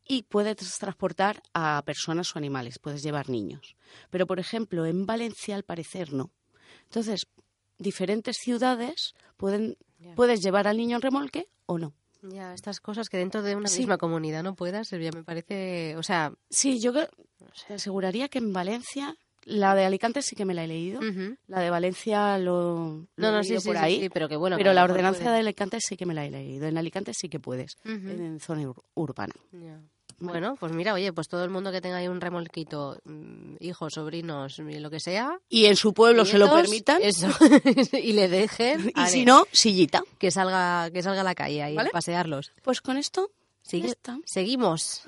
y 0.07 0.24
puedes 0.24 0.55
transportar 0.78 1.41
a 1.53 1.82
personas 1.86 2.34
o 2.36 2.39
animales, 2.39 2.80
puedes 2.80 3.03
llevar 3.03 3.30
niños. 3.30 3.76
Pero, 4.09 4.26
por 4.28 4.39
ejemplo, 4.39 4.86
en 4.86 5.05
Valencia 5.05 5.55
al 5.55 5.63
parecer 5.63 6.13
no. 6.13 6.32
Entonces, 6.84 7.28
diferentes 7.78 8.38
ciudades 8.38 9.13
pueden, 9.38 9.78
puedes 10.15 10.41
llevar 10.41 10.67
al 10.67 10.78
niño 10.78 10.95
en 10.97 11.01
remolque 11.01 11.47
o 11.65 11.78
no. 11.78 11.93
Ya, 12.21 12.53
estas 12.55 12.80
cosas 12.80 13.07
que 13.09 13.17
dentro 13.17 13.43
de 13.43 13.55
una 13.55 13.67
Sí. 13.69 13.80
misma 13.80 13.97
comunidad 13.97 14.41
no 14.43 14.55
puedas, 14.55 14.89
ya 14.89 15.11
me 15.13 15.23
parece, 15.23 15.95
o 15.97 16.01
sea, 16.03 16.34
Sí, 16.49 16.80
yo 16.80 16.91
te 16.93 17.73
aseguraría 17.76 18.30
que 18.30 18.39
en 18.39 18.51
Valencia, 18.51 19.15
la 19.43 19.76
de 19.76 19.86
Alicante 19.86 20.23
sí 20.23 20.36
que 20.36 20.43
me 20.43 20.55
la 20.55 20.63
he 20.63 20.67
leído, 20.67 21.01
la 21.47 21.59
de 21.59 21.69
Valencia 21.69 22.39
lo, 22.39 22.78
lo 22.88 23.07
no, 23.17 23.32
no, 23.32 23.43
sí, 23.43 23.49
leído 23.49 23.61
sí, 23.61 23.67
por 23.67 23.78
sí, 23.78 23.84
ahí. 23.84 23.99
sí, 24.01 24.09
pero 24.09 24.28
que 24.28 24.38
bueno. 24.38 24.57
Pero 24.57 24.73
la 24.73 24.84
ordenanza 24.84 25.19
puede- 25.19 25.34
de 25.36 25.39
Alicante 25.41 25.78
sí 25.80 25.95
que 25.97 26.07
me 26.07 26.15
la 26.15 26.26
he 26.26 26.32
leído. 26.32 26.65
En 26.67 26.80
Alicante 26.80 27.13
sí 27.13 27.30
que 27.30 27.39
puedes, 27.39 27.78
en 27.84 28.39
zona 28.39 28.63
ur- 28.63 28.82
urbana. 28.95 29.34
Bueno, 30.20 30.55
pues 30.59 30.72
mira, 30.72 30.93
oye, 30.93 31.11
pues 31.13 31.28
todo 31.28 31.43
el 31.43 31.49
mundo 31.49 31.72
que 31.72 31.82
tenga 31.82 31.97
ahí 31.97 32.07
un 32.07 32.22
remolquito, 32.22 32.97
mm, 33.03 33.55
hijos, 33.59 33.93
sobrinos, 33.93 34.59
lo 34.59 34.89
que 34.89 34.99
sea. 34.99 35.39
Y 35.49 35.66
en 35.66 35.76
su 35.76 35.93
pueblo 35.93 36.26
se 36.26 36.38
lo 36.38 36.49
permitan. 36.51 37.01
Eso, 37.01 37.28
y 37.93 38.13
le 38.13 38.28
dejen. 38.28 38.91
Y 38.95 39.07
si 39.07 39.26
no, 39.26 39.45
sillita. 39.51 40.03
que 40.18 40.32
salga, 40.32 40.89
que 40.91 41.03
salga 41.03 41.22
a 41.22 41.24
la 41.24 41.36
calle 41.36 41.63
ahí 41.63 41.76
¿Vale? 41.76 41.89
a 41.89 41.91
pasearlos. 41.91 42.51
Pues 42.63 42.82
con 42.82 42.97
esto 42.97 43.30
está. 43.72 44.20
Seguimos. 44.26 45.03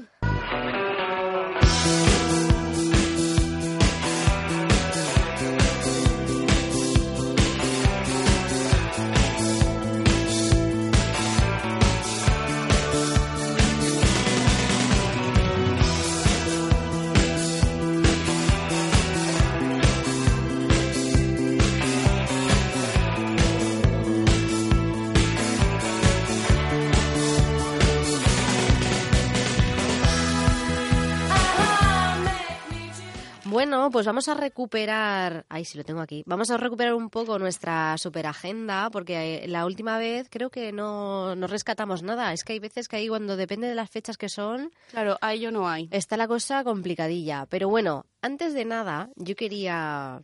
Bueno, 33.88 33.94
pues 33.94 34.06
vamos 34.06 34.28
a 34.28 34.34
recuperar, 34.34 35.46
ay, 35.48 35.64
sí 35.64 35.78
lo 35.78 35.86
tengo 35.86 36.02
aquí, 36.02 36.22
vamos 36.26 36.52
a 36.52 36.58
recuperar 36.58 36.94
un 36.94 37.10
poco 37.10 37.40
nuestra 37.40 37.98
superagenda, 37.98 38.90
porque 38.90 39.46
eh, 39.46 39.48
la 39.48 39.66
última 39.66 39.98
vez 39.98 40.28
creo 40.30 40.50
que 40.50 40.74
no, 40.74 41.38
no 41.38 41.48
rescatamos 41.48 42.04
nada. 42.04 42.34
Es 42.34 42.44
que 42.44 42.52
hay 42.52 42.60
veces 42.60 42.90
que 42.90 42.98
ahí 42.98 43.08
cuando 43.08 43.38
depende 43.38 43.66
de 43.66 43.76
las 43.76 43.90
fechas 43.90 44.18
que 44.18 44.28
son, 44.28 44.74
Claro, 44.92 45.18
ahí 45.22 45.40
yo 45.40 45.52
no 45.52 45.70
hay. 45.70 45.88
está 45.92 46.18
la 46.18 46.28
cosa 46.28 46.66
complicadilla. 46.66 47.46
Pero 47.50 47.70
bueno, 47.70 48.06
antes 48.22 48.54
de 48.54 48.66
nada, 48.66 49.10
yo 49.16 49.38
quería, 49.38 50.20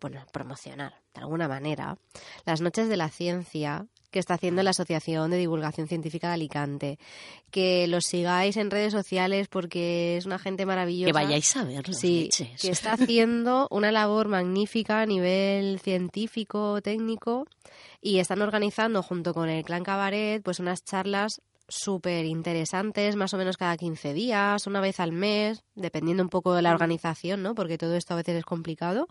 bueno, 0.00 0.24
promocionar 0.32 0.94
de 1.12 1.20
alguna 1.20 1.48
manera 1.48 1.98
las 2.46 2.62
noches 2.62 2.88
de 2.88 2.96
la 2.96 3.10
ciencia 3.10 3.84
que 4.12 4.20
está 4.20 4.34
haciendo 4.34 4.62
la 4.62 4.70
Asociación 4.70 5.30
de 5.32 5.38
Divulgación 5.38 5.88
Científica 5.88 6.28
de 6.28 6.34
Alicante. 6.34 6.98
Que 7.50 7.88
los 7.88 8.04
sigáis 8.04 8.56
en 8.56 8.70
redes 8.70 8.92
sociales 8.92 9.48
porque 9.48 10.16
es 10.16 10.26
una 10.26 10.38
gente 10.38 10.66
maravillosa. 10.66 11.06
Que 11.08 11.12
vayáis 11.12 11.56
a 11.56 11.64
verlo. 11.64 11.94
Sí, 11.94 12.28
que 12.60 12.70
está 12.70 12.92
haciendo 12.92 13.66
una 13.70 13.90
labor 13.90 14.28
magnífica 14.28 15.00
a 15.00 15.06
nivel 15.06 15.80
científico, 15.80 16.80
técnico, 16.82 17.46
y 18.00 18.18
están 18.18 18.42
organizando 18.42 19.02
junto 19.02 19.34
con 19.34 19.48
el 19.48 19.64
Clan 19.64 19.82
Cabaret 19.82 20.42
pues 20.42 20.60
unas 20.60 20.84
charlas 20.84 21.40
súper 21.72 22.24
interesantes, 22.24 23.16
más 23.16 23.34
o 23.34 23.38
menos 23.38 23.56
cada 23.56 23.76
15 23.76 24.12
días, 24.14 24.66
una 24.66 24.80
vez 24.80 25.00
al 25.00 25.12
mes, 25.12 25.64
dependiendo 25.74 26.22
un 26.22 26.28
poco 26.28 26.54
de 26.54 26.62
la 26.62 26.70
organización, 26.70 27.42
¿no? 27.42 27.54
Porque 27.54 27.78
todo 27.78 27.96
esto 27.96 28.14
a 28.14 28.18
veces 28.18 28.36
es 28.36 28.44
complicado. 28.44 29.08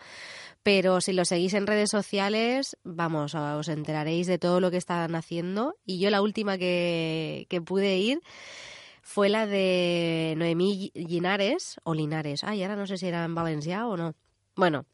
Pero 0.63 1.01
si 1.01 1.13
lo 1.13 1.25
seguís 1.25 1.53
en 1.53 1.67
redes 1.67 1.89
sociales, 1.89 2.77
vamos, 2.83 3.35
os 3.35 3.67
enteraréis 3.67 4.27
de 4.27 4.37
todo 4.37 4.59
lo 4.59 4.71
que 4.71 4.77
están 4.77 5.15
haciendo. 5.15 5.75
Y 5.85 5.99
yo 5.99 6.09
la 6.09 6.21
última 6.21 6.57
que, 6.57 7.47
que 7.49 7.61
pude 7.61 7.97
ir 7.97 8.19
fue 9.01 9.29
la 9.29 9.47
de 9.47 10.35
Noemí 10.37 10.91
Linares, 10.93 11.79
o 11.83 11.93
Linares, 11.93 12.43
ay, 12.43 12.63
ahora 12.63 12.75
no 12.75 12.87
sé 12.87 12.97
si 12.97 13.07
era 13.07 13.25
en 13.25 13.35
Valencia 13.35 13.87
o 13.87 13.97
no. 13.97 14.13
Bueno, 14.55 14.85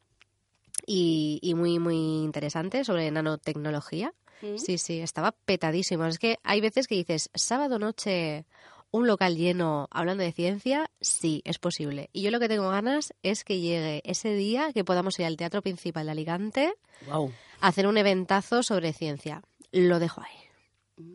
y, 0.86 1.40
y 1.42 1.54
muy, 1.54 1.80
muy 1.80 1.96
interesante 1.96 2.84
sobre 2.84 3.12
nanotecnología. 3.12 4.14
Mm. 4.42 4.58
Sí, 4.58 4.78
sí, 4.78 5.00
estaba 5.00 5.32
petadísimo. 5.32 6.06
Es 6.06 6.20
que 6.20 6.38
hay 6.44 6.62
veces 6.62 6.88
que 6.88 6.96
dices, 6.96 7.30
sábado 7.34 7.80
noche, 7.80 8.46
un 8.92 9.08
local 9.08 9.36
lleno 9.36 9.88
hablando 9.92 10.24
de 10.24 10.32
ciencia, 10.32 10.90
sí, 11.02 11.42
es 11.46 11.60
posible. 11.60 12.10
Y 12.14 12.22
yo 12.22 12.32
lo 12.32 12.40
que 12.40 12.48
tengo 12.48 12.70
ganas 12.70 13.14
es 13.24 13.44
que 13.44 13.60
llegue 13.60 14.02
ese 14.06 14.34
día 14.34 14.72
que 14.74 14.84
podamos 14.84 15.20
ir 15.20 15.26
al 15.26 15.38
Teatro 15.38 15.62
Principal 15.62 16.06
de 16.06 16.12
Alicante 16.12 16.74
Wow. 17.08 17.32
a 17.62 17.68
hacer 17.68 17.88
un 17.88 17.98
eventazo 17.98 18.64
sobre 18.64 18.94
ciencia. 18.94 19.42
Lo 19.72 20.00
dejo 20.00 20.22
ahí. 20.22 21.06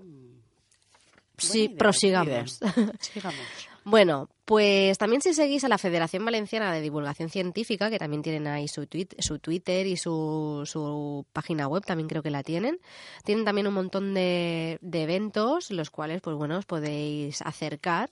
Sí, 1.38 1.68
prosigamos. 1.68 2.60
Sigamos. 3.00 3.40
Bueno, 3.84 4.28
pues 4.52 4.98
también 4.98 5.22
si 5.22 5.32
seguís 5.32 5.64
a 5.64 5.68
la 5.70 5.78
Federación 5.78 6.26
Valenciana 6.26 6.74
de 6.74 6.82
Divulgación 6.82 7.30
Científica, 7.30 7.88
que 7.88 7.98
también 7.98 8.20
tienen 8.20 8.46
ahí 8.46 8.68
su, 8.68 8.86
Twitter 8.86 9.86
y 9.86 9.96
su, 9.96 10.64
su 10.66 11.24
página 11.32 11.68
web, 11.68 11.86
también 11.86 12.06
creo 12.06 12.22
que 12.22 12.28
la 12.28 12.42
tienen, 12.42 12.78
tienen 13.24 13.46
también 13.46 13.66
un 13.66 13.72
montón 13.72 14.12
de, 14.12 14.76
de 14.82 15.02
eventos, 15.04 15.70
los 15.70 15.88
cuales, 15.88 16.20
pues 16.20 16.36
bueno, 16.36 16.58
os 16.58 16.66
podéis 16.66 17.40
acercar. 17.40 18.10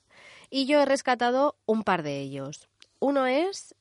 Y 0.49 0.65
yo 0.65 0.81
he 0.81 0.85
rescatado 0.87 1.57
un 1.67 1.83
par 1.83 2.01
de 2.01 2.21
ellos. 2.21 2.69
Uno 2.97 3.27
es, 3.27 3.75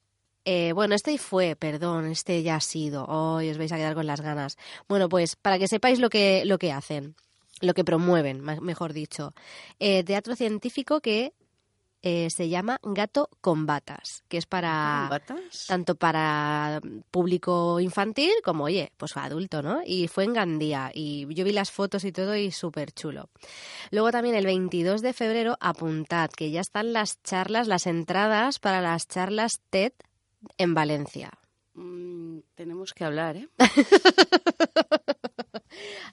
eh, 0.44 0.72
bueno, 0.74 0.94
este 0.94 1.16
fue, 1.16 1.56
perdón, 1.56 2.08
este 2.08 2.42
ya 2.42 2.56
ha 2.56 2.60
sido, 2.60 3.06
hoy 3.06 3.48
os 3.48 3.56
vais 3.56 3.72
a 3.72 3.78
quedar 3.78 3.94
con 3.94 4.06
las 4.06 4.20
ganas. 4.20 4.58
Bueno, 4.86 5.08
pues 5.08 5.34
para 5.34 5.58
que 5.58 5.66
sepáis 5.66 5.98
lo 5.98 6.10
que, 6.10 6.42
lo 6.44 6.58
que 6.58 6.72
hacen, 6.72 7.14
lo 7.62 7.72
que 7.72 7.84
promueven, 7.84 8.42
mejor 8.42 8.92
dicho. 8.92 9.32
Eh, 9.78 10.04
teatro 10.04 10.36
científico 10.36 11.00
que 11.00 11.32
eh, 12.02 12.28
se 12.30 12.48
llama 12.48 12.78
Gato 12.82 13.28
con 13.40 13.66
Batas, 13.66 14.24
que 14.28 14.38
es 14.38 14.46
para 14.46 15.08
¿Batas? 15.10 15.66
tanto 15.66 15.96
para 15.96 16.80
público 17.10 17.78
infantil 17.80 18.32
como, 18.42 18.64
oye, 18.64 18.92
pues 18.96 19.16
adulto, 19.16 19.62
¿no? 19.62 19.82
Y 19.84 20.08
fue 20.08 20.24
en 20.24 20.32
Gandía 20.32 20.90
y 20.94 21.32
yo 21.34 21.44
vi 21.44 21.52
las 21.52 21.70
fotos 21.70 22.04
y 22.04 22.12
todo 22.12 22.36
y 22.36 22.52
súper 22.52 22.92
chulo. 22.92 23.28
Luego 23.90 24.10
también 24.10 24.34
el 24.34 24.46
22 24.46 25.02
de 25.02 25.12
febrero, 25.12 25.56
apuntad 25.60 26.30
que 26.30 26.50
ya 26.50 26.60
están 26.60 26.92
las 26.92 27.22
charlas, 27.22 27.68
las 27.68 27.86
entradas 27.86 28.58
para 28.58 28.80
las 28.80 29.06
charlas 29.06 29.60
TED 29.70 29.92
en 30.56 30.74
Valencia. 30.74 31.30
Mm, 31.74 32.38
tenemos 32.54 32.92
que 32.92 33.04
hablar, 33.04 33.36
¿eh? 33.36 33.48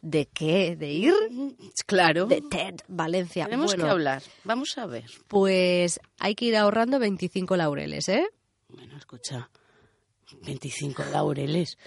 ¿De 0.07 0.25
qué? 0.27 0.77
¿De 0.77 0.89
ir? 0.89 1.13
Claro. 1.85 2.27
De 2.27 2.41
TED, 2.41 2.75
Valencia. 2.87 3.43
Tenemos 3.43 3.71
bueno, 3.71 3.83
que 3.83 3.89
hablar. 3.89 4.23
Vamos 4.45 4.77
a 4.77 4.85
ver. 4.85 5.03
pues 5.27 5.99
hay 6.17 6.33
que 6.33 6.45
ir 6.45 6.55
ahorrando 6.55 6.97
25 6.97 7.57
laureles, 7.57 8.07
¿eh? 8.07 8.25
Bueno, 8.69 8.95
escucha. 8.95 9.49
25 10.45 11.03
laureles. 11.11 11.77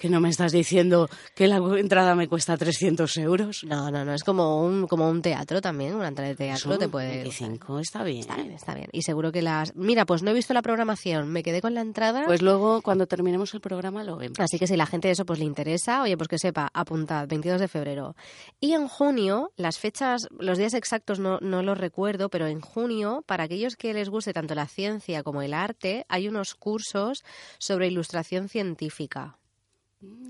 Que 0.00 0.08
no 0.08 0.18
me 0.18 0.30
estás 0.30 0.52
diciendo 0.52 1.10
que 1.34 1.46
la 1.46 1.56
entrada 1.56 2.14
me 2.14 2.26
cuesta 2.26 2.56
300 2.56 3.18
euros. 3.18 3.64
No, 3.64 3.90
no, 3.90 4.02
no, 4.02 4.14
es 4.14 4.24
como 4.24 4.64
un, 4.64 4.86
como 4.86 5.10
un 5.10 5.20
teatro 5.20 5.60
también, 5.60 5.94
una 5.94 6.08
entrada 6.08 6.30
de 6.30 6.36
teatro 6.36 6.78
te 6.78 6.88
puede... 6.88 7.16
25 7.16 7.80
está 7.80 8.02
bien. 8.02 8.20
Está 8.20 8.36
bien, 8.36 8.52
está 8.52 8.74
bien. 8.74 8.88
Y 8.92 9.02
seguro 9.02 9.30
que 9.30 9.42
las... 9.42 9.76
Mira, 9.76 10.06
pues 10.06 10.22
no 10.22 10.30
he 10.30 10.34
visto 10.34 10.54
la 10.54 10.62
programación, 10.62 11.28
me 11.28 11.42
quedé 11.42 11.60
con 11.60 11.74
la 11.74 11.82
entrada. 11.82 12.24
Pues 12.24 12.40
luego, 12.40 12.80
cuando 12.80 13.06
terminemos 13.06 13.52
el 13.52 13.60
programa, 13.60 14.02
lo 14.02 14.16
vemos. 14.16 14.40
Así 14.40 14.58
que 14.58 14.66
si 14.66 14.74
la 14.74 14.86
gente 14.86 15.08
de 15.08 15.12
eso 15.12 15.26
pues 15.26 15.38
le 15.38 15.44
interesa, 15.44 16.00
oye, 16.00 16.16
pues 16.16 16.28
que 16.28 16.38
sepa, 16.38 16.70
apuntad, 16.72 17.28
22 17.28 17.60
de 17.60 17.68
febrero. 17.68 18.16
Y 18.58 18.72
en 18.72 18.88
junio, 18.88 19.52
las 19.56 19.78
fechas, 19.78 20.28
los 20.38 20.56
días 20.56 20.72
exactos 20.72 21.18
no, 21.18 21.38
no 21.40 21.62
los 21.62 21.76
recuerdo, 21.76 22.30
pero 22.30 22.46
en 22.46 22.62
junio, 22.62 23.22
para 23.26 23.44
aquellos 23.44 23.76
que 23.76 23.92
les 23.92 24.08
guste 24.08 24.32
tanto 24.32 24.54
la 24.54 24.66
ciencia 24.66 25.22
como 25.22 25.42
el 25.42 25.52
arte, 25.52 26.06
hay 26.08 26.26
unos 26.26 26.54
cursos 26.54 27.22
sobre 27.58 27.88
ilustración 27.88 28.48
científica. 28.48 29.36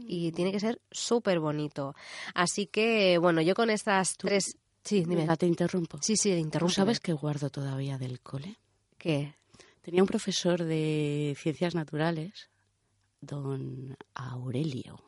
Y 0.06 0.32
tiene 0.32 0.50
que 0.52 0.60
ser 0.60 0.80
súper 0.90 1.38
bonito. 1.40 1.94
Así 2.34 2.66
que, 2.66 3.18
bueno, 3.18 3.40
yo 3.40 3.54
con 3.54 3.70
estas 3.70 4.16
tres... 4.16 4.56
Sí, 4.82 5.00
dime. 5.00 5.16
Venga, 5.16 5.36
te 5.36 5.46
interrumpo. 5.46 5.98
Sí, 6.02 6.16
sí, 6.16 6.30
¿Tú 6.30 6.36
interrumpo. 6.36 6.74
sabes 6.74 7.00
que 7.00 7.12
guardo 7.12 7.50
todavía 7.50 7.98
del 7.98 8.20
cole? 8.20 8.56
¿Qué? 8.98 9.34
Tenía 9.82 10.02
un 10.02 10.08
profesor 10.08 10.64
de 10.64 11.36
ciencias 11.38 11.74
naturales, 11.74 12.50
don 13.20 13.96
Aurelio. 14.14 14.98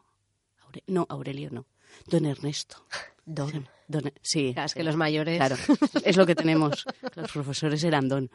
Aure- 0.66 0.84
no, 0.86 1.06
Aurelio 1.08 1.50
no. 1.50 1.66
Don 2.06 2.26
Ernesto. 2.26 2.86
Don. 3.24 3.68
Don- 3.92 4.12
sí. 4.22 4.52
Claro, 4.52 4.66
es 4.66 4.74
que 4.74 4.82
los 4.82 4.96
mayores, 4.96 5.36
Claro, 5.36 5.56
es 6.04 6.16
lo 6.16 6.26
que 6.26 6.34
tenemos. 6.34 6.84
Los 7.14 7.30
profesores 7.30 7.84
eran 7.84 8.08
don. 8.08 8.30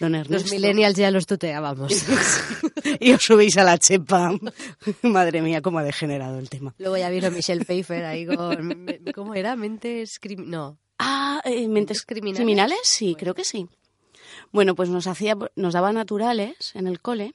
Don 0.00 0.14
Ernesto. 0.14 0.34
los 0.44 0.52
millennials 0.52 0.96
ya 0.96 1.10
los 1.10 1.26
tuteábamos. 1.26 1.92
y 3.00 3.12
os 3.12 3.22
subís 3.22 3.56
a 3.56 3.64
la 3.64 3.78
chepa. 3.78 4.32
Madre 5.02 5.40
mía, 5.42 5.62
cómo 5.62 5.78
ha 5.78 5.82
degenerado 5.84 6.38
el 6.38 6.48
tema. 6.50 6.74
Luego 6.78 6.96
ya 6.96 7.08
vino 7.10 7.30
Michelle 7.30 7.64
Pfeiffer 7.64 8.04
ahí 8.04 8.26
con... 8.26 8.86
¿Cómo 9.14 9.34
era? 9.34 9.56
Mentes... 9.56 10.18
crim- 10.18 10.48
No. 10.50 10.78
Ah, 10.98 11.40
eh, 11.44 11.68
mentes 11.68 12.04
criminales? 12.04 12.38
criminales, 12.38 12.78
sí, 12.84 13.14
creo 13.18 13.34
que 13.34 13.44
sí. 13.44 13.68
Bueno, 14.52 14.74
pues 14.74 14.88
nos 14.88 15.06
hacía, 15.06 15.36
nos 15.54 15.74
daba 15.74 15.92
naturales 15.92 16.72
en 16.74 16.86
el 16.86 17.00
cole 17.00 17.34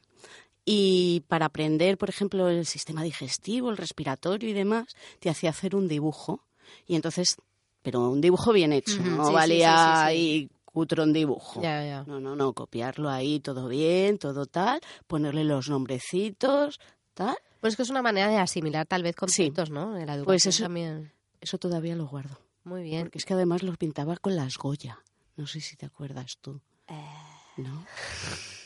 y 0.65 1.23
para 1.27 1.45
aprender, 1.47 1.97
por 1.97 2.09
ejemplo, 2.09 2.49
el 2.49 2.65
sistema 2.65 3.03
digestivo, 3.03 3.69
el 3.69 3.77
respiratorio 3.77 4.49
y 4.49 4.53
demás, 4.53 4.95
te 5.19 5.29
hacía 5.29 5.49
hacer 5.51 5.75
un 5.75 5.87
dibujo 5.87 6.43
y 6.87 6.95
entonces, 6.95 7.37
pero 7.81 8.09
un 8.09 8.21
dibujo 8.21 8.51
bien 8.53 8.73
hecho, 8.73 9.01
no 9.01 9.27
sí, 9.27 9.33
valía 9.33 9.69
sí, 9.71 9.75
sí, 9.75 9.99
ahí 10.07 10.49
cutrón 10.65 11.11
dibujo. 11.13 11.61
Ya, 11.61 11.83
ya. 11.85 12.03
No, 12.07 12.19
no, 12.19 12.35
no, 12.35 12.53
copiarlo 12.53 13.09
ahí 13.09 13.39
todo 13.39 13.67
bien, 13.67 14.17
todo 14.17 14.45
tal, 14.45 14.79
ponerle 15.07 15.43
los 15.43 15.69
nombrecitos, 15.69 16.79
tal. 17.13 17.35
Pues 17.59 17.73
es 17.73 17.77
que 17.77 17.83
es 17.83 17.89
una 17.89 18.01
manera 18.01 18.27
de 18.29 18.37
asimilar 18.37 18.85
tal 18.87 19.03
vez 19.03 19.15
conceptos, 19.15 19.69
¿no? 19.69 19.97
En 19.97 20.07
la 20.07 20.13
educación 20.13 20.25
Pues 20.25 20.45
eso- 20.45 20.63
también. 20.63 21.11
Eso 21.41 21.57
todavía 21.57 21.95
lo 21.95 22.07
guardo. 22.07 22.37
Muy 22.63 22.83
bien. 22.83 23.01
Porque 23.03 23.17
es 23.17 23.25
que 23.25 23.33
además 23.33 23.63
los 23.63 23.77
pintaba 23.77 24.15
con 24.17 24.35
las 24.35 24.57
Goya. 24.57 24.99
No 25.35 25.47
sé 25.47 25.59
si 25.59 25.75
te 25.75 25.87
acuerdas 25.87 26.37
tú. 26.39 26.61
Eh. 26.87 27.03
¿No? 27.57 27.85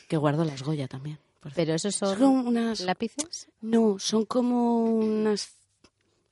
Que 0.10 0.18
guardo 0.18 0.44
las 0.44 0.62
Goya 0.62 0.88
también. 0.88 1.18
Pero 1.56 1.74
esos 1.74 1.96
son 1.96 2.18
Son 2.18 2.48
unas... 2.48 2.82
lápices. 2.82 3.48
No, 3.62 3.98
son 4.00 4.26
como 4.26 4.84
unas... 4.84 5.50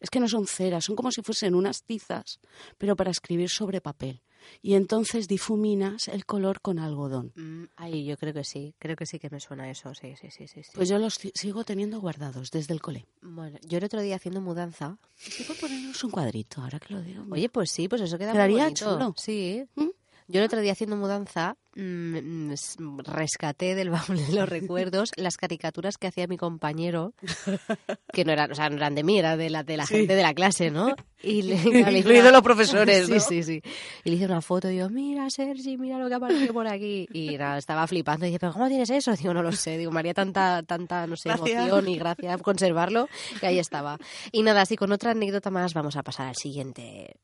Es 0.04 0.10
que 0.12 0.20
no 0.20 0.28
son 0.28 0.46
ceras, 0.46 0.86
son 0.86 0.96
como 0.96 1.12
si 1.12 1.22
fuesen 1.24 1.56
unas 1.56 1.84
tizas, 1.84 2.40
pero 2.78 2.96
para 2.96 3.10
escribir 3.10 3.50
sobre 3.50 3.82
papel. 3.82 4.22
Y 4.62 4.74
entonces 4.74 5.30
difuminas 5.30 6.10
el 6.10 6.26
color 6.26 6.60
con 6.60 6.78
algodón. 6.78 7.32
Mm, 7.36 7.64
Ay, 7.78 8.04
yo 8.04 8.18
creo 8.18 8.34
que 8.34 8.44
sí. 8.44 8.76
Creo 8.78 8.98
que 8.98 9.06
sí 9.06 9.18
que 9.18 9.30
me 9.30 9.40
suena 9.40 9.72
eso. 9.72 9.94
Sí, 9.96 10.16
sí, 10.20 10.30
sí, 10.30 10.50
sí. 10.50 10.62
sí. 10.64 10.72
Pues 10.76 10.90
yo 10.90 11.00
los 11.00 11.18
sigo 11.34 11.64
teniendo 11.64 12.02
guardados 12.02 12.52
desde 12.52 12.74
el 12.74 12.82
cole. 12.82 13.08
Bueno, 13.22 13.58
yo 13.66 13.78
el 13.78 13.86
otro 13.86 14.02
día 14.02 14.18
haciendo 14.18 14.42
mudanza. 14.42 14.98
Y 15.40 15.44
por 15.44 15.58
ponernos 15.58 16.04
un 16.04 16.12
cuadrito, 16.12 16.62
ahora 16.62 16.78
que 16.82 16.94
lo 16.94 17.02
digo. 17.02 17.24
Oye, 17.32 17.48
pues 17.48 17.72
sí, 17.72 17.88
pues 17.88 18.02
eso 18.02 18.18
queda 18.18 18.34
Quedaría 18.34 18.56
muy 18.58 18.64
bonito. 18.66 18.94
chulo. 18.94 19.14
Sí. 19.18 19.66
¿Mm? 19.76 19.88
Yo 20.34 20.40
el 20.40 20.46
otro 20.46 20.62
día 20.62 20.72
haciendo 20.72 20.98
mudanza 20.98 21.56
mm, 21.76 22.50
mm, 22.50 23.00
rescaté 23.06 23.76
del 23.76 23.92
baúl 23.92 24.18
de 24.18 24.34
los 24.34 24.50
recuerdos 24.50 25.12
las 25.16 25.38
caricaturas 25.38 25.98
que 26.00 26.08
hacía 26.08 26.26
mi 26.26 26.38
compañero, 26.38 27.14
que 28.12 28.26
no 28.26 28.32
eran, 28.32 28.52
o 28.52 28.56
sea, 28.56 28.68
no 28.70 28.78
eran 28.78 28.96
de 28.96 29.04
mí, 29.04 29.20
eran 29.20 29.38
de 29.38 29.52
la, 29.52 29.62
de 29.64 29.78
la 29.78 29.86
Sí. 29.86 29.94
gente 29.96 30.16
de 30.16 30.24
la 30.24 30.34
clase, 30.34 30.72
¿no? 30.72 30.96
Y 31.26 31.42
le, 31.44 31.56
una- 32.20 32.32
los 32.32 32.42
profesores, 32.42 33.08
¿no? 33.08 33.18
Sí, 33.18 33.44
sí, 33.44 33.44
sí. 33.44 33.72
Y 34.04 34.10
le 34.10 34.16
hice 34.18 34.26
una 34.26 34.42
foto 34.42 34.68
y 34.70 34.74
digo, 34.74 34.90
mira, 34.90 35.30
Sergi, 35.30 35.78
mira 35.78 35.98
lo 35.98 36.10
que 36.10 36.16
ha 36.16 36.18
aparecido 36.18 36.52
por 36.54 36.68
aquí. 36.68 37.08
Y 37.14 37.38
nada, 37.38 37.58
estaba 37.60 37.88
flipando. 37.88 38.26
Y 38.26 38.30
dice, 38.30 38.40
¿pero 38.40 38.52
cómo 38.52 38.68
tienes 38.68 38.90
eso? 38.90 39.14
Digo, 39.14 39.34
no 39.34 39.42
lo 39.42 39.54
sé. 39.54 39.78
Digo, 39.78 39.90
María, 39.92 40.14
tanta, 40.14 40.64
tanta, 40.64 41.08
no 41.08 41.16
sé, 41.16 41.30
Gracias. 41.30 41.50
emoción 41.68 41.88
y 41.88 41.98
gracia 41.98 42.38
conservarlo, 42.40 43.08
que 43.40 43.48
ahí 43.48 43.58
estaba. 43.60 43.98
Y 44.34 44.42
nada, 44.44 44.64
así 44.64 44.76
con 44.76 44.92
otra 44.92 45.12
anécdota 45.12 45.50
más 45.50 45.74
vamos 45.74 45.96
a 45.96 46.04
pasar 46.04 46.28
al 46.28 46.36
siguiente. 46.36 47.16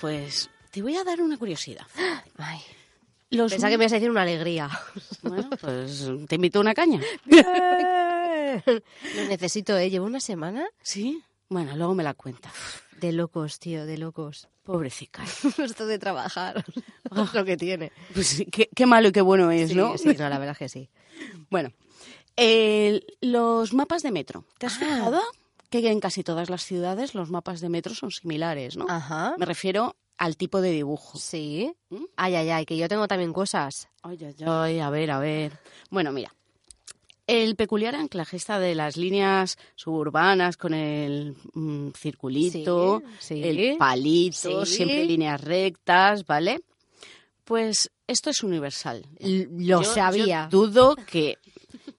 Pues 0.00 0.50
te 0.70 0.82
voy 0.82 0.96
a 0.96 1.04
dar 1.04 1.20
una 1.20 1.36
curiosidad. 1.38 1.86
Ay, 2.38 2.60
Los 3.30 3.52
pensaba 3.52 3.70
que 3.70 3.78
me 3.78 3.84
ibas 3.84 3.92
a 3.92 3.96
decir 3.96 4.10
una 4.10 4.22
alegría. 4.22 4.70
Bueno, 5.22 5.50
pues 5.60 6.08
te 6.28 6.34
invito 6.36 6.58
a 6.58 6.62
una 6.62 6.74
caña. 6.74 7.00
Lo 8.64 9.24
necesito, 9.28 9.76
¿eh? 9.76 9.90
Llevo 9.90 10.06
una 10.06 10.20
semana 10.20 10.66
¿Sí? 10.82 11.22
Bueno, 11.48 11.76
luego 11.76 11.94
me 11.94 12.02
la 12.02 12.14
cuenta. 12.14 12.50
de 13.00 13.12
locos, 13.12 13.58
tío, 13.58 13.86
de 13.86 13.98
locos. 13.98 14.48
Pobrecita. 14.64 15.22
Esto 15.58 15.86
de 15.86 15.98
trabajar. 15.98 16.64
es 17.10 17.34
lo 17.34 17.44
que 17.44 17.56
tiene. 17.56 17.92
Pues 18.14 18.42
qué, 18.50 18.68
qué 18.74 18.86
malo 18.86 19.08
y 19.08 19.12
qué 19.12 19.20
bueno 19.22 19.50
es, 19.50 19.70
Sí, 19.70 19.74
¿no? 19.76 19.96
sí, 19.98 20.08
no, 20.08 20.28
la 20.28 20.38
verdad 20.38 20.52
es 20.52 20.58
que 20.58 20.68
sí. 20.68 20.90
Bueno, 21.50 21.72
los 23.20 23.72
mapas 23.72 24.02
de 24.02 24.12
metro. 24.12 24.44
¿Te 24.58 24.66
has 24.66 24.74
Ah. 24.76 24.78
fijado 24.78 25.22
que 25.70 25.86
en 25.90 26.00
casi 26.00 26.22
todas 26.24 26.48
las 26.50 26.62
ciudades 26.64 27.14
los 27.14 27.30
mapas 27.30 27.60
de 27.60 27.68
metro 27.68 27.94
son 27.94 28.10
similares, 28.10 28.76
no? 28.76 28.86
Ajá. 28.88 29.34
Me 29.38 29.46
refiero 29.46 29.96
al 30.16 30.36
tipo 30.36 30.60
de 30.60 30.70
dibujo. 30.72 31.18
Sí. 31.18 31.72
¿Mm? 31.90 32.04
Ay, 32.16 32.34
ay, 32.36 32.50
ay, 32.50 32.66
que 32.66 32.76
yo 32.76 32.88
tengo 32.88 33.06
también 33.06 33.32
cosas. 33.32 33.88
Ay, 34.02 34.18
ay, 34.24 34.34
ay, 34.46 34.78
a 34.80 34.90
ver, 34.90 35.10
a 35.10 35.18
ver. 35.18 35.52
Bueno, 35.90 36.10
mira. 36.12 36.32
El 37.26 37.56
peculiar 37.56 37.94
anclaje 37.94 38.38
está 38.38 38.58
de 38.58 38.74
las 38.74 38.96
líneas 38.96 39.58
suburbanas 39.74 40.56
con 40.56 40.72
el 40.72 41.36
mm, 41.52 41.90
circulito, 41.90 43.02
Sí, 43.18 43.42
sí. 43.42 43.42
el 43.44 43.76
palito, 43.76 44.64
Sí. 44.64 44.76
siempre 44.76 45.04
líneas 45.04 45.38
rectas, 45.42 46.24
¿vale? 46.24 46.62
Pues 47.44 47.90
esto 48.06 48.30
es 48.30 48.42
universal. 48.42 49.04
L- 49.18 49.46
Lo 49.50 49.82
Yo- 49.82 49.84
sabía. 49.84 50.48
yo 50.50 50.66
dudo 50.68 50.96
que 51.06 51.36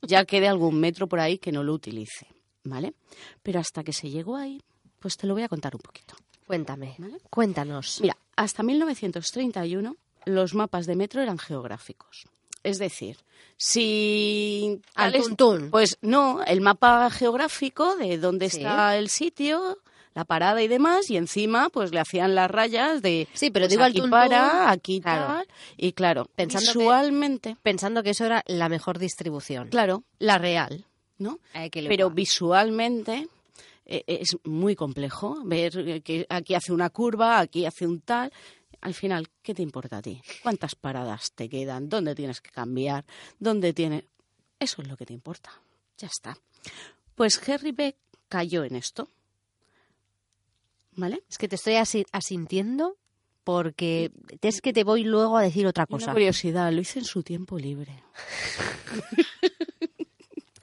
ya 0.01 0.25
quede 0.25 0.47
algún 0.47 0.79
metro 0.79 1.07
por 1.07 1.19
ahí 1.19 1.37
que 1.37 1.51
no 1.51 1.63
lo 1.63 1.73
utilice, 1.73 2.25
¿vale? 2.63 2.93
Pero 3.43 3.59
hasta 3.59 3.83
que 3.83 3.93
se 3.93 4.09
llegó 4.09 4.35
ahí, 4.35 4.61
pues 4.99 5.17
te 5.17 5.27
lo 5.27 5.33
voy 5.33 5.43
a 5.43 5.49
contar 5.49 5.75
un 5.75 5.81
poquito. 5.81 6.15
Cuéntame. 6.47 6.95
¿Vale? 6.97 7.17
Cuéntanos. 7.29 7.99
Mira, 8.01 8.17
hasta 8.35 8.63
1931 8.63 9.95
los 10.25 10.53
mapas 10.53 10.85
de 10.85 10.95
metro 10.95 11.21
eran 11.21 11.37
geográficos. 11.37 12.25
Es 12.63 12.77
decir, 12.79 13.17
si... 13.83 14.81
Al 14.95 15.13
tuntún. 15.13 15.69
Pues 15.71 15.97
no, 16.01 16.43
el 16.43 16.61
mapa 16.61 17.09
geográfico 17.09 17.95
de 17.95 18.17
dónde 18.17 18.49
Sí. 18.49 18.57
está 18.57 18.97
el 18.97 19.09
sitio, 19.09 19.77
la 20.13 20.25
parada 20.25 20.61
y 20.61 20.67
demás, 20.67 21.09
y 21.09 21.17
encima 21.17 21.69
pues 21.69 21.91
le 21.93 21.99
hacían 21.99 22.35
las 22.35 22.51
rayas 22.51 23.01
de... 23.01 23.27
Sí, 23.33 23.49
pero 23.49 23.63
pues, 23.63 23.71
digo 23.71 23.83
al 23.83 23.91
aquí 23.91 23.99
tuntún, 23.99 24.11
para, 24.11 24.69
aquí 24.71 24.99
claro. 25.01 25.27
tal, 25.27 25.47
y 25.77 25.93
claro, 25.93 26.25
Pensando 26.35 26.73
que- 26.73 26.79
visualmente, 26.79 27.57
Pensando 27.63 28.03
que 28.03 28.09
eso 28.09 28.25
era 28.25 28.43
la 28.47 28.67
mejor 28.69 28.99
distribución. 28.99 29.69
claro, 29.69 30.03
la 30.19 30.37
real, 30.37 30.85
¿no? 31.19 31.39
Pero 31.71 32.09
visualmente 32.09 33.27
eh, 33.85 34.03
es 34.07 34.35
muy 34.43 34.75
complejo 34.75 35.41
ver 35.45 36.01
que 36.03 36.25
aquí 36.29 36.55
hace 36.55 36.73
una 36.73 36.89
curva, 36.89 37.39
aquí 37.39 37.65
hace 37.65 37.85
un 37.85 38.01
tal. 38.01 38.31
Al 38.81 38.93
final, 38.93 39.27
¿qué 39.43 39.53
te 39.53 39.61
importa 39.61 39.97
a 39.97 40.01
ti? 40.01 40.21
¿Cuántas 40.41 40.73
paradas 40.75 41.31
te 41.33 41.49
quedan? 41.49 41.89
¿Dónde 41.89 42.15
tienes 42.15 42.39
que 42.41 42.49
cambiar? 42.49 43.05
¿Dónde 43.37 43.73
tiene? 43.73 44.05
Eso 44.57 44.81
es 44.81 44.87
lo 44.87 44.95
que 44.97 45.05
te 45.05 45.13
importa. 45.13 45.51
Ya 45.97 46.07
está. 46.07 46.37
Pues 47.15 47.41
Henry 47.47 47.71
Beck 47.73 47.95
cayó 48.29 48.63
en 48.63 48.75
esto. 48.75 49.09
¿Vale? 50.95 51.23
Es 51.29 51.37
que 51.37 51.47
te 51.47 51.55
estoy 51.55 51.75
asi- 51.75 52.05
asintiendo 52.11 52.95
porque 53.43 54.11
es 54.41 54.61
que 54.61 54.73
te 54.73 54.83
voy 54.83 55.03
luego 55.03 55.37
a 55.37 55.41
decir 55.41 55.65
otra 55.67 55.85
Una 55.89 55.97
cosa. 55.97 56.11
curiosidad, 56.13 56.71
lo 56.71 56.81
hice 56.81 56.99
en 56.99 57.05
su 57.05 57.23
tiempo 57.23 57.57
libre. 57.57 58.03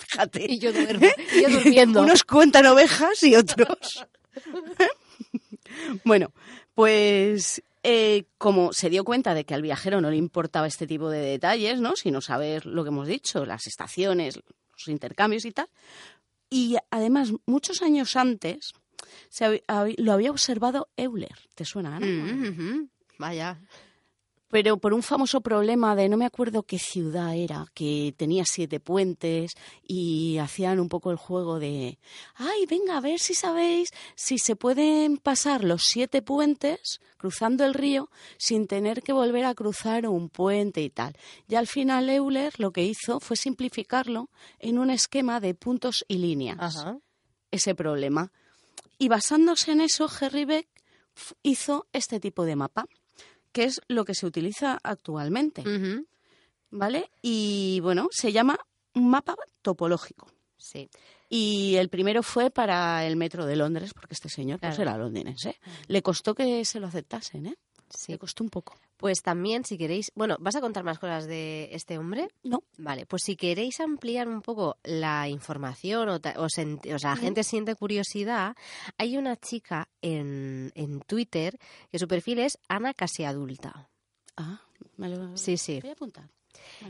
Fíjate. 0.09 0.47
Y 0.53 0.59
yo, 0.59 0.73
duermo, 0.73 1.07
y 1.35 1.43
yo 1.43 1.49
durmiendo. 1.61 2.03
Unos 2.03 2.25
cuentan 2.25 2.67
ovejas 2.67 3.23
y 3.23 3.35
otros. 3.35 4.07
bueno, 6.05 6.33
pues 6.75 7.63
eh, 7.83 8.25
como 8.39 8.73
se 8.73 8.91
dio 8.91 9.05
cuenta 9.05 9.35
de 9.35 9.45
que 9.45 9.55
al 9.55 9.63
viajero 9.63 10.01
no 10.01 10.11
le 10.11 10.17
importaba 10.17 10.67
este 10.67 10.87
tipo 10.87 11.09
de 11.11 11.21
detalles, 11.21 11.81
¿no? 11.81 11.97
Sino 11.97 12.21
saber 12.21 12.67
lo 12.67 12.83
que 12.85 12.89
hemos 12.89 13.07
dicho, 13.09 13.45
las 13.47 13.67
estaciones, 13.67 14.37
los 14.37 14.89
intercambios 14.89 15.45
y 15.45 15.53
tal. 15.53 15.69
Y 16.51 16.77
además, 16.91 17.33
muchos 17.47 17.83
años 17.83 18.15
antes, 18.17 18.73
se 19.29 19.45
hab- 19.47 19.65
hab- 19.67 19.95
lo 19.99 20.13
había 20.13 20.31
observado 20.31 20.89
Euler. 20.97 21.35
¿Te 21.55 21.65
suena, 21.65 21.97
Ana? 21.97 22.07
Mm. 22.07 22.89
Vaya. 23.19 23.59
Pero 24.49 24.77
por 24.77 24.95
un 24.95 25.03
famoso 25.03 25.41
problema 25.41 25.97
de 25.97 26.09
no 26.09 26.17
me 26.17 26.25
acuerdo 26.25 26.63
qué 26.63 26.79
ciudad 26.79 27.35
era, 27.35 27.67
que 27.75 28.15
tenía 28.17 28.45
siete 28.47 28.81
puentes 28.81 29.53
y 29.83 30.39
hacían 30.39 30.79
un 30.79 30.89
poco 30.89 31.11
el 31.11 31.17
juego 31.17 31.59
de, 31.59 31.99
ay, 32.35 32.67
venga, 32.67 32.99
a 32.99 33.01
ver 33.01 33.19
si 33.19 33.35
sabéis 33.35 33.91
si 34.15 34.39
se 34.39 34.55
pueden 34.55 35.17
pasar 35.19 35.65
los 35.65 35.83
siete 35.83 36.23
puentes 36.23 37.01
cruzando 37.17 37.65
el 37.65 37.75
río 37.75 38.09
sin 38.39 38.67
tener 38.67 39.03
que 39.03 39.13
volver 39.13 39.45
a 39.45 39.55
cruzar 39.55 40.07
un 40.07 40.29
puente 40.29 40.81
y 40.81 40.91
tal. 40.91 41.17
Y 41.49 41.57
al 41.57 41.67
final 41.67 42.09
Euler 42.09 42.53
lo 42.59 42.71
que 42.71 42.85
hizo 42.85 43.21
fue 43.21 43.37
simplificarlo 43.37 44.31
en 44.59 44.79
un 44.79 44.91
esquema 44.91 45.41
de 45.41 45.55
puntos 45.55 46.05
y 46.09 46.19
líneas, 46.19 46.59
Ajá. 46.61 46.99
ese 47.51 47.75
problema. 47.75 48.31
Y 48.99 49.09
basándose 49.09 49.73
en 49.73 49.81
eso, 49.81 50.09
Henry 50.21 50.45
Beck 50.45 50.69
hizo 51.43 51.87
este 51.93 52.21
tipo 52.21 52.45
de 52.45 52.57
mapa, 52.57 52.87
que 53.57 53.65
es 53.65 53.81
lo 53.89 54.05
que 54.05 54.15
se 54.15 54.27
utiliza 54.27 54.79
actualmente. 54.83 55.65
¿vale? 56.71 57.11
Y 57.23 57.81
bueno, 57.81 58.09
se 58.11 58.31
llama 58.33 58.59
un 58.95 59.09
mapa 59.09 59.35
topológico. 59.63 60.27
Sí. 60.59 60.91
Y 61.31 61.77
el 61.77 61.89
primero 61.89 62.23
fue 62.23 62.51
para 62.51 63.05
el 63.07 63.17
metro 63.17 63.47
de 63.47 63.57
Londres, 63.57 63.93
porque 63.95 64.13
este 64.15 64.29
señor 64.29 64.61
pues 64.61 64.75
Claro. 64.77 64.91
era 64.91 64.99
londinense. 64.99 65.57
Le 65.89 66.03
costó 66.03 66.35
que 66.35 66.65
se 66.65 66.81
lo 66.81 66.87
aceptasen, 66.87 67.47
¿eh? 67.47 67.57
Sí. 67.91 68.13
Le 68.13 68.19
costó 68.19 68.43
un 68.45 68.51
poco. 68.51 68.75
Pues 68.97 69.21
también, 69.23 69.65
si 69.65 69.77
queréis, 69.77 70.11
bueno, 70.15 70.37
¿vas 70.41 70.57
a 70.57 70.61
contar 70.61 70.83
más 70.83 70.99
cosas 70.99 71.27
de 71.27 71.69
este 71.73 71.99
hombre? 71.99 72.29
No. 72.43 72.63
Vale, 72.79 73.05
pues 73.07 73.23
si 73.25 73.37
queréis 73.37 73.79
ampliar 73.81 74.27
un 74.27 74.41
poco 74.43 74.79
la 74.85 75.29
información 75.29 76.09
o, 76.09 76.15
o, 76.15 76.47
sent- 76.49 76.95
o 76.95 76.99
sea, 76.99 77.11
la 77.11 77.17
gente 77.17 77.45
siente 77.45 77.75
curiosidad, 77.75 78.57
hay 78.97 79.17
una 79.19 79.37
chica 79.37 79.89
en, 80.01 80.73
en 80.75 81.01
Twitter 81.01 81.59
que 81.93 81.99
su 81.99 82.09
perfil 82.09 82.39
es 82.39 82.59
Ana 82.69 82.95
Casi 82.95 83.25
Adulta. 83.25 83.89
Ah, 84.37 84.63
me 84.97 85.09
lo 85.11 85.37
Sí, 85.37 85.59
sí. 85.59 85.81
voy 85.81 85.91
a 85.91 85.93
apuntar. 85.93 86.31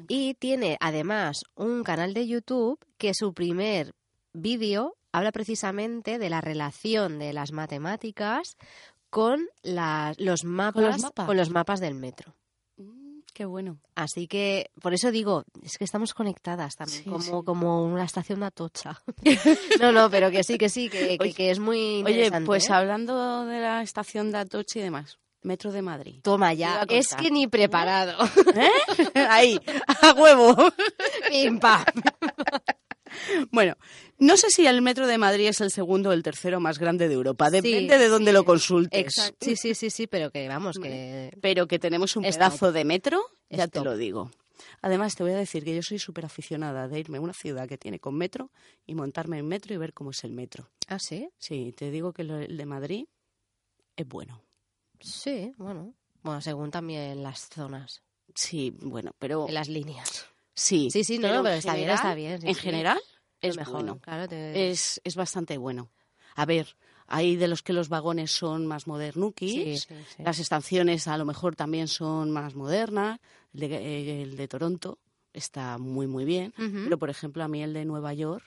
Y 0.09 0.34
tiene 0.34 0.76
además 0.80 1.42
un 1.57 1.82
canal 1.82 2.14
de 2.14 2.26
YouTube 2.28 2.78
que 2.99 3.12
su 3.14 3.34
primer 3.34 3.94
vídeo 4.32 4.97
habla 5.12 5.32
precisamente 5.32 6.18
de 6.18 6.30
la 6.30 6.40
relación 6.40 7.18
de 7.18 7.32
las 7.32 7.51
matemáticas 7.51 8.57
con 9.16 9.48
la- 9.62 10.12
los 10.18 10.44
mapas, 10.44 11.00
mapas? 11.00 11.24
con 11.26 11.36
los 11.38 11.48
mapas 11.48 11.80
del 11.80 11.94
metro. 11.94 12.34
Mm, 12.76 13.20
qué 13.32 13.46
bueno. 13.46 13.78
Así 13.94 14.26
que 14.28 14.70
por 14.82 14.92
eso 14.92 15.10
digo, 15.10 15.44
es 15.62 15.78
que 15.78 15.84
estamos 15.84 16.12
conectadas 16.12 16.76
también, 16.76 17.02
Sí, 17.04 17.08
como, 17.08 17.22
sí. 17.22 17.30
como 17.46 17.82
una 17.84 18.04
estación 18.04 18.40
de 18.40 18.46
Atocha. 18.46 19.00
no, 19.80 19.90
no, 19.90 20.10
pero 20.10 20.30
que 20.30 20.44
sí, 20.44 20.58
que 20.58 20.68
sí, 20.68 20.90
que, 20.90 21.16
que- 21.16 21.18
Oye, 21.18 21.32
que 21.32 21.50
es 21.50 21.58
muy 21.58 22.02
Oye, 22.04 22.10
interesante. 22.10 22.46
pues 22.46 22.68
¿eh? 22.68 22.72
hablando 22.74 23.46
de 23.46 23.58
la 23.60 23.80
estación 23.80 24.30
de 24.32 24.38
Atocha 24.38 24.80
y 24.80 24.82
demás, 24.82 25.18
Metro 25.42 25.72
de 25.72 25.80
Madrid. 25.80 26.20
Toma 26.22 26.52
ya, 26.52 26.84
es 26.88 27.14
que 27.14 27.30
ni 27.30 27.46
preparado. 27.46 28.18
¿Eh? 28.54 28.68
Ahí, 29.30 29.58
a 30.02 30.12
huevo. 30.12 30.54
Pim, 31.30 31.58
pam. 31.58 31.84
Bueno, 33.50 33.74
no 34.18 34.36
sé 34.36 34.50
si 34.50 34.66
el 34.66 34.82
Metro 34.82 35.06
de 35.06 35.18
Madrid 35.18 35.46
es 35.48 35.60
el 35.60 35.70
segundo 35.70 36.10
o 36.10 36.12
el 36.12 36.22
tercero 36.22 36.60
más 36.60 36.78
grande 36.78 37.08
de 37.08 37.14
Europa. 37.14 37.50
Sí, 37.50 37.60
Depende 37.60 37.98
de 37.98 38.08
dónde 38.08 38.30
sí. 38.30 38.34
lo 38.34 38.44
consultes. 38.44 39.00
Exacto. 39.00 39.44
Sí, 39.44 39.56
sí, 39.56 39.74
sí, 39.74 39.90
sí, 39.90 40.06
pero 40.06 40.30
que 40.30 40.46
vamos, 40.48 40.78
que 40.78 41.36
pero 41.40 41.66
que 41.66 41.78
tenemos 41.78 42.16
un 42.16 42.22
pedazo 42.24 42.72
de 42.72 42.84
metro, 42.84 43.20
ya 43.50 43.68
te 43.68 43.80
lo 43.80 43.96
digo. 43.96 44.30
Además, 44.82 45.14
te 45.14 45.22
voy 45.22 45.32
a 45.32 45.36
decir 45.36 45.64
que 45.64 45.74
yo 45.74 45.82
soy 45.82 45.98
súper 45.98 46.24
aficionada 46.24 46.88
de 46.88 46.98
irme 46.98 47.18
a 47.18 47.20
una 47.20 47.32
ciudad 47.34 47.68
que 47.68 47.76
tiene 47.78 47.98
con 47.98 48.14
metro 48.16 48.50
y 48.86 48.94
montarme 48.94 49.38
en 49.38 49.46
metro 49.46 49.74
y 49.74 49.76
ver 49.76 49.92
cómo 49.92 50.10
es 50.10 50.24
el 50.24 50.32
metro. 50.32 50.70
Ah, 50.88 50.98
sí. 50.98 51.28
Sí, 51.38 51.72
te 51.76 51.90
digo 51.90 52.12
que 52.12 52.24
lo- 52.24 52.38
el 52.38 52.56
de 52.56 52.66
Madrid 52.66 53.04
es 53.96 54.06
bueno. 54.06 54.42
Sí, 55.00 55.52
bueno. 55.58 55.94
Bueno, 56.22 56.40
según 56.40 56.70
también 56.70 57.22
las 57.22 57.48
zonas, 57.48 58.02
Sí, 58.34 58.74
bueno, 58.80 59.12
pero 59.18 59.46
en 59.48 59.54
las 59.54 59.68
líneas. 59.68 60.26
Sí. 60.57 60.90
Sí, 60.90 61.04
sí, 61.04 61.18
no, 61.20 61.28
no, 61.32 61.42
pero 61.44 61.54
está 61.54 61.76
bien, 61.76 61.90
está 61.90 62.14
bien, 62.14 62.40
sí, 62.40 62.48
en 62.48 62.54
sí. 62.57 62.61
general 62.61 62.98
es 63.40 63.57
mejor, 63.57 63.74
bueno. 63.74 63.98
Claro, 64.00 64.26
te- 64.28 64.70
Es, 64.70 65.00
es 65.04 65.14
bastante 65.14 65.57
bueno. 65.59 65.88
A 66.34 66.44
ver, 66.46 66.76
hay 67.07 67.36
de 67.36 67.46
los 67.46 67.62
que 67.62 67.72
los 67.72 67.88
vagones 67.88 68.32
son 68.32 68.66
más 68.66 68.88
modernuquis. 68.88 69.82
sí. 69.88 69.94
Las 70.24 70.40
estaciones 70.40 71.07
a 71.07 71.16
lo 71.16 71.24
mejor 71.24 71.54
también 71.54 71.86
son 71.86 72.32
más 72.32 72.54
modernas. 72.57 73.20
El 73.54 73.61
de, 73.61 73.66
eh, 73.76 74.22
el 74.22 74.36
de 74.36 74.48
Toronto 74.48 74.98
está 75.32 75.78
muy, 75.78 76.07
muy 76.09 76.24
bien. 76.24 76.52
Pero, 76.57 76.98
por 76.98 77.11
ejemplo, 77.11 77.44
a 77.44 77.48
mí 77.48 77.62
el 77.62 77.72
de 77.72 77.84
Nueva 77.84 78.12
York 78.14 78.44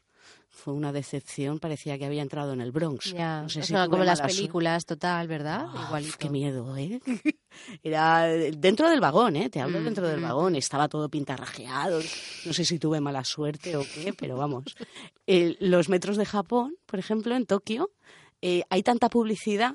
fue 0.50 0.74
una 0.74 0.91
decepción. 0.91 1.60
Parecía 1.60 1.97
que 1.97 2.06
había 2.06 2.22
entrado 2.22 2.54
en 2.54 2.62
el 2.62 2.72
Bronx. 2.72 3.14
Ya, 3.14 3.43
No 3.43 3.50
sé 3.50 3.64
si 3.64 3.74
como 3.74 4.04
las 4.04 4.20
películas, 4.22 4.86
total, 4.86 5.28
¿verdad? 5.28 5.68
Ah, 5.70 5.86
Igualito. 5.88 6.18
qué 6.18 6.30
miedo, 6.30 6.76
¿eh? 6.76 7.00
Era 7.84 8.24
dentro 8.26 8.89
del 8.89 9.00
vagón, 9.00 9.36
¿eh? 9.36 9.50
Te 9.50 9.62
hablo 9.62 9.80
Mm, 9.80 9.84
dentro 9.86 10.08
del 10.08 10.20
mm. 10.20 10.24
vagón. 10.24 10.56
Estaba 10.56 10.88
todo 10.89 11.08
pintarrajeado. 11.10 12.02
No 12.45 12.54
sé 12.54 12.66
si 12.66 12.80
tuve 12.80 13.00
mala 13.00 13.24
suerte 13.24 13.76
o 13.78 13.82
qué, 13.84 14.14
pero 14.14 14.38
vamos. 14.38 14.76
Los 15.28 15.89
metros 15.89 16.18
de 16.18 16.26
Japón, 16.26 16.76
por 16.86 17.00
ejemplo, 17.00 17.36
en 17.36 17.45
Tokio, 17.45 17.91
eh, 18.41 18.64
hay 18.70 18.84
tanta 18.84 19.10
publicidad 19.10 19.74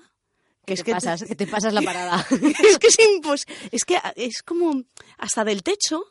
que 0.67 0.67
Que 0.67 0.73
es 0.75 0.81
te 0.81 0.85
que 0.87 0.93
pasas, 0.93 1.23
que 1.25 1.35
te 1.37 1.47
pasas 1.47 1.75
la 1.75 1.83
parada. 1.83 2.27
es 2.31 2.79
que 2.79 2.87
es 2.87 2.99
impos- 2.99 3.47
es 3.71 3.85
que 3.85 3.99
es 4.17 4.43
como 4.43 4.83
hasta 5.19 5.45
del 5.45 5.63
techo 5.63 6.03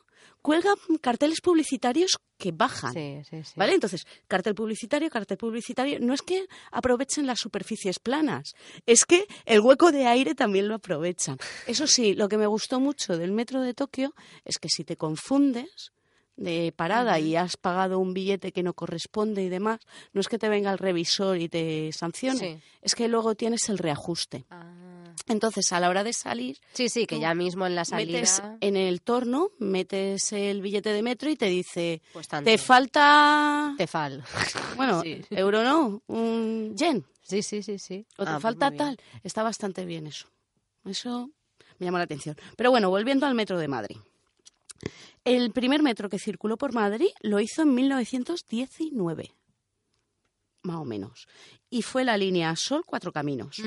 cuelgan 0.44 0.76
carteles 1.00 1.40
publicitarios 1.40 2.18
que 2.36 2.52
bajan. 2.52 2.92
sí, 2.92 3.22
sí, 3.30 3.42
sí. 3.44 3.52
¿Vale? 3.56 3.72
Entonces, 3.72 4.04
cartel 4.28 4.54
publicitario, 4.54 5.08
cartel 5.08 5.38
publicitario. 5.38 5.98
No 6.00 6.12
es 6.12 6.20
que 6.20 6.46
aprovechen 6.70 7.26
las 7.26 7.38
superficies 7.40 7.98
planas, 7.98 8.52
es 8.84 9.06
que 9.06 9.26
el 9.46 9.60
hueco 9.60 9.90
de 9.90 10.06
aire 10.06 10.34
también 10.34 10.68
lo 10.68 10.74
aprovechan. 10.74 11.38
Eso 11.66 11.86
sí, 11.86 12.14
lo 12.14 12.28
que 12.28 12.36
me 12.36 12.46
gustó 12.46 12.78
mucho 12.78 13.16
del 13.16 13.32
metro 13.32 13.62
de 13.62 13.72
Tokio 13.72 14.14
es 14.44 14.58
que 14.58 14.68
si 14.68 14.84
te 14.84 14.96
confundes 14.98 15.92
de 16.36 16.72
parada 16.76 17.18
y 17.20 17.36
has 17.36 17.56
pagado 17.56 17.98
un 17.98 18.12
billete 18.12 18.52
que 18.52 18.62
no 18.62 18.74
corresponde 18.74 19.42
y 19.44 19.48
demás, 19.48 19.78
no 20.12 20.20
es 20.20 20.28
que 20.28 20.36
te 20.36 20.48
venga 20.50 20.70
el 20.72 20.78
revisor 20.78 21.38
y 21.38 21.48
te 21.48 21.90
sancione, 21.92 22.38
Sí. 22.38 22.60
es 22.82 22.94
que 22.94 23.08
luego 23.08 23.34
tienes 23.34 23.68
el 23.70 23.78
reajuste. 23.78 24.44
Ah. 24.50 24.83
Entonces, 25.26 25.72
a 25.72 25.80
la 25.80 25.88
hora 25.88 26.04
de 26.04 26.12
salir, 26.12 26.58
Sí, 26.74 26.88
sí, 26.90 27.06
que 27.06 27.18
ya 27.18 27.34
mismo 27.34 27.66
en 27.66 27.74
la 27.74 27.84
salida. 27.86 28.18
metes 28.18 28.42
en 28.60 28.76
el 28.76 29.00
torno, 29.00 29.50
metes 29.58 30.32
el 30.32 30.60
billete 30.60 30.90
de 30.92 31.02
metro 31.02 31.30
y 31.30 31.36
te 31.36 31.46
dice, 31.46 32.02
Pues 32.12 32.28
tanto. 32.28 32.50
te 32.50 32.58
falta, 32.58 33.74
Tefal. 33.78 34.22
bueno, 34.76 35.00
Sí. 35.02 35.22
euro 35.30 35.62
no, 35.64 36.02
un 36.08 36.74
yen, 36.76 37.04
Sí, 37.22 37.42
sí, 37.42 37.62
sí, 37.62 37.78
sí. 37.78 38.04
o 38.18 38.24
te 38.24 38.30
Ah, 38.30 38.32
pues 38.34 38.42
falta 38.42 38.70
tal. 38.70 38.98
Está 39.22 39.42
bastante 39.42 39.86
bien 39.86 40.06
eso. 40.06 40.28
Eso 40.84 41.30
me 41.78 41.86
llama 41.86 41.96
la 41.98 42.04
atención. 42.04 42.36
Pero 42.56 42.70
bueno, 42.70 42.90
volviendo 42.90 43.24
al 43.26 43.34
metro 43.34 43.58
de 43.58 43.66
Madrid. 43.68 43.96
El 45.24 45.52
primer 45.52 45.82
metro 45.82 46.10
que 46.10 46.18
circuló 46.18 46.58
por 46.58 46.74
Madrid 46.74 47.08
lo 47.22 47.40
hizo 47.40 47.62
en 47.62 47.74
1919, 47.74 49.32
más 50.62 50.76
o 50.76 50.84
menos. 50.84 51.26
Y 51.70 51.80
fue 51.80 52.04
la 52.04 52.18
línea 52.18 52.54
Sol 52.56 52.84
Cuatro 52.84 53.10
Caminos. 53.10 53.62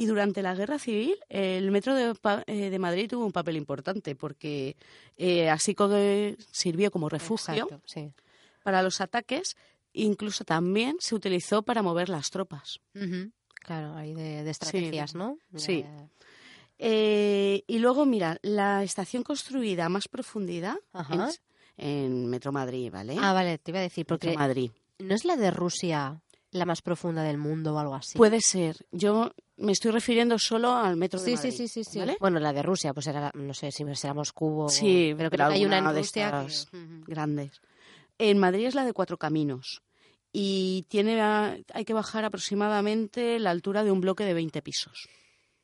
Y 0.00 0.06
durante 0.06 0.42
la 0.42 0.54
Guerra 0.54 0.78
Civil, 0.78 1.16
el 1.28 1.72
Metro 1.72 1.92
de, 1.92 2.14
eh, 2.46 2.70
de 2.70 2.78
Madrid 2.78 3.10
tuvo 3.10 3.26
un 3.26 3.32
papel 3.32 3.56
importante 3.56 4.14
porque 4.14 4.76
eh, 5.16 5.50
así 5.50 5.74
que 5.74 6.36
sirvió 6.52 6.92
como 6.92 7.08
refugio 7.08 7.64
Exacto, 7.64 7.82
sí. 7.84 8.12
para 8.62 8.80
los 8.84 9.00
ataques, 9.00 9.56
incluso 9.92 10.44
también 10.44 10.98
se 11.00 11.16
utilizó 11.16 11.62
para 11.62 11.82
mover 11.82 12.10
las 12.10 12.30
tropas. 12.30 12.78
Claro, 13.54 13.96
ahí 13.96 14.14
de, 14.14 14.44
de 14.44 14.50
estrategias, 14.50 15.16
¿no? 15.16 15.36
Sí. 15.56 15.84
Eh, 16.78 17.64
y 17.66 17.78
luego, 17.80 18.06
mira, 18.06 18.38
la 18.42 18.84
estación 18.84 19.24
construida 19.24 19.86
a 19.86 19.88
más 19.88 20.06
profundidad 20.06 20.76
es 21.26 21.42
en 21.76 22.26
Metro 22.26 22.52
Madrid, 22.52 22.92
¿vale? 22.92 23.16
Ah, 23.18 23.32
vale, 23.32 23.58
te 23.58 23.72
iba 23.72 23.80
a 23.80 23.82
decir, 23.82 24.04
Metro 24.04 24.16
porque 24.16 24.38
Madrid. 24.38 24.70
¿no 25.00 25.12
es 25.12 25.24
la 25.24 25.34
de 25.34 25.50
Rusia 25.50 26.20
la 26.50 26.64
más 26.64 26.80
profunda 26.82 27.22
del 27.22 27.38
mundo 27.38 27.74
o 27.74 27.78
algo 27.78 27.94
así? 27.94 28.16
Puede 28.16 28.40
ser. 28.40 28.86
Yo 28.90 29.30
me 29.56 29.72
estoy 29.72 29.90
refiriendo 29.90 30.38
solo 30.38 30.72
al 30.74 30.96
Metro 30.96 31.20
de 31.20 31.26
Sí, 31.26 31.34
Madrid. 31.34 31.50
sí, 31.50 31.68
sí, 31.68 31.84
sí, 31.84 31.90
sí. 31.92 31.98
¿vale? 31.98 32.16
Bueno, 32.20 32.38
la 32.40 32.52
de 32.52 32.62
Rusia, 32.62 32.94
pues 32.94 33.06
era, 33.06 33.30
no 33.34 33.52
sé 33.54 33.70
si 33.72 33.84
será 33.94 34.14
Moscú 34.14 34.62
o... 34.62 34.68
Sí, 34.68 35.14
pero 35.16 35.30
creo 35.30 35.48
que 35.48 35.54
hay 35.54 35.64
una 35.64 35.78
en 35.78 35.84
de 35.84 36.00
Rusia 36.00 36.46
que... 36.70 36.78
Grandes. 37.06 37.60
En 38.18 38.38
Madrid 38.38 38.66
es 38.66 38.74
la 38.74 38.84
de 38.84 38.92
cuatro 38.92 39.16
caminos 39.18 39.82
y 40.32 40.84
tiene 40.88 41.20
a- 41.20 41.56
hay 41.74 41.84
que 41.84 41.92
bajar 41.94 42.24
aproximadamente 42.24 43.38
la 43.38 43.50
altura 43.50 43.84
de 43.84 43.90
un 43.92 44.00
bloque 44.00 44.24
de 44.24 44.34
20 44.34 44.62
pisos. 44.62 45.08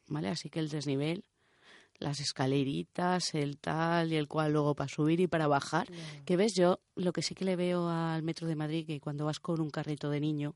¿Vale? 0.07 0.29
Así 0.29 0.51
que 0.51 0.61
el 0.61 0.69
desnivel, 0.69 1.25
las 1.99 2.21
escaleritas, 2.21 3.35
el 3.35 3.59
tal 3.59 4.13
y 4.13 4.17
el 4.17 4.29
cual 4.29 4.53
luego 4.53 4.75
para 4.75 4.89
subir 4.89 5.21
y 5.21 5.27
para 5.27 5.47
bajar. 5.47 5.89
Que 6.25 6.37
ves, 6.37 6.55
yo 6.55 6.81
lo 6.97 7.13
que 7.13 7.23
sí 7.23 7.35
que 7.35 7.45
le 7.45 7.57
veo 7.57 7.89
al 7.89 8.23
metro 8.23 8.47
de 8.47 8.57
Madrid 8.57 8.87
que 8.87 9.01
cuando 9.01 9.25
vas 9.25 9.41
con 9.41 9.61
un 9.61 9.71
carrito 9.71 10.11
de 10.11 10.21
niño 10.21 10.55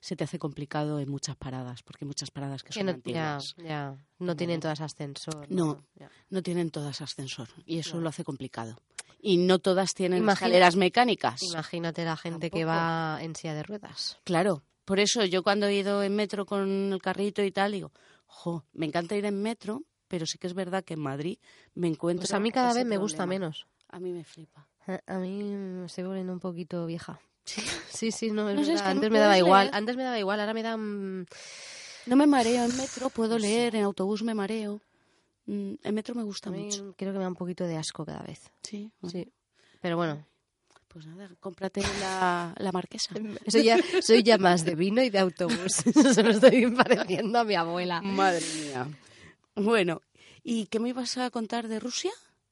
se 0.00 0.14
te 0.16 0.24
hace 0.24 0.38
complicado 0.38 0.98
en 1.00 1.10
muchas 1.10 1.36
paradas, 1.36 1.82
porque 1.82 2.04
hay 2.04 2.06
muchas 2.06 2.30
paradas 2.30 2.62
que 2.62 2.68
Que 2.68 2.74
son 2.74 2.86
no, 2.86 2.92
ya, 2.92 3.34
antiguas. 3.36 3.54
ya, 3.58 3.96
no 4.18 4.36
tienen 4.36 4.60
todas 4.60 4.80
ascensor. 4.80 5.46
No. 5.50 5.84
No 6.30 6.42
tienen 6.42 6.70
todas 6.70 7.00
ascensor 7.00 7.48
y 7.64 7.78
eso 7.78 8.00
lo 8.00 8.08
hace 8.08 8.24
complicado. 8.24 8.78
Y 9.20 9.38
no 9.38 9.58
todas 9.58 9.92
tienen 9.94 10.18
Imagina- 10.22 10.46
escaleras 10.46 10.76
mecánicas. 10.76 11.42
Imagínate 11.42 12.04
la 12.04 12.16
gente 12.16 12.50
que 12.50 12.64
va 12.64 13.18
en 13.20 13.34
silla 13.34 13.54
de 13.54 13.62
ruedas. 13.64 14.18
Claro, 14.24 14.62
por 14.84 15.00
eso 15.00 15.24
yo 15.24 15.42
cuando 15.42 15.66
he 15.66 15.74
ido 15.74 16.02
en 16.02 16.14
metro 16.14 16.46
con 16.46 16.92
el 16.92 17.02
carrito 17.02 17.42
y 17.42 17.50
tal, 17.50 17.72
digo, 17.72 17.90
jo, 18.26 18.64
me 18.72 18.86
encanta 18.86 19.16
ir 19.16 19.24
en 19.24 19.42
metro 19.42 19.82
pero 20.08 20.26
sí 20.26 20.38
que 20.38 20.46
es 20.46 20.54
verdad 20.54 20.84
que 20.84 20.94
en 20.94 21.00
Madrid 21.00 21.38
me 21.74 21.88
encuentro. 21.88 22.22
Pues 22.22 22.34
a 22.34 22.40
mí 22.40 22.50
cada 22.50 22.72
vez 22.74 22.84
me 22.86 22.96
gusta 22.98 23.26
menos. 23.26 23.66
A 23.88 23.98
mí 24.00 24.12
me 24.12 24.24
flipa. 24.24 24.66
A 24.86 25.00
a 25.14 25.18
mí 25.18 25.42
me 25.42 25.86
estoy 25.86 26.04
volviendo 26.04 26.32
un 26.32 26.40
poquito 26.40 26.86
vieja. 26.86 27.20
Sí, 27.44 28.10
sí, 28.12 28.30
no, 28.30 28.48
es 28.50 28.56
No 28.56 28.64
sé, 28.64 28.72
es 28.74 28.80
verdad. 28.80 28.84
que 28.84 28.90
Antes 28.90 29.10
no 29.10 29.14
me 29.14 29.18
daba 29.20 29.38
igual. 29.38 29.70
Antes 29.72 29.96
me 29.96 30.02
daba 30.04 30.18
igual, 30.18 30.40
ahora 30.40 30.54
me 30.54 30.62
da... 30.62 30.76
No 30.76 32.14
me 32.16 32.26
mareo 32.26 32.64
en 32.64 32.76
metro, 32.76 33.10
puedo 33.10 33.38
leer, 33.38 33.74
en 33.76 33.82
autobús 33.84 34.22
me 34.22 34.34
mareo. 34.34 34.80
Mm, 35.46 35.74
En 35.82 35.94
metro 35.94 36.14
me 36.14 36.22
gusta 36.22 36.50
mucho. 36.50 36.94
creo 36.96 37.12
que 37.12 37.18
me 37.18 37.24
da 37.24 37.28
un 37.28 37.34
poquito 37.36 37.64
de 37.64 37.76
asco 37.76 38.04
cada 38.04 38.22
vez. 38.22 38.50
Sí, 38.62 38.90
bueno, 39.00 39.12
Sí. 39.12 39.32
Pero 39.80 39.96
bueno, 39.96 40.24
pues 40.88 41.06
nada, 41.06 41.28
cómprate 41.40 41.82
la, 42.00 42.54
la 42.58 42.72
marquesa. 42.72 43.14
soy 43.48 43.64
ya, 43.64 43.78
soy 44.00 44.22
ya 44.22 44.38
más 44.38 44.64
de 44.64 44.74
vino 44.74 45.02
y 45.02 45.10
de 45.10 45.18
autobús. 45.18 45.72
Se 46.14 46.22
me 46.22 46.30
estoy 46.30 46.70
pareciendo 46.70 47.38
a 47.40 47.44
mi 47.44 47.54
abuela. 47.54 48.00
Madre 48.02 48.44
mía. 48.60 48.88
Bueno, 49.56 50.02
¿y 50.42 50.66
qué 50.66 50.78
me 50.80 50.90
ibas 50.90 51.16
a 51.18 51.30
contar 51.30 51.66
de 51.68 51.80
Rusia? 51.80 52.10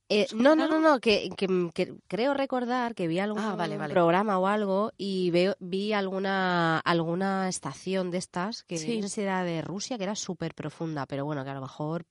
Eh, 0.08 0.24
¿Has 0.24 0.34
no, 0.34 0.54
no, 0.54 0.68
no, 0.68 0.80
no, 0.80 1.00
que, 1.00 1.30
que- 1.36 1.70
que 1.72 1.94
creo 2.08 2.34
recordar 2.34 2.94
que 2.94 3.08
vi 3.08 3.18
algún 3.18 3.42
Ah, 3.42 3.56
vale, 3.56 3.78
vale. 3.78 3.92
programa 3.94 4.38
o 4.38 4.46
algo 4.46 4.92
y 4.98 5.30
veo, 5.30 5.54
vi 5.60 5.92
alguna 5.94 6.78
alguna 6.80 7.48
estación 7.48 8.10
de 8.10 8.18
estas 8.18 8.64
que 8.64 8.76
Sí. 8.76 9.00
no 9.00 9.08
sé 9.08 9.14
si 9.14 9.20
era 9.22 9.44
de 9.44 9.62
Rusia, 9.62 9.96
que 9.96 10.04
era 10.04 10.14
súper 10.14 10.54
profunda, 10.54 11.06
pero 11.06 11.24
bueno, 11.24 11.42
que 11.44 11.50
a 11.50 11.54
lo 11.54 11.62
mejor 11.62 12.04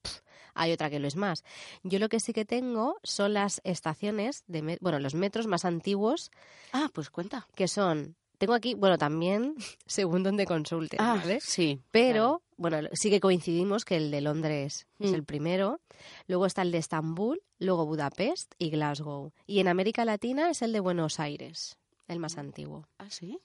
hay 0.55 0.71
otra 0.71 0.89
que 0.89 0.99
lo 0.99 1.07
es 1.07 1.15
más. 1.15 1.43
Yo 1.83 1.99
lo 1.99 2.09
que 2.09 2.19
sí 2.19 2.33
que 2.33 2.45
tengo 2.45 2.97
son 3.03 3.33
las 3.33 3.61
estaciones, 3.63 4.43
de 4.47 4.77
bueno, 4.81 4.99
los 4.99 5.13
metros 5.13 5.45
más 5.47 5.63
antiguos, 5.63 6.31
Ah, 6.71 6.89
pues 6.93 7.11
cuenta. 7.11 7.47
que 7.55 7.67
son, 7.67 8.15
tengo 8.37 8.53
aquí, 8.53 8.73
bueno, 8.73 8.97
también 8.97 9.55
según 9.85 10.23
donde 10.23 10.45
consulte, 10.45 10.97
Ah, 10.99 11.15
¿vale? 11.15 11.39
sí. 11.41 11.79
Pero, 11.91 12.41
bueno, 12.57 12.87
sí 12.93 13.09
que 13.09 13.19
coincidimos 13.19 13.85
que 13.85 13.97
el 13.97 14.11
de 14.11 14.21
Londres 14.21 14.87
es 14.99 15.11
Mm. 15.11 15.15
el 15.15 15.23
primero, 15.23 15.81
luego 16.27 16.45
está 16.45 16.61
el 16.61 16.71
de 16.71 16.77
Estambul, 16.79 17.41
luego 17.59 17.85
Budapest 17.85 18.53
y 18.57 18.69
Glasgow. 18.69 19.31
Y 19.47 19.59
en 19.59 19.67
América 19.67 20.05
Latina 20.05 20.49
es 20.49 20.61
el 20.61 20.71
de 20.73 20.79
Buenos 20.79 21.19
Aires, 21.19 21.77
el 22.07 22.19
más 22.19 22.37
antiguo. 22.37 22.87
Ah, 22.97 23.09
sí. 23.09 23.39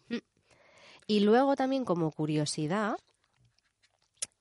Y 1.06 1.20
luego 1.20 1.56
también, 1.56 1.84
como 1.84 2.10
curiosidad, 2.12 2.98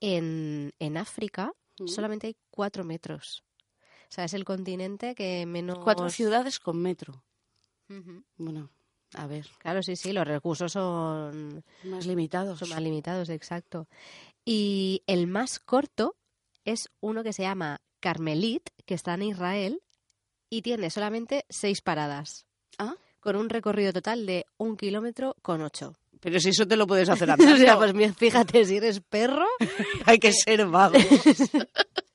en, 0.00 0.72
en 0.78 0.96
África 0.96 1.52
Mm. 1.80 1.86
solamente 1.86 2.26
hay 2.26 2.36
cuatro 2.50 2.82
metros. 2.82 3.44
O 4.10 4.10
sea, 4.12 4.24
es 4.24 4.34
el 4.34 4.44
continente 4.44 5.14
que 5.14 5.46
menos... 5.46 5.78
Cuatro 5.78 6.10
ciudades 6.10 6.58
con 6.58 6.82
metro. 6.82 7.22
Bueno, 8.36 8.68
a 9.14 9.26
ver, 9.26 9.46
Claro, 9.58 9.82
sí, 9.82 9.96
sí, 9.96 10.12
los 10.12 10.26
recursos 10.26 10.72
son, 10.72 11.64
más 11.84 12.06
limitados. 12.06 12.58
son 12.58 12.68
más 12.70 12.82
limitados, 12.82 13.28
exacto. 13.30 13.88
Y 14.44 15.02
el 15.06 15.26
más 15.26 15.58
corto 15.58 16.16
es 16.64 16.88
uno 17.00 17.22
que 17.22 17.32
se 17.32 17.42
llama 17.42 17.80
Carmelit, 18.00 18.68
que 18.86 18.94
está 18.94 19.14
en 19.14 19.22
Israel 19.22 19.80
y 20.50 20.62
tiene 20.62 20.90
solamente 20.90 21.44
seis 21.48 21.80
paradas. 21.80 22.46
Ah. 22.78 22.94
Con 23.20 23.36
un 23.36 23.48
recorrido 23.48 23.92
total 23.92 24.24
de 24.26 24.46
un 24.58 24.76
kilómetro 24.76 25.36
con 25.42 25.60
ocho. 25.62 25.94
Pero 26.20 26.40
si 26.40 26.50
eso 26.50 26.66
te 26.66 26.76
lo 26.76 26.86
puedes 26.86 27.08
hacer 27.10 27.28
O 27.28 27.32
andando. 27.32 27.56
sea, 27.56 27.76
pues 27.76 27.92
fíjate, 28.16 28.64
si 28.64 28.76
eres 28.76 29.00
perro, 29.00 29.46
hay 30.06 30.18
que 30.18 30.32
ser 30.32 30.66
vago. 30.66 30.98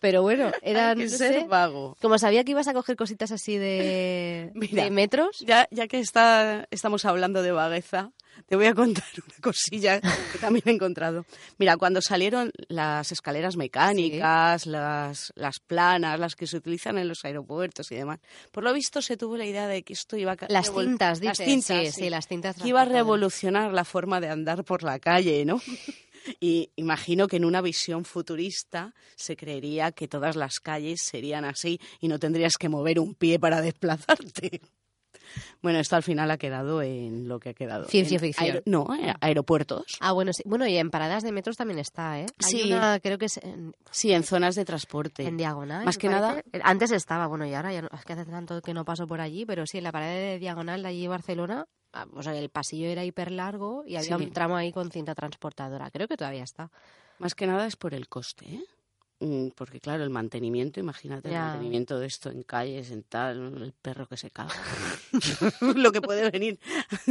pero 0.00 0.22
bueno, 0.22 0.50
eran, 0.62 0.98
hay 0.98 1.04
que 1.06 1.10
no 1.12 1.16
ser 1.18 1.34
sé, 1.40 1.44
vago. 1.48 1.96
como 2.00 2.18
sabía 2.18 2.44
que 2.44 2.52
ibas 2.52 2.68
a 2.68 2.74
coger 2.74 2.96
cositas 2.96 3.30
así 3.32 3.56
de, 3.58 4.50
Mira. 4.54 4.84
de 4.84 4.90
metros, 4.90 5.38
Ya, 5.40 5.68
ya 5.70 5.86
que 5.88 5.98
está, 6.00 6.66
estamos 6.70 7.04
hablando 7.04 7.42
de 7.42 7.52
vagueza, 7.52 8.12
te 8.46 8.56
voy 8.56 8.66
a 8.66 8.74
contar 8.74 9.04
una 9.26 9.36
cosilla 9.42 10.00
que 10.00 10.38
también 10.40 10.62
he 10.66 10.70
encontrado. 10.72 11.24
Mira, 11.58 11.76
cuando 11.76 12.00
salieron 12.00 12.50
las 12.68 13.12
escaleras 13.12 13.56
mecánicas, 13.56 14.66
las, 14.66 15.32
las 15.36 15.60
planas, 15.60 16.18
las 16.18 16.34
que 16.34 16.46
se 16.46 16.56
utilizan 16.56 16.96
en 16.98 17.08
los 17.08 17.24
aeropuertos 17.24 17.90
y 17.92 17.96
demás, 17.96 18.20
por 18.50 18.64
lo 18.64 18.72
visto 18.72 19.02
se 19.02 19.16
tuvo 19.16 19.36
la 19.36 19.44
idea 19.44 19.68
de 19.68 19.82
que 19.82 19.92
esto 19.92 20.16
iba 20.16 20.32
a... 20.32 20.36
las 20.48 20.70
revol- 20.72 20.84
cintas, 20.86 21.20
las 21.22 21.36
dices. 21.38 21.44
cintas, 21.46 21.94
sí, 21.94 22.02
sí, 22.04 22.10
las 22.10 22.26
cintas. 22.26 22.56
que 22.56 22.68
iba 22.68 22.80
a 22.82 22.84
revolucionar 22.86 23.72
la 23.72 23.84
forma 23.84 24.20
de 24.20 24.28
andar 24.30 24.64
por 24.64 24.82
la 24.82 24.98
calle, 24.98 25.44
¿no? 25.44 25.60
Y 26.40 26.70
imagino 26.76 27.26
que 27.28 27.36
en 27.36 27.44
una 27.44 27.60
visión 27.60 28.04
futurista 28.04 28.94
se 29.16 29.36
creería 29.36 29.92
que 29.92 30.08
todas 30.08 30.36
las 30.36 30.60
calles 30.60 31.00
serían 31.02 31.44
así 31.44 31.80
y 32.00 32.08
no 32.08 32.18
tendrías 32.18 32.56
que 32.58 32.68
mover 32.68 33.00
un 33.00 33.14
pie 33.14 33.38
para 33.38 33.60
desplazarte. 33.60 34.60
Bueno, 35.62 35.78
esto 35.78 35.96
al 35.96 36.02
final 36.02 36.30
ha 36.30 36.36
quedado 36.36 36.82
en 36.82 37.28
lo 37.28 37.38
que 37.40 37.50
ha 37.50 37.54
quedado. 37.54 37.84
Ciencia 37.86 38.16
En 38.16 38.20
ficción. 38.20 38.62
no, 38.66 38.86
eh, 38.94 39.14
aeropuertos. 39.20 39.84
Ah, 40.00 40.12
bueno, 40.12 40.32
sí. 40.32 40.42
Bueno, 40.46 40.66
y 40.66 40.76
en 40.76 40.90
paradas 40.90 41.22
de 41.22 41.32
metros 41.32 41.56
también 41.56 41.78
está, 41.78 42.20
¿eh? 42.20 42.26
Hay 42.44 42.50
Sí. 42.50 42.72
una, 42.72 42.98
creo 43.00 43.18
que 43.18 43.26
es 43.26 43.36
en, 43.38 43.72
Sí, 43.90 44.12
en 44.12 44.24
zonas 44.24 44.54
de 44.56 44.64
transporte. 44.64 45.24
en 45.26 45.36
diagonal. 45.36 45.84
Más 45.84 45.96
que 45.98 46.08
nada- 46.08 46.34
parece. 46.42 46.60
Antes 46.64 46.90
estaba, 46.90 47.26
bueno, 47.28 47.46
y 47.46 47.54
ahora 47.54 47.72
ya 47.72 47.82
no, 47.82 47.88
es 47.96 48.04
que 48.04 48.12
hace 48.14 48.24
tanto 48.26 48.60
que 48.62 48.74
no 48.74 48.84
paso 48.84 49.06
por 49.06 49.20
allí, 49.20 49.46
pero 49.46 49.64
sí, 49.66 49.78
en 49.78 49.84
la 49.84 49.92
pared 49.92 50.32
de 50.32 50.38
diagonal 50.38 50.82
de 50.82 50.88
allí 50.88 51.06
Barcelona, 51.06 51.66
o 52.14 52.22
sea, 52.22 52.36
el 52.36 52.48
pasillo 52.48 52.86
era 52.88 53.04
hiper 53.04 53.30
largo 53.30 53.84
y 53.86 53.96
había 53.96 54.16
Sí. 54.18 54.24
un 54.24 54.32
tramo 54.32 54.56
ahí 54.56 54.72
con 54.72 54.90
cinta 54.90 55.14
transportadora. 55.14 55.90
Creo 55.90 56.08
que 56.08 56.16
todavía 56.16 56.42
está. 56.44 56.70
Más 57.18 57.34
que 57.34 57.46
nada 57.46 57.66
es 57.66 57.76
por 57.76 57.94
el 57.94 58.08
coste, 58.08 58.46
¿eh? 58.46 58.64
Mm, 59.20 59.48
Porque 59.54 59.78
claro, 59.78 60.02
el 60.02 60.10
mantenimiento, 60.10 60.80
imagínate 60.80 61.28
el 61.28 61.34
mantenimiento 61.36 61.98
de 62.00 62.06
esto 62.06 62.28
en 62.30 62.42
calles, 62.42 62.90
en 62.90 63.04
tal, 63.04 63.62
el 63.62 63.72
perro 63.72 64.08
que 64.08 64.16
se 64.16 64.30
caga. 64.30 64.52
Lo 65.60 65.92
que 65.92 66.00
puede 66.02 66.28
venir 66.30 66.58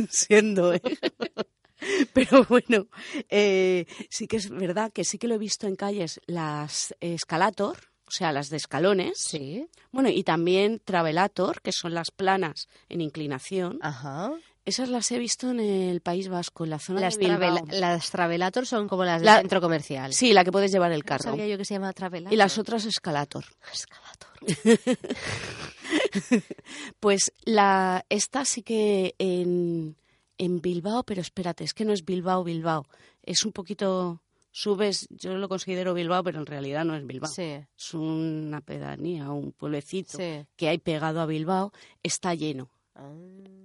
siendo, 0.10 0.74
¿eh? 0.74 0.82
Pero 2.14 2.44
bueno, 2.46 2.88
eh, 3.30 3.86
sí 4.10 4.28
que 4.28 4.38
es 4.38 4.50
verdad 4.50 4.92
que 4.92 5.04
sí 5.04 5.18
que 5.18 5.28
lo 5.28 5.36
he 5.36 5.40
visto 5.40 5.66
en 5.68 5.76
calles 5.76 6.20
las 6.28 6.94
escalator, 7.00 7.78
o 8.06 8.12
sea, 8.12 8.32
las 8.32 8.50
de 8.50 8.58
escalones. 8.58 9.18
Sí. 9.18 9.68
Bueno, 9.92 10.10
y 10.10 10.24
también 10.24 10.80
travelator, 10.84 11.62
que 11.62 11.72
son 11.72 11.94
las 11.96 12.12
planas 12.12 12.68
en 12.90 13.02
inclinación. 13.02 13.80
Ajá. 13.82 14.32
Esas 14.64 14.90
las 14.90 15.12
he 15.12 15.18
visto 15.18 15.50
en 15.50 15.60
el 15.60 16.02
País 16.02 16.28
Vasco, 16.30 16.64
en 16.66 16.70
la 16.70 16.80
zona 16.80 17.02
Las, 17.02 17.18
de 17.18 17.28
Bilbao. 17.30 17.66
las 17.72 18.12
Travelator 18.12 18.66
son 18.68 18.88
como 18.88 19.04
las 19.04 19.20
del 19.22 19.26
La- 19.26 19.40
centro 19.40 19.60
comercial. 19.60 20.14
Sí, 20.14 20.34
la 20.34 20.44
que 20.44 20.52
puedes 20.52 20.72
llevar 20.72 20.92
el 20.92 21.00
No 21.00 21.06
carro. 21.06 21.24
sabía 21.24 21.48
yo 21.48 21.58
que 21.58 21.66
se 21.66 21.74
llama 21.74 21.92
Travelator. 21.94 22.32
Y 22.34 22.38
las 22.38 22.58
otras 22.60 22.86
escalator. 22.86 23.44
Escalator. 23.72 24.30
Pues 27.00 27.34
la 27.44 28.06
esta 28.10 28.46
sí 28.46 28.62
que 28.64 29.16
en, 29.18 29.96
en 30.38 30.62
Bilbao, 30.62 31.04
pero 31.04 31.22
espérate, 31.22 31.64
es 31.64 31.74
que 31.74 31.86
no 31.86 31.94
es 31.94 32.06
Bilbao, 32.06 32.44
Bilbao. 32.44 32.86
Es 33.24 33.46
un 33.46 33.52
poquito 33.52 34.22
subes, 34.52 35.08
yo 35.10 35.34
lo 35.36 35.50
considero 35.50 35.94
Bilbao, 35.94 36.24
pero 36.24 36.40
en 36.40 36.46
realidad 36.46 36.86
no 36.86 36.96
es 36.96 37.06
Bilbao. 37.06 37.30
Sí, 37.30 37.44
Es 37.78 37.94
una 37.94 38.62
pedanía, 38.62 39.32
un 39.32 39.52
pueblecito 39.52 40.18
sí. 40.18 40.46
que 40.56 40.70
hay 40.70 40.78
pegado 40.78 41.20
a 41.22 41.26
Bilbao, 41.26 41.72
está 42.04 42.34
lleno. 42.36 42.70
Ah. 43.02 43.12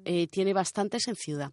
Eh, 0.04 0.26
tiene 0.28 0.52
bastantes 0.52 1.08
en 1.08 1.16
ciudad. 1.16 1.52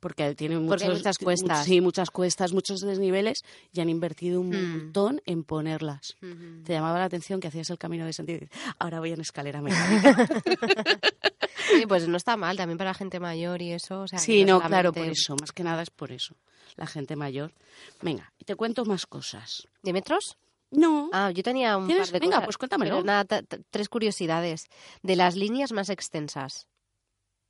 Porque 0.00 0.34
tiene 0.34 0.56
muchos, 0.58 0.68
Porque 0.68 0.84
hay 0.84 0.90
muchas 0.98 1.16
cuestas. 1.18 1.64
Sí, 1.64 1.80
muchas 1.80 2.10
cuestas, 2.10 2.52
muchos 2.52 2.80
desniveles 2.80 3.38
y 3.72 3.80
han 3.80 3.88
invertido 3.88 4.38
un 4.40 4.50
Hmm. 4.50 4.78
montón 4.78 5.22
en 5.24 5.44
ponerlas. 5.44 6.16
Ujú. 6.22 6.62
Te 6.62 6.74
llamaba 6.74 6.98
la 6.98 7.06
atención 7.06 7.40
que 7.40 7.48
hacías 7.48 7.70
el 7.70 7.78
camino 7.78 8.04
de 8.04 8.10
dices, 8.10 8.48
ahora 8.78 8.98
voy 9.00 9.12
en 9.12 9.20
escalera 9.22 9.62
mecánica. 9.62 10.26
Sí, 11.74 11.86
pues 11.86 12.06
no 12.08 12.16
está 12.18 12.36
mal 12.36 12.56
también 12.58 12.76
para 12.76 12.92
gente 12.92 13.18
mayor 13.20 13.62
y 13.62 13.72
eso. 13.72 14.02
O 14.02 14.08
sea, 14.08 14.18
que 14.18 14.24
Sí, 14.24 14.44
no, 14.44 14.60
claro, 14.60 14.92
por 14.92 15.06
eso. 15.06 15.34
Más 15.40 15.50
que 15.52 15.64
nada 15.64 15.82
es 15.82 15.90
por 15.90 16.12
eso. 16.12 16.36
La 16.76 16.86
gente 16.86 17.16
mayor. 17.16 17.52
Venga, 18.02 18.32
te 18.44 18.54
cuento 18.54 18.84
más 18.84 19.06
cosas. 19.06 19.66
¿De 19.82 19.92
metros? 19.94 20.36
No. 20.70 21.08
Ah, 21.12 21.30
yo 21.30 21.42
tenía 21.42 21.76
un 21.78 21.86
¿Tienes? 21.86 22.08
par 22.10 22.12
de 22.12 22.18
Venga, 22.20 22.36
cosas, 22.36 22.44
pues 22.46 22.58
cuéntamelo. 22.58 22.96
pero 22.96 23.04
nada, 23.06 23.42
tres 23.70 23.88
curiosidades. 23.88 24.66
De 25.02 25.16
las 25.16 25.36
líneas 25.36 25.72
más 25.72 25.88
extensas, 25.88 26.66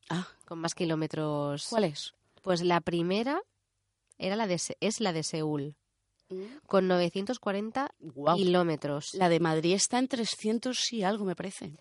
Ah, 0.09 0.29
con 0.45 0.59
más 0.59 0.75
kilómetros. 0.75 1.67
¿cuál 1.69 1.85
es? 1.85 2.15
Pues 2.43 2.63
la 2.63 2.81
primera 2.81 3.41
era 4.19 4.37
la 4.37 4.47
de, 4.47 4.61
es 4.81 5.01
la 5.01 5.13
de 5.13 5.23
Seúl, 5.23 5.77
con 6.67 6.89
940 6.89 7.95
Guau. 8.01 8.37
kilómetros. 8.37 9.15
La 9.15 9.29
de 9.29 9.41
Madrid 9.41 9.75
está 9.75 9.99
en 9.99 10.09
300 10.09 10.93
y 10.93 11.03
algo, 11.03 11.25
me 11.25 11.37
parece. 11.37 11.73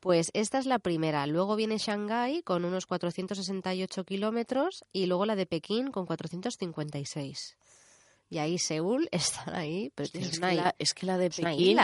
Pues 0.00 0.30
esta 0.34 0.58
es 0.58 0.66
la 0.66 0.78
primera. 0.80 1.26
Luego 1.26 1.54
viene 1.54 1.78
Shanghái 1.78 2.42
con 2.42 2.64
unos 2.64 2.86
468 2.86 4.04
kilómetros 4.04 4.84
y 4.92 5.06
luego 5.06 5.26
la 5.26 5.36
de 5.36 5.46
Pekín 5.46 5.92
con 5.92 6.06
456. 6.06 7.56
Y 8.28 8.38
ahí 8.38 8.58
Seúl 8.58 9.08
está 9.12 9.56
ahí, 9.56 9.92
pero 9.94 10.08
es, 10.12 10.14
es, 10.14 10.40
que 10.40 10.52
la, 10.54 10.74
es 10.78 10.94
que 10.94 11.06
la 11.06 11.18
de 11.18 11.30
Pekín. 11.30 11.78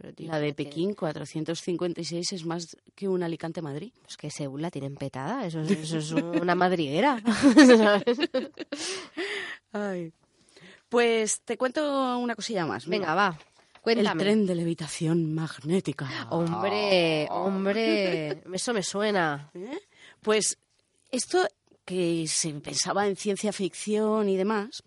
Pero, 0.00 0.14
tío, 0.14 0.30
la 0.30 0.38
de 0.40 0.54
Pekín 0.54 0.94
456 0.94 2.32
es 2.32 2.46
más 2.46 2.74
que 2.94 3.06
un 3.06 3.22
Alicante 3.22 3.60
Madrid. 3.60 3.92
Pues 4.00 4.16
que 4.16 4.30
Seúl 4.30 4.62
la 4.62 4.70
tienen 4.70 4.96
petada, 4.96 5.44
eso 5.44 5.60
es, 5.60 5.70
eso 5.72 5.98
es 5.98 6.10
una 6.42 6.54
madriguera. 6.54 7.22
Ay. 9.72 10.10
Pues 10.88 11.42
te 11.42 11.58
cuento 11.58 12.18
una 12.18 12.34
cosilla 12.34 12.64
más. 12.64 12.86
Venga, 12.86 13.14
va, 13.14 13.38
el 13.38 13.80
cuéntame. 13.82 14.22
tren 14.22 14.46
de 14.46 14.54
levitación 14.54 15.34
magnética. 15.34 16.08
Hombre, 16.30 17.28
hombre, 17.30 18.42
eso 18.54 18.72
me 18.72 18.82
suena. 18.82 19.50
¿Eh? 19.52 19.78
Pues 20.22 20.56
esto 21.10 21.46
que 21.84 22.24
se 22.26 22.54
pensaba 22.54 23.06
en 23.06 23.16
ciencia 23.16 23.52
ficción 23.52 24.30
y 24.30 24.36
demás, 24.38 24.82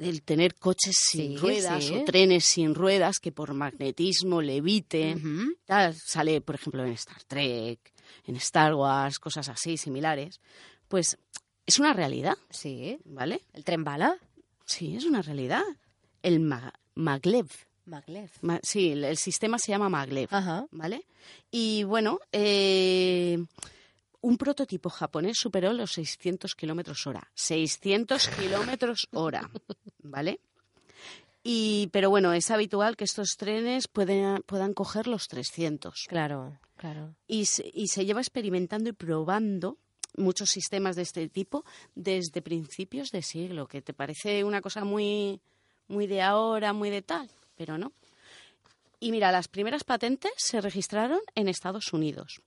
del 0.00 0.22
tener 0.22 0.54
coches 0.54 0.96
sin 0.98 1.32
Sí, 1.32 1.36
ruedas 1.36 1.84
sí. 1.84 1.94
o 1.94 2.04
trenes 2.04 2.44
sin 2.44 2.74
ruedas 2.74 3.18
que 3.20 3.32
por 3.32 3.54
magnetismo 3.54 4.40
leviten. 4.42 5.56
Tal, 5.64 5.94
sale, 5.94 6.40
por 6.40 6.54
ejemplo, 6.56 6.84
en 6.84 6.92
Star 6.92 7.22
Trek, 7.24 7.78
en 8.26 8.36
Star 8.36 8.74
Wars, 8.74 9.18
cosas 9.18 9.48
así 9.48 9.76
similares. 9.76 10.40
Pues 10.88 11.18
es 11.66 11.78
una 11.78 11.92
realidad, 11.92 12.36
Sí. 12.50 12.98
¿vale? 13.04 13.42
¿El 13.52 13.62
tren 13.64 13.84
bala? 13.84 14.16
Sí, 14.64 14.96
es 14.96 15.04
una 15.04 15.22
realidad. 15.22 15.62
El 16.22 16.40
ma- 16.40 16.72
maglev. 16.94 17.48
Maglev. 17.86 18.30
Ma- 18.42 18.60
sí, 18.62 18.92
el, 18.92 19.04
el 19.04 19.16
sistema 19.16 19.58
se 19.58 19.72
llama 19.72 19.88
maglev, 19.88 20.28
Ajá. 20.30 20.66
¿vale? 20.70 21.04
Y 21.50 21.82
bueno, 21.84 22.20
eh, 22.32 23.44
un 24.22 24.36
prototipo 24.36 24.90
japonés 24.90 25.38
superó 25.38 25.72
los 25.72 25.92
600 25.92 26.54
kilómetros 26.54 27.06
hora. 27.06 27.30
600 27.34 28.28
kilómetros 28.38 29.08
hora, 29.12 29.50
¿vale? 30.02 30.40
Y, 31.42 31.88
pero 31.92 32.10
bueno, 32.10 32.32
es 32.32 32.50
habitual 32.50 32.96
que 32.96 33.04
estos 33.04 33.36
trenes 33.36 33.88
pueden, 33.88 34.42
puedan 34.42 34.74
coger 34.74 35.06
los 35.06 35.26
300. 35.28 36.04
Claro, 36.08 36.58
claro. 36.76 37.14
Y 37.26 37.46
se, 37.46 37.70
y 37.72 37.88
se 37.88 38.04
lleva 38.04 38.20
experimentando 38.20 38.90
y 38.90 38.92
probando 38.92 39.78
muchos 40.16 40.50
sistemas 40.50 40.96
de 40.96 41.02
este 41.02 41.28
tipo 41.28 41.64
desde 41.94 42.42
principios 42.42 43.10
de 43.10 43.22
siglo, 43.22 43.66
que 43.66 43.80
te 43.80 43.94
parece 43.94 44.44
una 44.44 44.60
cosa 44.60 44.84
muy, 44.84 45.40
muy 45.88 46.06
de 46.06 46.20
ahora, 46.20 46.72
muy 46.72 46.90
de 46.90 47.02
tal, 47.02 47.30
pero 47.56 47.78
no. 47.78 47.92
Y 48.98 49.12
mira, 49.12 49.32
las 49.32 49.48
primeras 49.48 49.84
patentes 49.84 50.32
se 50.36 50.60
registraron 50.60 51.20
en 51.34 51.48
Estados 51.48 51.94
Unidos, 51.94 52.42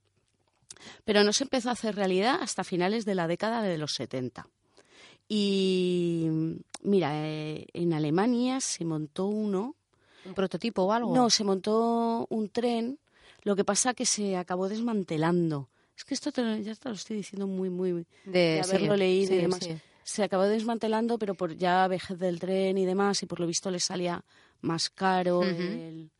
pero 1.04 1.24
no 1.24 1.32
se 1.32 1.44
empezó 1.44 1.68
a 1.68 1.72
hacer 1.72 1.94
realidad 1.96 2.38
hasta 2.40 2.64
finales 2.64 3.04
de 3.04 3.14
la 3.14 3.26
década 3.28 3.62
de 3.62 3.78
los 3.78 3.94
70. 3.94 4.46
Y 5.28 6.28
mira, 6.82 7.10
eh, 7.26 7.66
en 7.72 7.92
Alemania 7.94 8.60
se 8.60 8.84
montó 8.84 9.26
uno 9.26 9.74
¿Un 10.24 10.34
prototipo 10.34 10.82
o 10.82 10.92
algo? 10.92 11.14
no, 11.14 11.30
se 11.30 11.44
montó 11.44 12.26
un 12.30 12.48
tren, 12.48 12.98
lo 13.42 13.56
que 13.56 13.64
pasa 13.64 13.94
que 13.94 14.06
se 14.06 14.36
acabó 14.36 14.68
desmantelando. 14.68 15.68
Es 15.96 16.04
que 16.04 16.14
esto 16.14 16.32
te 16.32 16.42
lo- 16.42 16.56
ya 16.56 16.74
te 16.74 16.88
lo 16.88 16.94
estoy 16.94 17.16
diciendo 17.16 17.46
muy, 17.46 17.70
muy... 17.70 17.92
de, 17.92 18.04
de 18.24 18.60
haberlo 18.60 18.94
sí, 18.94 18.98
leído 18.98 19.34
y 19.34 19.38
demás. 19.38 19.60
sí. 19.64 19.76
Se 20.02 20.22
acabó 20.22 20.44
desmantelando, 20.44 21.18
pero 21.18 21.34
por 21.34 21.56
ya 21.56 21.86
vejez 21.88 22.18
del 22.18 22.38
tren 22.38 22.76
y 22.76 22.84
demás, 22.84 23.22
y 23.22 23.26
por 23.26 23.40
lo 23.40 23.46
visto 23.46 23.70
les 23.70 23.84
salía 23.84 24.22
más 24.60 24.90
caro 24.90 25.42
el, 25.42 26.10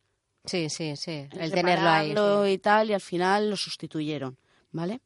Sí, 0.45 0.69
sí, 0.69 0.95
sí. 0.95 1.27
el 1.31 1.39
El 1.39 1.51
tenerlo 1.51 1.89
ahí. 1.89 2.53
y 2.53 2.57
tal, 2.59 2.89
y 2.89 2.93
al 2.93 3.01
final 3.01 3.49
lo 3.49 3.55
sustituyeron, 3.57 4.37
¿vale? 4.75 4.99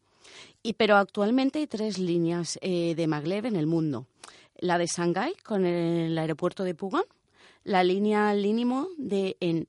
Y 0.63 0.73
pero 0.73 0.97
actualmente 0.97 1.59
hay 1.59 1.67
tres 1.67 1.97
líneas 1.97 2.57
eh, 2.61 2.95
de 2.95 3.07
maglev 3.07 3.45
en 3.45 3.55
el 3.55 3.67
mundo. 3.67 4.07
La 4.57 4.77
de 4.77 4.87
Shanghái 4.87 5.35
con 5.43 5.65
el 5.65 6.17
aeropuerto 6.17 6.63
de 6.63 6.75
Pugon, 6.75 7.03
la 7.63 7.83
línea 7.83 8.33
Línimo 8.33 8.89
de 8.97 9.37
en 9.39 9.67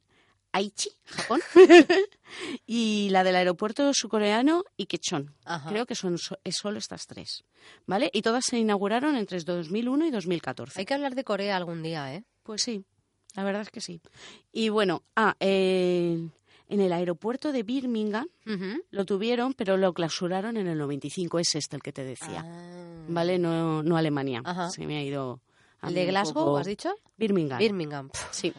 Aichi, 0.52 0.90
Japón, 1.04 1.40
y 2.66 3.08
la 3.10 3.22
del 3.22 3.36
aeropuerto 3.36 3.92
surcoreano 3.94 4.64
Ikechon. 4.78 5.32
Ajá. 5.44 5.68
Creo 5.70 5.86
que 5.86 5.94
son 5.94 6.18
so- 6.18 6.38
es 6.42 6.56
solo 6.56 6.78
estas 6.78 7.06
tres, 7.06 7.44
¿vale? 7.86 8.10
Y 8.12 8.22
todas 8.22 8.44
se 8.46 8.58
inauguraron 8.58 9.14
entre 9.16 9.38
2001 9.40 10.06
y 10.06 10.10
2014. 10.10 10.80
Hay 10.80 10.86
que 10.86 10.94
hablar 10.94 11.14
de 11.14 11.22
Corea 11.24 11.56
algún 11.56 11.82
día, 11.82 12.12
¿eh? 12.14 12.24
Pues 12.42 12.62
sí, 12.62 12.84
la 13.36 13.44
verdad 13.44 13.62
es 13.62 13.70
que 13.70 13.80
sí. 13.80 14.00
Y 14.52 14.70
bueno, 14.70 15.04
ah, 15.14 15.36
eh, 15.38 16.28
en 16.70 16.80
el 16.80 16.92
aeropuerto 16.94 17.52
de 17.52 17.62
Birmingham 17.62 18.26
Ujú. 18.46 18.82
lo 18.90 19.04
tuvieron, 19.04 19.52
pero 19.52 19.76
lo 19.76 19.92
clausuraron 19.92 20.56
en 20.56 20.66
el 20.68 20.78
95. 20.78 21.38
Es 21.38 21.54
este 21.54 21.76
el 21.76 21.82
que 21.82 21.92
te 21.92 22.04
decía, 22.04 22.42
Ah. 22.46 23.04
¿vale? 23.08 23.38
No, 23.38 23.82
no 23.82 23.96
Alemania. 23.98 24.40
Ajá. 24.44 24.70
Se 24.70 24.86
me 24.86 24.96
ha 24.96 25.02
ido. 25.02 25.40
¿El 25.82 25.94
de 25.94 26.06
Glasgow, 26.06 26.44
poco- 26.44 26.56
has 26.58 26.66
dicho? 26.66 26.94
Birmingham. 27.18 27.58
Birmingham. 27.58 28.10
Sí. 28.30 28.52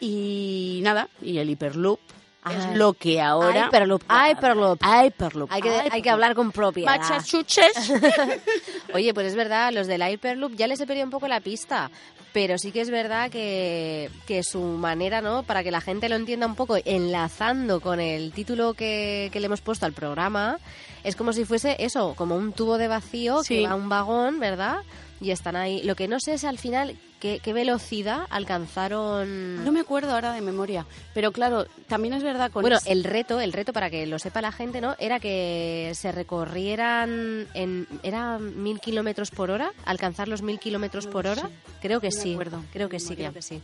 Y 0.00 0.80
nada, 0.82 1.08
y 1.20 1.38
el 1.38 1.50
Hyperloop 1.50 2.00
Ah. 2.42 2.52
es 2.72 2.78
lo 2.78 2.94
que 2.94 3.20
ahora. 3.20 3.66
Hyperloop, 3.66 4.02
Hyperloop. 4.10 4.80
Hyperloop. 4.82 5.52
Hay 5.52 5.60
que, 5.60 5.68
hay 5.70 5.80
que 5.82 5.86
Hyperloop. 5.98 6.12
hablar 6.14 6.34
con 6.34 6.52
propiedad. 6.52 6.96
Massachusetts. 6.98 7.90
Oye, 8.94 9.12
pues 9.12 9.26
es 9.26 9.34
verdad, 9.34 9.72
los 9.74 9.86
del 9.86 10.00
Hyperloop 10.02 10.54
ya 10.54 10.66
les 10.66 10.80
he 10.80 10.86
perdido 10.86 11.04
un 11.04 11.10
poco 11.10 11.28
la 11.28 11.40
pista, 11.40 11.90
pero 12.32 12.58
sí 12.58 12.70
que 12.72 12.80
es 12.80 12.90
verdad 12.90 13.30
que, 13.30 14.10
que 14.26 14.42
su 14.42 14.60
manera, 14.60 15.20
¿no? 15.20 15.42
Para 15.42 15.62
que 15.64 15.70
la 15.70 15.80
gente 15.80 16.08
lo 16.08 16.16
entienda 16.16 16.46
un 16.46 16.54
poco, 16.54 16.76
enlazando 16.84 17.80
con 17.80 18.00
el 18.00 18.32
título 18.32 18.74
que, 18.74 19.28
que 19.32 19.40
le 19.40 19.46
hemos 19.46 19.60
puesto 19.60 19.86
al 19.86 19.92
programa, 19.92 20.58
es 21.04 21.16
como 21.16 21.32
si 21.32 21.44
fuese 21.44 21.76
eso, 21.80 22.14
como 22.16 22.36
un 22.36 22.52
tubo 22.52 22.78
de 22.78 22.88
vacío 22.88 23.42
Sí. 23.42 23.56
que 23.56 23.62
va 23.66 23.72
a 23.72 23.74
un 23.74 23.88
vagón, 23.88 24.38
¿verdad? 24.40 24.78
Y 25.20 25.30
están 25.32 25.56
ahí. 25.56 25.82
Lo 25.82 25.96
que 25.96 26.08
no 26.08 26.18
sé 26.20 26.34
es 26.34 26.44
al 26.44 26.58
final 26.58 26.96
qué, 27.20 27.40
qué 27.42 27.52
velocidad 27.52 28.26
alcanzaron... 28.30 29.64
No 29.64 29.70
me 29.72 29.80
acuerdo 29.80 30.12
ahora 30.12 30.32
de 30.32 30.40
memoria, 30.40 30.86
pero 31.14 31.30
claro, 31.30 31.66
también 31.86 32.14
es 32.14 32.22
verdad 32.22 32.50
con 32.50 32.62
Bueno, 32.62 32.78
el 32.86 33.04
reto, 33.04 33.40
el 33.40 33.52
reto 33.52 33.72
para 33.72 33.90
que 33.90 34.06
lo 34.06 34.18
sepa 34.18 34.40
la 34.40 34.50
gente, 34.52 34.80
¿no? 34.80 34.96
Era 34.98 35.20
que 35.20 35.92
se 35.94 36.10
recorrieran 36.10 37.46
en, 37.54 37.86
era 38.02 38.38
mil 38.38 38.80
kilómetros 38.80 39.30
por 39.30 39.50
hora, 39.50 39.72
alcanzar 39.84 40.26
los 40.28 40.42
mil 40.42 40.58
kilómetros 40.58 41.06
por 41.06 41.26
hora. 41.26 41.48
Creo 41.80 42.00
que 42.00 42.10
No 42.12 42.20
sí. 42.20 42.32
acuerdo 42.32 42.64
creo 42.72 42.88
que 42.88 42.98
sí, 43.00 43.14
creo 43.14 43.32
que 43.32 43.42
sí. 43.42 43.60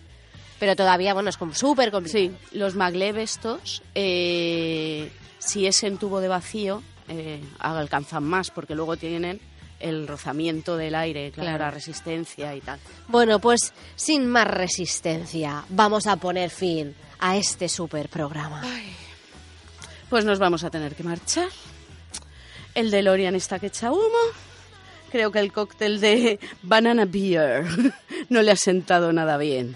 Pero 0.59 0.75
todavía, 0.77 1.13
bueno, 1.13 1.29
es 1.29 1.37
como 1.37 1.55
súper 1.55 1.91
complicado. 1.91 2.35
Sí, 2.51 2.57
los 2.57 2.75
maglev 2.77 3.19
estos, 3.19 3.83
eh, 3.95 5.11
si 5.39 5.67
es 5.67 5.83
en 5.83 5.99
tubo 5.99 6.21
de 6.21 6.29
vacío, 6.29 6.83
eh, 7.09 7.43
alcanzan 7.59 8.25
más 8.25 8.51
porque 8.51 8.75
luego 8.75 8.97
tienen 8.97 9.41
el 9.81 10.07
rozamiento 10.09 10.77
del 10.77 10.95
aire, 10.95 11.31
claro, 11.33 11.49
Claro. 11.51 11.65
la 11.65 11.71
resistencia 11.71 12.55
y 12.55 12.61
tal. 12.61 12.79
Bueno, 13.09 13.39
pues 13.41 13.73
sin 13.95 14.27
más 14.27 14.47
resistencia, 14.47 15.65
vamos 15.69 16.07
a 16.07 16.17
poner 16.17 16.51
fin 16.51 16.95
a 17.19 17.37
este 17.37 17.69
súper 17.69 18.09
programa. 18.09 18.63
Pues 20.09 20.25
nos 20.25 20.39
vamos 20.39 20.65
a 20.65 20.71
tener 20.71 20.95
que 20.95 21.03
marchar. 21.03 21.49
El 22.75 22.91
DeLorean 22.91 23.35
está 23.35 23.59
que 23.59 23.67
echa 23.69 23.91
humo. 23.91 24.03
Creo 25.11 25.31
que 25.33 25.39
el 25.39 25.53
cóctel 25.53 26.01
de 26.01 26.39
banana 26.63 27.05
beer 27.07 27.65
no 28.29 28.43
le 28.43 28.51
ha 28.53 28.57
sentado 28.57 29.13
nada 29.13 29.37
bien. 29.39 29.75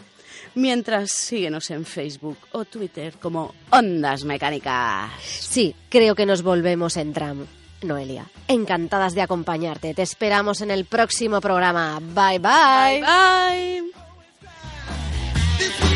Mientras 0.54 1.12
síguenos 1.12 1.70
en 1.70 1.84
Facebook 1.86 2.36
o 2.52 2.64
Twitter 2.64 3.14
como 3.20 3.54
Ondas 3.70 4.24
Mecánicas. 4.24 5.10
Sí, 5.22 5.74
creo 5.88 6.14
que 6.16 6.26
nos 6.26 6.42
volvemos 6.42 6.96
en 6.96 7.12
tram. 7.12 7.46
Noelia. 7.82 8.26
Encantadas 8.48 9.14
de 9.14 9.22
acompañarte. 9.22 9.94
Te 9.94 10.02
esperamos 10.02 10.60
en 10.60 10.70
el 10.70 10.84
próximo 10.84 11.40
programa. 11.40 11.98
Bye 12.00 12.38
bye. 12.38 13.00
Bye 13.00 13.82
bye. 15.80 15.89